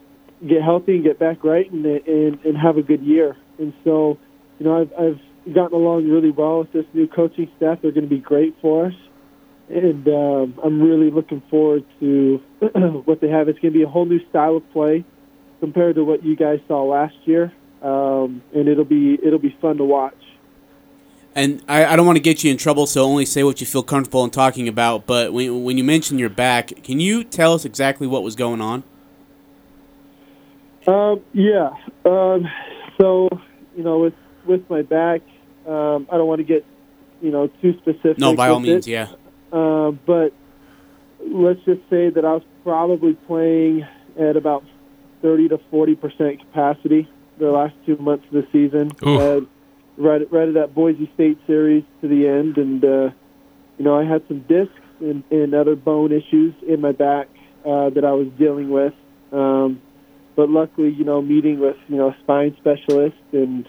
[0.47, 3.37] get healthy and get back right and and, and have a good year.
[3.59, 4.19] And so,
[4.59, 7.79] you know, I've, I've gotten along really well with this new coaching staff.
[7.83, 8.95] They're going to be great for us,
[9.73, 12.43] and um, I'm really looking forward to
[13.05, 13.49] what they have.
[13.49, 15.05] It's going to be a whole new style of play
[15.61, 19.79] compared to what you guys saw last year, um, and it'll be it'll be fun
[19.79, 20.15] to watch.
[21.35, 23.67] And I, I don't want to get you in trouble, so only say what you
[23.67, 25.07] feel comfortable in talking about.
[25.07, 28.61] But when, when you mentioned your back, can you tell us exactly what was going
[28.61, 28.85] on?
[30.87, 31.71] Um, yeah.
[32.05, 32.47] Um,
[33.01, 33.31] so,
[33.75, 35.23] you know, with with my back,
[35.67, 36.67] um, I don't want to get,
[37.23, 38.19] you know, too specific.
[38.19, 38.91] No, by all means, it.
[38.91, 39.13] yeah.
[39.53, 40.33] Uh, but
[41.21, 43.87] let's just say that I was probably playing
[44.19, 44.65] at about
[45.23, 47.09] 30 to 40 percent capacity
[47.39, 48.91] the last two months of the season.
[49.21, 49.41] Uh,
[49.97, 53.11] right, right at that Boise State series to the end, and uh,
[53.79, 57.29] you know I had some discs and, and other bone issues in my back
[57.65, 58.95] uh, that I was dealing with.
[59.33, 59.81] Um,
[60.35, 63.67] but luckily, you know, meeting with you know a spine specialist and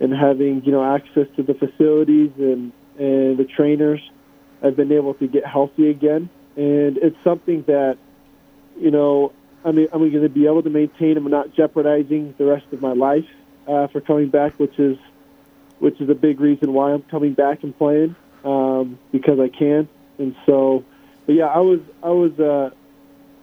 [0.00, 4.00] and having you know access to the facilities and and the trainers,
[4.64, 6.30] I've been able to get healthy again.
[6.56, 7.98] And it's something that
[8.78, 9.32] you know
[9.64, 11.16] I mean I'm going to be able to maintain.
[11.16, 13.28] I'm not jeopardizing the rest of my life
[13.68, 14.96] uh, for coming back, which is
[15.78, 19.88] which is a big reason why I'm coming back and playing um, because I can.
[20.18, 20.84] And so,
[21.26, 22.70] but yeah, I was I was uh,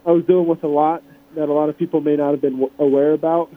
[0.07, 1.03] I was dealing with a lot
[1.35, 3.51] that a lot of people may not have been aware about.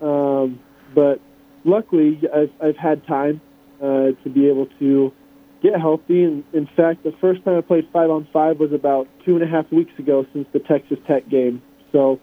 [0.00, 0.60] Um,
[0.94, 1.20] but
[1.64, 3.40] luckily, I've, I've had time
[3.80, 5.12] uh, to be able to
[5.62, 6.24] get healthy.
[6.24, 9.42] And in fact, the first time I played five on five was about two and
[9.42, 11.62] a half weeks ago since the Texas Tech game.
[11.92, 12.20] So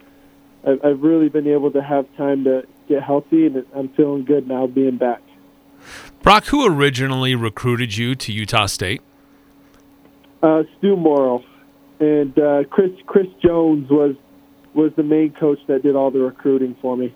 [0.66, 4.46] I've, I've really been able to have time to get healthy, and I'm feeling good
[4.46, 5.22] now being back.
[6.22, 9.02] Brock, who originally recruited you to Utah State?
[10.42, 11.44] Uh, Stu Morrill
[12.00, 14.16] and uh, Chris Chris Jones was
[14.74, 17.14] was the main coach that did all the recruiting for me.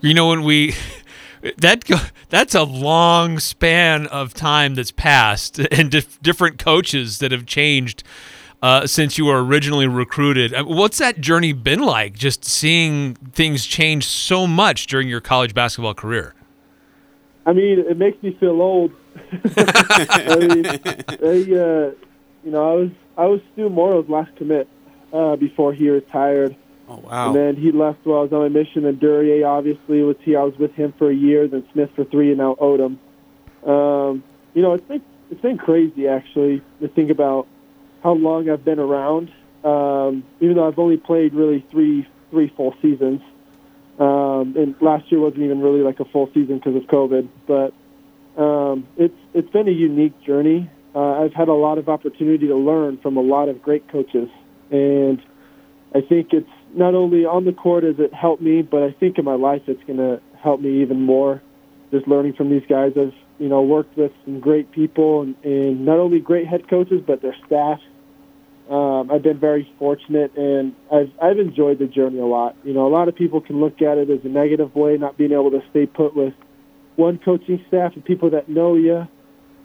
[0.00, 0.74] You know when we
[1.58, 1.84] that
[2.28, 8.02] that's a long span of time that's passed and dif- different coaches that have changed
[8.62, 10.52] uh, since you were originally recruited.
[10.52, 12.14] Uh, What's that journey been like?
[12.14, 16.34] Just seeing things change so much during your college basketball career.
[17.46, 18.92] I mean, it makes me feel old.
[19.56, 21.92] I mean, uh,
[22.44, 24.68] you know, I was I was Stu Morrill's last commit
[25.12, 26.56] uh, before he retired.
[26.88, 27.28] Oh wow!
[27.28, 28.86] And then he left while I was on my mission.
[28.86, 30.40] And Duryea obviously was here.
[30.40, 31.46] I was with him for a year.
[31.46, 32.98] Then Smith for three, and now Odom.
[33.66, 34.24] Um,
[34.54, 37.46] you know, it's been it's been crazy actually to think about
[38.02, 39.30] how long I've been around.
[39.64, 43.20] Um, even though I've only played really three three full seasons,
[43.98, 47.28] um, and last year wasn't even really like a full season because of COVID.
[47.46, 47.74] But
[48.40, 50.70] um, it's it's been a unique journey.
[50.94, 54.30] Uh, I've had a lot of opportunity to learn from a lot of great coaches,
[54.70, 55.20] and
[55.94, 59.18] I think it's not only on the court has it helped me, but I think
[59.18, 61.42] in my life it's going to help me even more.
[61.90, 65.86] Just learning from these guys, I've you know worked with some great people, and, and
[65.86, 67.80] not only great head coaches, but their staff.
[68.68, 72.56] Um, I've been very fortunate, and I've I've enjoyed the journey a lot.
[72.64, 75.16] You know, a lot of people can look at it as a negative way, not
[75.16, 76.34] being able to stay put with
[76.96, 79.08] one coaching staff and people that know you.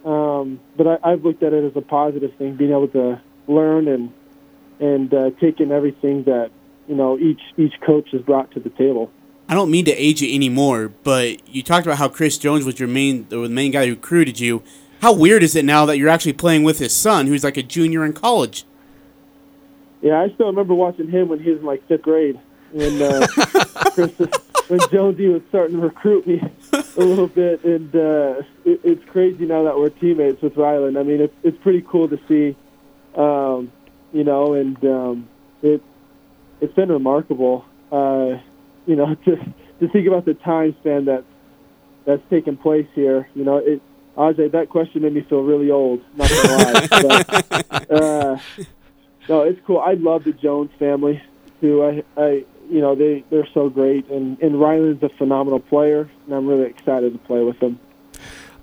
[0.09, 3.89] Um, but I, I've looked at it as a positive thing, being able to learn
[3.89, 4.13] and
[4.79, 6.51] and uh, taking everything that
[6.87, 9.11] you know each each coach has brought to the table.
[9.49, 12.79] I don't mean to age you anymore, but you talked about how Chris Jones was
[12.79, 14.63] your main the main guy who recruited you.
[15.01, 17.63] How weird is it now that you're actually playing with his son, who's like a
[17.63, 18.63] junior in college?
[20.01, 22.39] Yeah, I still remember watching him when he was in like fifth grade,
[22.73, 23.27] and uh,
[23.93, 24.11] Chris,
[24.67, 26.41] when Jonesy was starting to recruit me
[26.73, 30.99] a little bit, and uh, it, it's crazy now that we're teammates with Rylan.
[30.99, 32.55] I mean, it's it's pretty cool to see,
[33.15, 33.71] um,
[34.13, 35.29] you know, and um,
[35.61, 35.81] it
[36.63, 38.37] it's been remarkable, uh,
[38.85, 39.35] you know, to
[39.79, 41.23] to think about the time span that
[42.05, 43.27] that's taken place here.
[43.35, 43.81] You know, it.
[44.15, 45.99] Ajay, that question made me feel really old.
[46.15, 47.41] Not gonna lie.
[47.51, 48.37] but, uh,
[49.27, 49.79] no, it's cool.
[49.79, 51.19] I love the Jones family
[51.59, 51.83] too.
[51.83, 56.35] I, I, you know, they they're so great, and and Rylan's a phenomenal player, and
[56.35, 57.79] I'm really excited to play with him.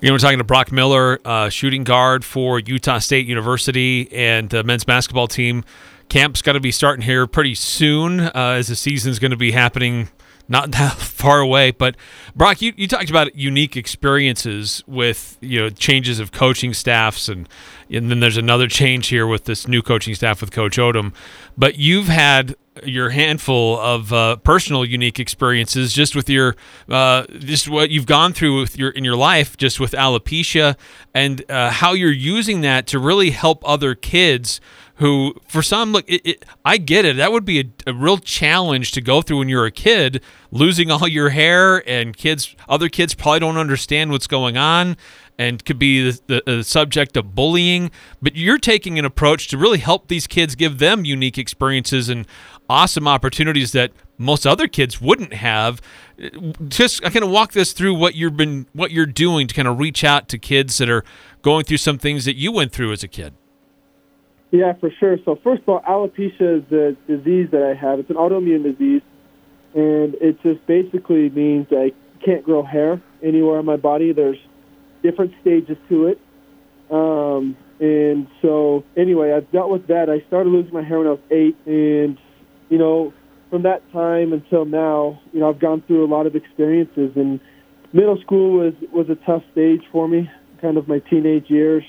[0.00, 4.48] You know, we're talking to Brock Miller, uh, shooting guard for Utah State University and
[4.48, 5.64] the men's basketball team.
[6.10, 9.52] Camp's got to be starting here pretty soon, uh, as the season's going to be
[9.52, 10.08] happening
[10.50, 11.70] not that far away.
[11.70, 11.96] But
[12.36, 17.48] Brock, you, you talked about unique experiences with you know changes of coaching staffs, and
[17.88, 21.14] and then there's another change here with this new coaching staff with Coach Odom.
[21.56, 26.56] But you've had your handful of uh, personal unique experiences just with your
[26.88, 30.76] uh, just what you've gone through with your in your life just with alopecia
[31.14, 34.60] and uh, how you're using that to really help other kids
[35.00, 37.16] who for some look it, it, i get it.
[37.16, 40.90] That would be a, a, real challenge to go through when you're a kid losing
[40.90, 44.96] all your hair and kids other kids probably don't understand what's going on
[45.40, 47.90] and could be the, the, the, subject of bullying.
[48.20, 52.26] But you're taking an approach to really help these kids give them unique experiences and
[52.68, 55.80] awesome opportunities that most other kids wouldn't have.
[56.68, 59.66] Just i kind of walk this through what you've been what you're doing to kind
[59.66, 61.04] of reach out to kids that are
[61.40, 63.32] going through some things that you went through as a kid
[64.50, 65.16] yeah, for sure.
[65.24, 68.00] So first of all, alopecia is the disease that I have.
[68.00, 69.02] It's an autoimmune disease,
[69.74, 71.92] and it just basically means I
[72.24, 74.12] can't grow hair anywhere on my body.
[74.12, 74.38] There's
[75.02, 76.20] different stages to it.
[76.90, 80.10] Um, and so anyway, I've dealt with that.
[80.10, 82.18] I started losing my hair when I was eight, and
[82.68, 83.12] you know,
[83.50, 87.12] from that time until now, you know, I've gone through a lot of experiences.
[87.16, 87.40] And
[87.92, 90.28] middle school was was a tough stage for me,
[90.60, 91.84] kind of my teenage years.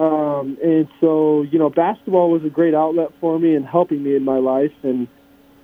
[0.00, 4.16] Um, and so, you know, basketball was a great outlet for me and helping me
[4.16, 4.72] in my life.
[4.82, 5.06] And,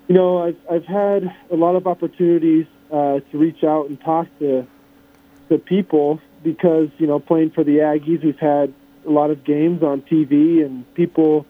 [0.09, 4.27] you know, I've, I've had a lot of opportunities uh, to reach out and talk
[4.41, 4.67] to,
[5.49, 8.75] to people because, you know, playing for the Aggies, we've had
[9.07, 11.47] a lot of games on TV and people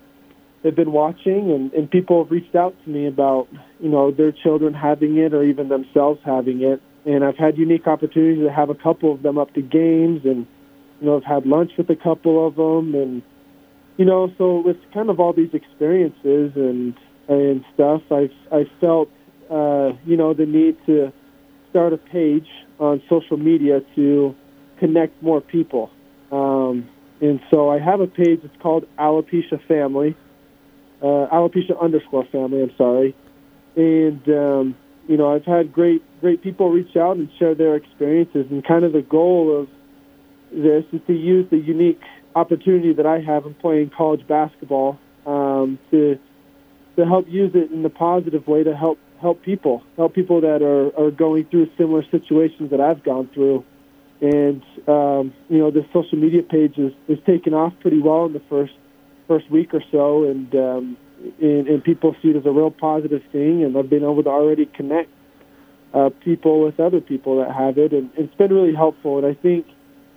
[0.63, 3.49] have been watching and, and people have reached out to me about,
[3.81, 6.81] you know, their children having it or even themselves having it.
[7.05, 10.47] And I've had unique opportunities to have a couple of them up to games and,
[11.01, 13.23] you know, I've had lunch with a couple of them, and
[13.97, 16.95] you know, so with kind of all these experiences and
[17.29, 19.11] and stuff, I've I felt
[19.51, 21.13] uh, you know the need to
[21.71, 22.49] start a page
[22.79, 24.35] on social media to
[24.79, 25.91] connect more people.
[26.31, 26.89] Um,
[27.21, 28.41] and so I have a page.
[28.45, 30.17] It's called Alopecia Family,
[31.03, 32.63] uh, Alopecia underscore Family.
[32.63, 33.15] I'm sorry,
[33.77, 34.77] and um,
[35.09, 38.85] you know I've had great great people reach out and share their experiences, and kind
[38.85, 39.69] of the goal of
[40.57, 42.01] this is to use the unique
[42.35, 46.19] opportunity that I have in playing college basketball um, to
[46.97, 50.63] to help use it in a positive way to help help people, help people that
[50.63, 53.65] are, are going through similar situations that I've gone through.
[54.21, 58.33] And um, you know, the social media page is, is taken off pretty well in
[58.33, 58.73] the first
[59.29, 60.97] first week or so, and, um,
[61.41, 64.31] and and people see it as a real positive thing, and I've been able to
[64.31, 65.11] already connect
[65.93, 69.19] uh, people with other people that have it, and it's been really helpful.
[69.19, 69.67] And I think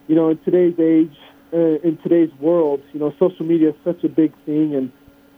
[0.10, 1.16] you know, in today's age,
[1.54, 4.92] uh, in today's world, you know, social media is such a big thing, and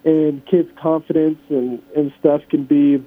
[0.04, 3.04] and kids' confidence and and stuff can be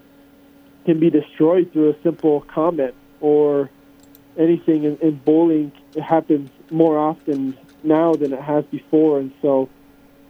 [0.84, 3.70] can be destroyed through a simple comment or
[4.38, 4.84] anything.
[4.84, 9.70] And, and bullying happens more often now than it has before, and so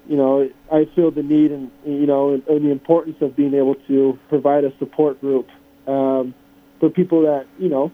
[0.06, 3.54] you know, I feel the need and you know, and, and the importance of being
[3.54, 5.48] able to provide a support group
[5.88, 6.32] um,
[6.78, 7.90] for people that you know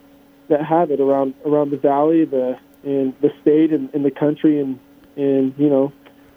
[0.48, 4.60] that have it around around the valley, the in the state and in the country
[4.60, 4.78] and
[5.16, 5.92] and you know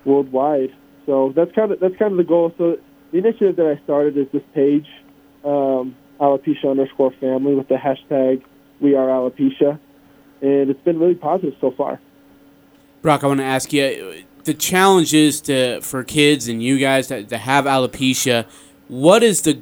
[0.05, 0.73] worldwide.
[1.05, 2.53] So that's kind of that's kind of the goal.
[2.57, 2.77] So
[3.11, 4.87] the initiative that I started is this page,
[5.43, 8.43] um, alopecia underscore family with the hashtag
[8.79, 9.79] We Are Alopecia,
[10.41, 11.99] and it's been really positive so far.
[13.01, 17.07] Brock, I want to ask you the challenge is to for kids and you guys
[17.07, 18.45] to, to have alopecia.
[18.87, 19.61] What is the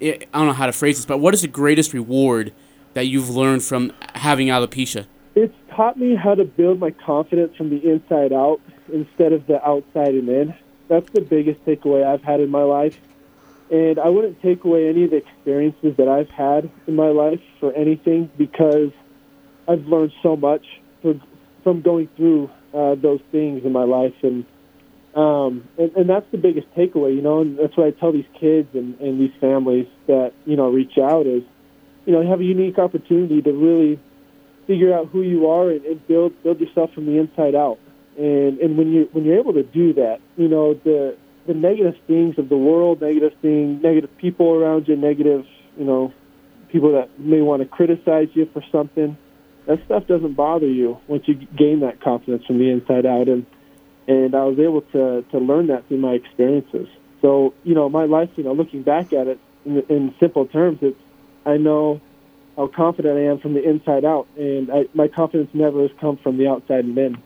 [0.00, 2.52] I don't know how to phrase this, but what is the greatest reward
[2.94, 5.06] that you've learned from having alopecia?
[5.34, 8.60] It's taught me how to build my confidence from the inside out
[8.92, 10.54] instead of the outside and in.
[10.88, 12.98] That's the biggest takeaway I've had in my life.
[13.70, 17.40] And I wouldn't take away any of the experiences that I've had in my life
[17.58, 18.90] for anything because
[19.66, 20.66] I've learned so much
[21.00, 21.22] from,
[21.62, 24.14] from going through uh, those things in my life.
[24.22, 24.44] And,
[25.14, 28.26] um, and, and that's the biggest takeaway, you know, and that's what I tell these
[28.38, 31.42] kids and, and these families that, you know, reach out is,
[32.04, 33.98] you know, have a unique opportunity to really
[34.72, 37.78] figure out who you are and, and build build yourself from the inside out.
[38.16, 41.16] And and when you when you're able to do that, you know the
[41.46, 45.44] the negative things of the world, negative things, negative people around you, negative
[45.76, 46.12] you know
[46.70, 49.16] people that may want to criticize you for something.
[49.66, 53.28] That stuff doesn't bother you once you gain that confidence from the inside out.
[53.28, 53.44] And
[54.08, 56.88] and I was able to to learn that through my experiences.
[57.20, 60.78] So you know my life, you know, looking back at it in, in simple terms,
[60.80, 60.98] it's
[61.44, 62.00] I know
[62.56, 66.16] how confident I am from the inside out, and I, my confidence never has come
[66.18, 67.22] from the outside and in.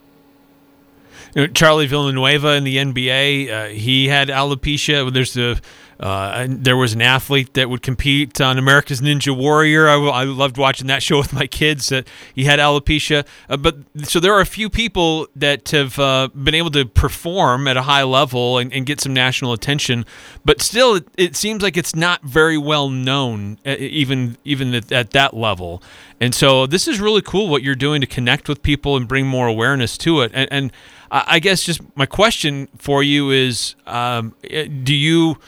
[1.34, 5.12] You know, Charlie Villanueva in the NBA, uh, he had alopecia.
[5.12, 5.56] There's a
[5.98, 9.88] Uh, there was an athlete that would compete on America's Ninja Warrior.
[9.88, 11.90] I, I loved watching that show with my kids.
[11.90, 12.02] Uh,
[12.34, 16.54] he had alopecia, uh, but so there are a few people that have uh, been
[16.54, 20.04] able to perform at a high level and, and get some national attention.
[20.44, 25.10] But still, it, it, seems like it's not very well known, even even at, at
[25.10, 25.82] that level.
[26.20, 29.26] And so this is really cool what you're doing to connect with people and bring
[29.26, 30.30] more awareness to it.
[30.34, 30.72] And, and
[31.10, 35.38] I guess just my question for you is, um, do you?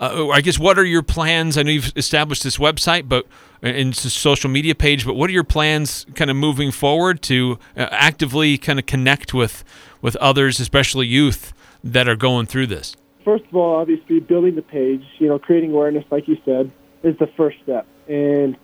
[0.00, 1.58] Uh, I guess what are your plans?
[1.58, 3.26] I know you've established this website, but
[3.62, 7.88] and social media page, but what are your plans kind of moving forward to uh,
[7.90, 9.62] actively kind of connect with
[10.00, 11.52] with others, especially youth
[11.84, 12.96] that are going through this?
[13.24, 16.72] First of all, obviously building the page, you know, creating awareness, like you said,
[17.02, 17.86] is the first step.
[18.08, 18.56] And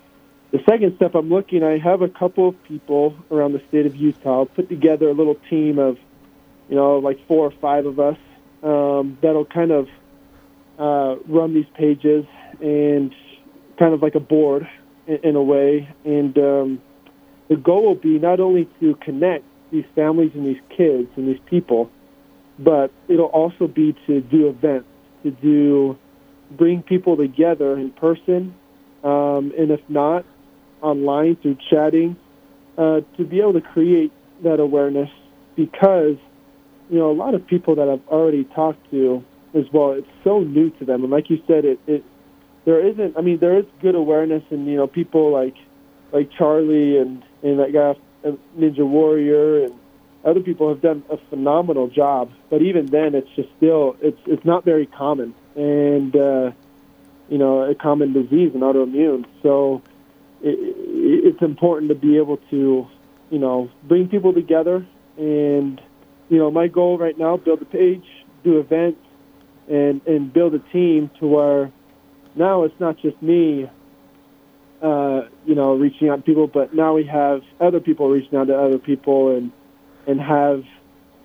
[0.50, 1.62] the second step, I'm looking.
[1.62, 5.36] I have a couple of people around the state of Utah put together a little
[5.50, 5.98] team of,
[6.70, 8.16] you know, like four or five of us
[8.62, 9.88] um, that'll kind of
[10.78, 12.24] uh, run these pages
[12.60, 13.14] and
[13.78, 14.68] kind of like a board
[15.06, 15.88] in, in a way.
[16.04, 16.82] And um,
[17.48, 21.40] the goal will be not only to connect these families and these kids and these
[21.46, 21.90] people,
[22.58, 24.88] but it'll also be to do events,
[25.22, 25.98] to do
[26.52, 28.54] bring people together in person,
[29.02, 30.24] um, and if not,
[30.80, 32.16] online through chatting,
[32.78, 34.12] uh, to be able to create
[34.44, 35.10] that awareness
[35.56, 36.16] because
[36.90, 39.24] you know a lot of people that I've already talked to
[39.56, 39.92] as well.
[39.92, 42.04] It's so new to them, and like you said, it, it
[42.64, 43.16] there isn't.
[43.16, 45.56] I mean, there is good awareness, and you know, people like
[46.12, 47.94] like Charlie and and that guy
[48.28, 49.74] uh, Ninja Warrior and
[50.24, 52.30] other people have done a phenomenal job.
[52.50, 56.50] But even then, it's just still it's it's not very common, and uh,
[57.28, 59.26] you know, a common disease and autoimmune.
[59.42, 59.82] So
[60.42, 60.58] it,
[61.24, 62.86] it's important to be able to
[63.30, 65.80] you know bring people together and
[66.28, 68.04] you know my goal right now build a page
[68.44, 69.00] do events
[69.68, 71.72] and and build a team to where
[72.34, 73.68] now it's not just me,
[74.82, 78.48] uh, you know, reaching out to people, but now we have other people reaching out
[78.48, 79.52] to other people and
[80.06, 80.62] and have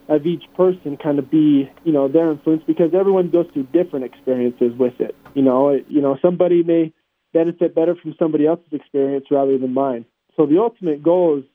[0.07, 4.05] have each person kind of be you know their influence because everyone goes through different
[4.05, 5.15] experiences with it.
[5.33, 6.93] You know, you know somebody may
[7.33, 10.05] benefit better from somebody else's experience rather than mine.
[10.35, 11.45] So the ultimate goal is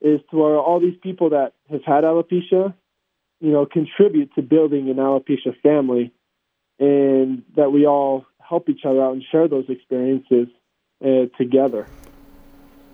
[0.00, 2.74] is to where all these people that have had alopecia
[3.44, 6.10] you know, contribute to building an alopecia family,
[6.78, 10.48] and that we all help each other out and share those experiences
[11.04, 11.86] uh, together.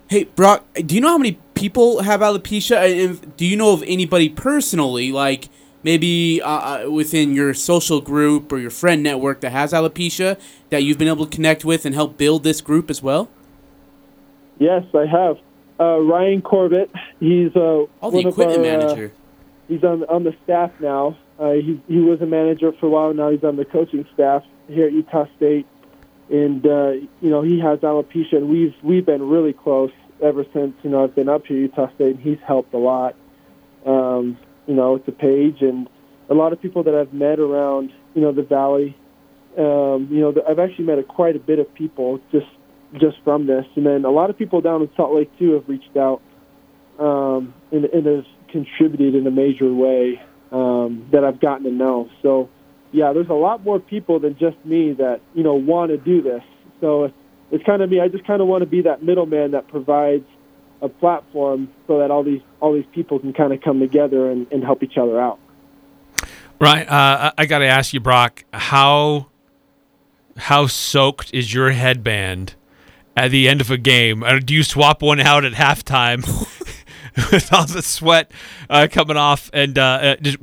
[0.08, 2.78] Hey, Brock, do you know how many people have alopecia?
[2.82, 5.48] And do you know of anybody personally, like
[5.84, 10.36] maybe uh, uh, within your social group or your friend network that has alopecia
[10.70, 13.30] that you've been able to connect with and help build this group as well?
[14.58, 15.36] Yes, I have.
[15.78, 16.90] Uh, Ryan Corbett,
[17.20, 19.12] he's uh, oh, the equipment our, uh, manager
[19.70, 21.16] he's on on the staff now.
[21.38, 23.14] Uh, he he was a manager for a while.
[23.14, 25.66] Now he's on the coaching staff here at Utah State,
[26.28, 26.90] and uh,
[27.20, 29.92] you know he has alopecia, and we've we've been really close
[30.22, 32.78] ever since you know I've been up here at Utah State, and he's helped a
[32.78, 33.14] lot.
[33.86, 34.36] Um,
[34.66, 35.88] you know, with the page and
[36.28, 38.96] a lot of people that I've met around you know the valley.
[39.58, 42.46] Um, you know, I've actually met a, quite a bit of people just
[43.00, 45.68] just from this, and then a lot of people down in Salt Lake too have
[45.68, 46.20] reached out
[46.98, 50.20] um, and, and have contributed in a major way
[50.52, 52.08] um, that I've gotten to know.
[52.22, 52.48] So,
[52.92, 56.22] yeah, there's a lot more people than just me that you know want to do
[56.22, 56.42] this.
[56.80, 57.12] So
[57.50, 58.00] it's kind of me.
[58.00, 60.26] I just kind of want to be that middleman that provides
[60.82, 64.50] a platform so that all these all these people can kind of come together and,
[64.50, 65.38] and help each other out.
[66.60, 66.86] Right.
[66.86, 69.28] Uh, I got to ask you, Brock, how
[70.36, 72.54] how soaked is your headband
[73.16, 74.24] at the end of a game?
[74.44, 76.24] Do you swap one out at halftime?
[77.32, 78.30] with all the sweat
[78.68, 80.38] uh, coming off, and uh, uh just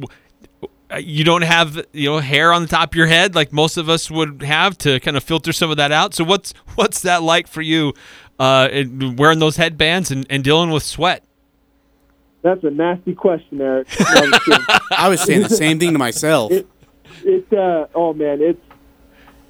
[0.89, 3.75] uh, you don't have you know hair on the top of your head like most
[3.75, 6.13] of us would have to kind of filter some of that out.
[6.13, 7.93] So what's what's that like for you,
[8.39, 8.69] uh,
[9.17, 11.23] wearing those headbands and, and dealing with sweat?
[12.41, 13.87] That's a nasty question, Eric.
[14.91, 16.51] I was saying the same thing to myself.
[16.51, 16.67] It,
[17.23, 18.61] it uh, oh man, it's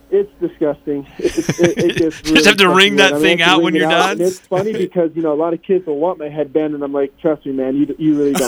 [0.09, 1.05] it's disgusting.
[1.17, 3.75] It, it, it gets really just have to wring that I mean, thing out when
[3.75, 4.21] you're done.
[4.21, 6.93] It's funny because you know a lot of kids will want my headband, and I'm
[6.93, 8.47] like, trust me, man, you you really don't.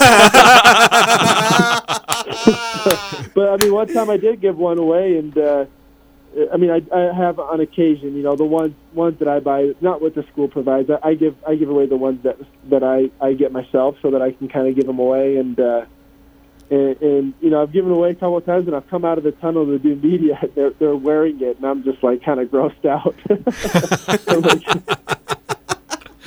[3.34, 5.66] but I mean, one time I did give one away, and uh,
[6.52, 9.74] I mean, I, I have on occasion, you know, the ones ones that I buy,
[9.80, 10.90] not what the school provides.
[10.90, 12.38] I, I give I give away the ones that
[12.70, 15.58] that I I get myself, so that I can kind of give them away and.
[15.58, 15.84] uh
[16.70, 19.18] and, and you know, I've given away a couple of times, and I've come out
[19.18, 20.40] of the tunnel to do media.
[20.54, 23.16] They're they're wearing it, and I'm just like kind of grossed out.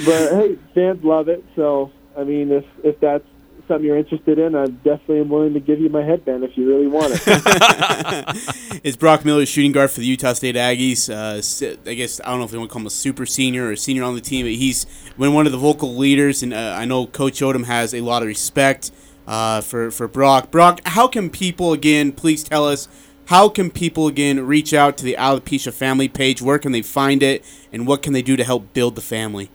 [0.06, 1.44] but hey, fans love it.
[1.56, 3.26] So I mean, if if that's
[3.68, 6.68] something you're interested in, I definitely am willing to give you my headband if you
[6.68, 8.82] really want it.
[8.84, 11.10] Is Brock Miller shooting guard for the Utah State Aggies?
[11.10, 13.68] Uh, I guess I don't know if they want to call him a super senior
[13.68, 14.86] or a senior on the team, but he's
[15.18, 18.22] been one of the vocal leaders, and uh, I know Coach Odom has a lot
[18.22, 18.92] of respect
[19.28, 20.52] uh, for for Brock.
[20.52, 22.12] Brock, how can people again?
[22.12, 22.88] Please tell us.
[23.28, 26.42] How can people again reach out to the Alopecia family page?
[26.42, 29.50] Where can they find it, and what can they do to help build the family?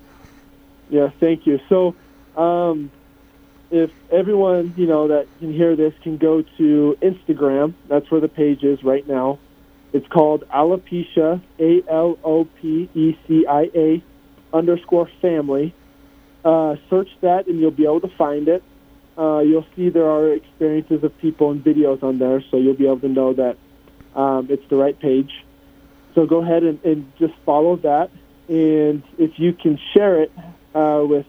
[0.89, 1.61] Yeah, thank you.
[1.69, 1.95] So,
[2.37, 2.91] um,
[3.71, 8.29] if everyone you know that can hear this can go to Instagram, that's where the
[8.29, 9.39] page is right now.
[9.93, 14.03] It's called alopecia, A L O P E C I A
[14.53, 15.75] underscore family.
[16.45, 18.63] Uh, search that, and you'll be able to find it.
[19.19, 22.87] Uh, you'll see there are experiences of people and videos on there, so you'll be
[22.87, 23.57] able to know that
[24.15, 25.33] um, it's the right page.
[26.15, 28.11] So go ahead and, and just follow that,
[28.49, 30.33] and if you can share it
[30.75, 31.27] uh, with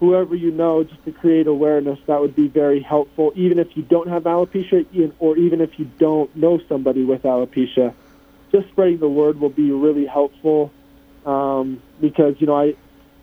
[0.00, 3.32] whoever you know just to create awareness, that would be very helpful.
[3.34, 7.94] Even if you don't have alopecia, or even if you don't know somebody with alopecia,
[8.52, 10.72] just spreading the word will be really helpful.
[11.24, 12.74] Um, because you know, I,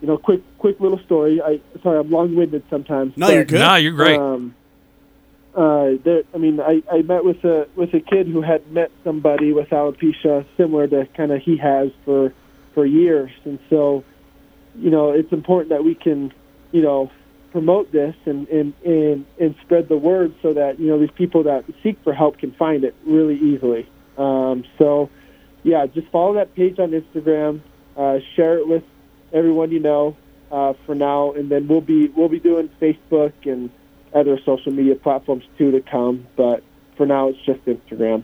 [0.04, 1.42] you know, quick quick little story.
[1.42, 3.16] I sorry, I'm long winded sometimes.
[3.16, 3.60] No, you're good.
[3.60, 4.20] No, you're great.
[4.20, 4.54] Um,
[5.56, 8.92] uh, there, I mean, I, I met with a with a kid who had met
[9.06, 12.34] somebody with alopecia similar to kind of he has for
[12.74, 14.04] for years, and so
[14.76, 16.34] you know it's important that we can
[16.74, 17.10] you know
[17.54, 21.44] promote this and and and, and spread the word so that you know these people
[21.44, 23.90] that seek for help can find it really easily.
[24.18, 25.10] Um, so
[25.64, 27.62] yeah, just follow that page on Instagram,
[27.96, 28.84] uh, share it with
[29.34, 30.16] everyone you know
[30.52, 33.70] uh, for now, and then we'll be we'll be doing Facebook and
[34.14, 36.28] other social media platforms too to come.
[36.36, 36.64] But
[36.96, 38.24] for now, it's just Instagram.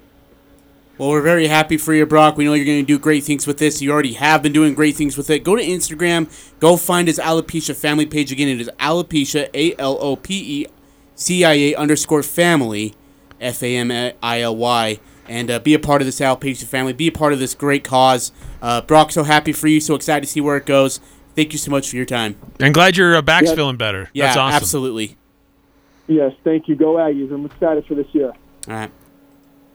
[1.00, 2.36] Well, we're very happy for you, Brock.
[2.36, 3.82] We know you're going to do great things with this.
[3.82, 5.46] You already have been doing great things with it.
[5.46, 6.30] Go to Instagram.
[6.60, 8.34] Go find his Alopecia family page.
[8.34, 10.68] Again, it is Alopecia, A L O P E
[11.16, 12.96] C I A underscore family,
[13.40, 15.00] F A M I L Y.
[15.30, 16.92] And uh, be a part of this Alopecia family.
[16.92, 18.32] Be a part of this great cause.
[18.62, 19.80] Uh, Brock, so happy for you.
[19.80, 21.00] So excited to see where it goes.
[21.36, 22.36] Thank you so much for your time.
[22.60, 23.56] And glad your uh, back's Yeah.
[23.56, 24.10] feeling better.
[24.12, 24.56] Yeah, That's awesome.
[24.56, 25.16] absolutely.
[26.08, 26.76] Yes, thank you.
[26.76, 27.32] Go Aggies!
[27.32, 28.30] I'm excited for this year.
[28.68, 28.92] All right.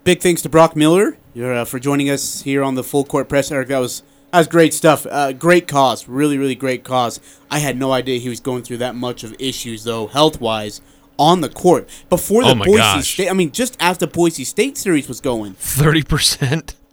[0.02, 3.52] Big thanks to Brock Miller uh, for joining us here on the Full Court Press.
[3.52, 4.02] Eric, that was
[4.32, 5.06] that was great stuff.
[5.09, 7.20] Uh, great cause, really, really great cause.
[7.52, 10.81] I had no idea he was going through that much of issues though, health wise,
[11.19, 13.03] on the court before the Oh Boise.
[13.03, 13.31] State.
[13.31, 15.55] I mean, just the Boise State series was going.
[15.55, 16.74] Thirty percent.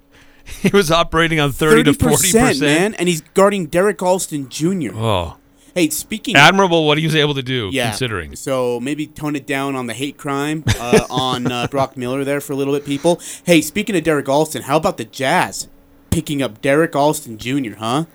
[0.62, 2.60] He was operating on thirty to forty percent.
[2.60, 4.90] man, and he's guarding Derrick Alston Jr.
[4.94, 5.38] Oh,
[5.74, 7.70] Hey, speaking admirable what he was able to do.
[7.72, 7.90] Yeah.
[7.90, 8.36] considering.
[8.36, 12.42] So maybe tone it down on the hate crime uh, on uh, Brock Miller there
[12.42, 13.22] for a little bit, people.
[13.46, 15.70] Hey, speaking of Derrick Alston, how about the Jazz
[16.10, 18.06] picking up Derrick Alston Jr., huh?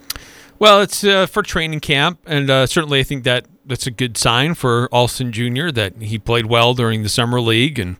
[0.58, 4.16] Well, it's uh, for training camp, and uh, certainly I think that that's a good
[4.16, 5.70] sign for Alston Jr.
[5.70, 7.96] that he played well during the summer league, and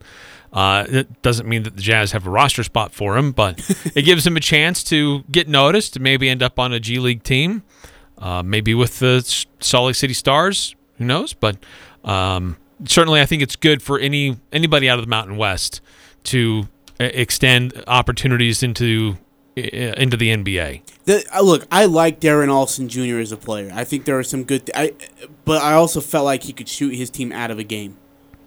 [0.52, 3.58] uh, it doesn't mean that the Jazz have a roster spot for him, but
[3.94, 6.98] it gives him a chance to get noticed, and maybe end up on a G
[6.98, 7.62] League team,
[8.18, 9.20] uh, maybe with the
[9.60, 10.74] Salt Lake City Stars.
[10.96, 11.34] Who knows?
[11.34, 11.58] But
[12.04, 12.56] um,
[12.86, 15.82] certainly, I think it's good for any anybody out of the Mountain West
[16.24, 16.68] to
[16.98, 19.18] extend opportunities into
[19.56, 20.82] into the NBA.
[21.04, 23.18] The, uh, look, I like Darren Alston Jr.
[23.18, 23.70] as a player.
[23.72, 24.70] I think there are some good.
[24.74, 24.92] I,
[25.44, 27.96] but I also felt like he could shoot his team out of a game,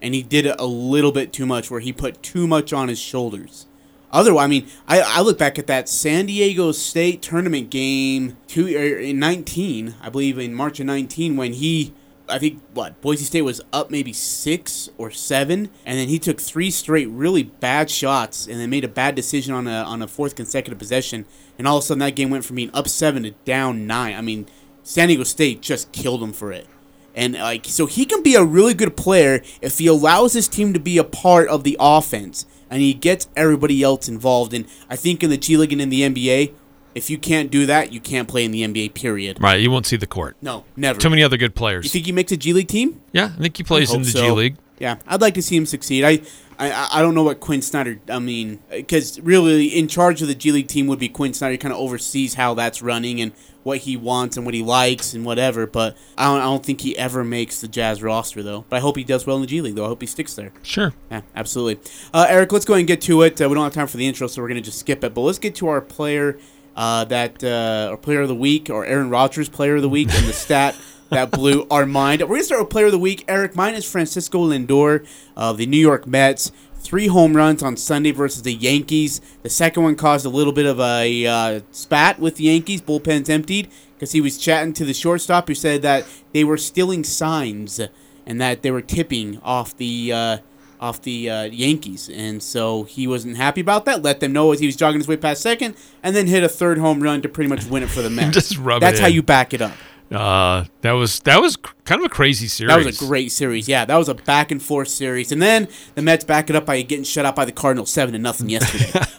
[0.00, 2.88] and he did it a little bit too much, where he put too much on
[2.88, 3.66] his shoulders.
[4.12, 8.66] Otherwise, I mean, I, I look back at that San Diego State tournament game two
[8.66, 11.92] er, in nineteen, I believe in March of nineteen, when he,
[12.30, 16.40] I think what Boise State was up maybe six or seven, and then he took
[16.40, 20.08] three straight really bad shots, and then made a bad decision on a on a
[20.08, 21.26] fourth consecutive possession,
[21.58, 24.14] and all of a sudden that game went from being up seven to down nine.
[24.14, 24.46] I mean,
[24.82, 26.66] San Diego State just killed him for it.
[27.14, 30.72] And like so he can be a really good player if he allows his team
[30.72, 34.54] to be a part of the offense and he gets everybody else involved.
[34.54, 36.52] And I think in the G League and in the NBA,
[36.94, 38.94] if you can't do that, you can't play in the NBA.
[38.94, 39.38] Period.
[39.40, 40.36] Right, you won't see the court.
[40.42, 40.98] No, never.
[40.98, 41.84] Too many other good players.
[41.84, 43.00] You think he makes a G League team?
[43.12, 44.30] Yeah, I think he plays in the G.
[44.30, 44.56] League.
[44.78, 46.04] Yeah, I'd like to see him succeed.
[46.04, 46.22] I,
[46.58, 48.00] I, I don't know what Quin Snyder.
[48.08, 51.52] I mean, because really, in charge of the G League team would be Quin Snyder.
[51.52, 55.12] He kind of oversees how that's running and what he wants and what he likes
[55.12, 55.66] and whatever.
[55.66, 58.64] But I don't, I don't think he ever makes the Jazz roster though.
[58.70, 59.84] But I hope he does well in the G League though.
[59.84, 60.52] I hope he sticks there.
[60.62, 60.94] Sure.
[61.10, 61.90] Yeah, absolutely.
[62.14, 63.40] Uh, Eric, let's go ahead and get to it.
[63.40, 65.12] Uh, we don't have time for the intro, so we're gonna just skip it.
[65.12, 66.38] But let's get to our player
[66.76, 70.08] uh, that uh, our player of the week, or Aaron Rodgers player of the week,
[70.12, 70.76] and the stat
[71.10, 72.22] that blew our mind.
[72.22, 73.24] We're gonna start with player of the week.
[73.28, 75.06] Eric, mine is Francisco Lindor
[75.36, 76.52] of the New York Mets.
[76.76, 79.20] Three home runs on Sunday versus the Yankees.
[79.42, 82.80] The second one caused a little bit of a uh, spat with the Yankees.
[82.80, 87.04] Bullpen's emptied because he was chatting to the shortstop who said that they were stealing
[87.04, 87.80] signs
[88.24, 90.38] and that they were tipping off the uh,
[90.80, 94.02] off the uh, Yankees, and so he wasn't happy about that.
[94.02, 96.48] Let them know as he was jogging his way past second, and then hit a
[96.48, 98.30] third home run to pretty much win it for the Mets.
[98.34, 99.12] Just rub it That's how in.
[99.12, 99.72] you back it up.
[100.10, 102.74] Uh, that was that was kind of a crazy series.
[102.74, 103.68] That was a great series.
[103.68, 106.66] Yeah, that was a back and forth series, and then the Mets back it up
[106.66, 109.00] by getting shut out by the Cardinals seven to nothing yesterday.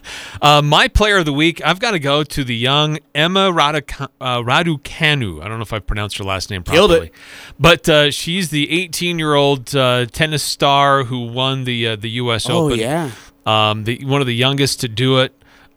[0.41, 4.07] Uh, my player of the week, I've got to go to the young Emma Raduca-
[4.19, 5.39] uh, Raducanu.
[5.39, 7.13] I don't know if I pronounced her last name Killed properly, it.
[7.59, 12.49] but uh, she's the 18-year-old uh, tennis star who won the uh, the U.S.
[12.49, 12.79] Oh, Open.
[12.79, 13.11] yeah.
[13.45, 15.31] um, the one of the youngest to do it.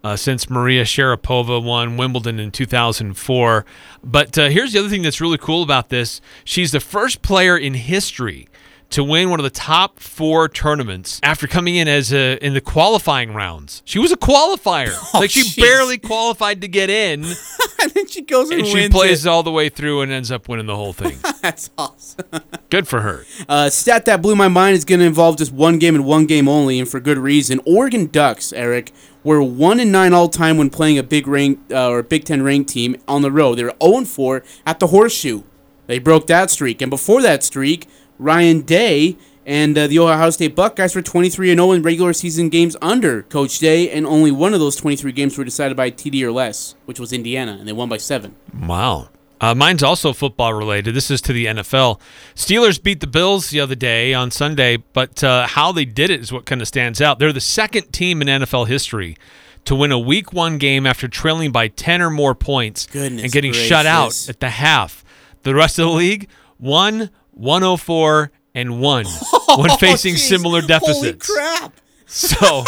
[0.05, 3.65] Uh, since Maria Sharapova won Wimbledon in 2004.
[4.03, 6.21] But uh, here's the other thing that's really cool about this.
[6.43, 8.47] She's the first player in history
[8.91, 12.61] to win one of the top four tournaments after coming in as a in the
[12.61, 13.81] qualifying rounds.
[13.83, 14.95] She was a qualifier.
[15.15, 15.59] like she jeez.
[15.59, 17.23] barely qualified to get in,
[17.81, 19.29] and then she goes and, and she plays it.
[19.29, 21.17] all the way through and ends up winning the whole thing.
[21.41, 22.25] That's awesome.
[22.69, 23.25] Good for her.
[23.49, 26.27] Uh, stat that blew my mind is going to involve just one game and one
[26.27, 27.59] game only, and for good reason.
[27.65, 28.93] Oregon Ducks, Eric,
[29.25, 32.43] were one and nine all time when playing a big rank uh, or Big Ten
[32.43, 33.55] ranked team on the road.
[33.55, 35.43] They were zero and four at the Horseshoe.
[35.87, 37.87] They broke that streak, and before that streak,
[38.17, 42.49] Ryan Day and uh, the Ohio State Buckeyes were 23 and 0 in regular season
[42.49, 46.21] games under Coach Day, and only one of those 23 games were decided by TD
[46.23, 48.35] or less, which was Indiana, and they won by seven.
[48.59, 49.09] Wow.
[49.41, 50.95] Uh, mine's also football related.
[50.95, 51.99] This is to the NFL.
[52.35, 56.21] Steelers beat the Bills the other day on Sunday, but uh, how they did it
[56.21, 57.19] is what kind of stands out.
[57.19, 59.17] They're the second team in NFL history
[59.65, 63.31] to win a week one game after trailing by 10 or more points Goodness and
[63.31, 65.03] getting shut out at the half.
[65.43, 69.05] The rest of the league, 1, 104, and 1
[69.57, 70.19] when facing jeez.
[70.29, 71.29] similar Holy deficits.
[71.33, 71.73] crap.
[72.07, 72.63] So,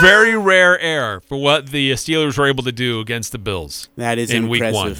[0.00, 3.88] very rare air for what the Steelers were able to do against the Bills.
[3.96, 4.72] That is in impressive.
[4.72, 4.96] week one.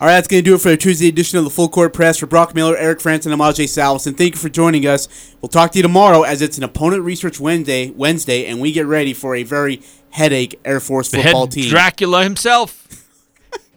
[0.00, 1.92] All right, that's going to do it for the Tuesday edition of the Full Court
[1.92, 2.18] Press.
[2.18, 5.34] For Brock Miller, Eric Frandsen, and Ajay Salvesen, thank you for joining us.
[5.42, 8.86] We'll talk to you tomorrow as it's an opponent research Wednesday, Wednesday, and we get
[8.86, 11.68] ready for a very headache Air Force The football team.
[11.68, 12.86] Dracula himself.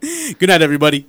[0.00, 1.08] Good night, everybody.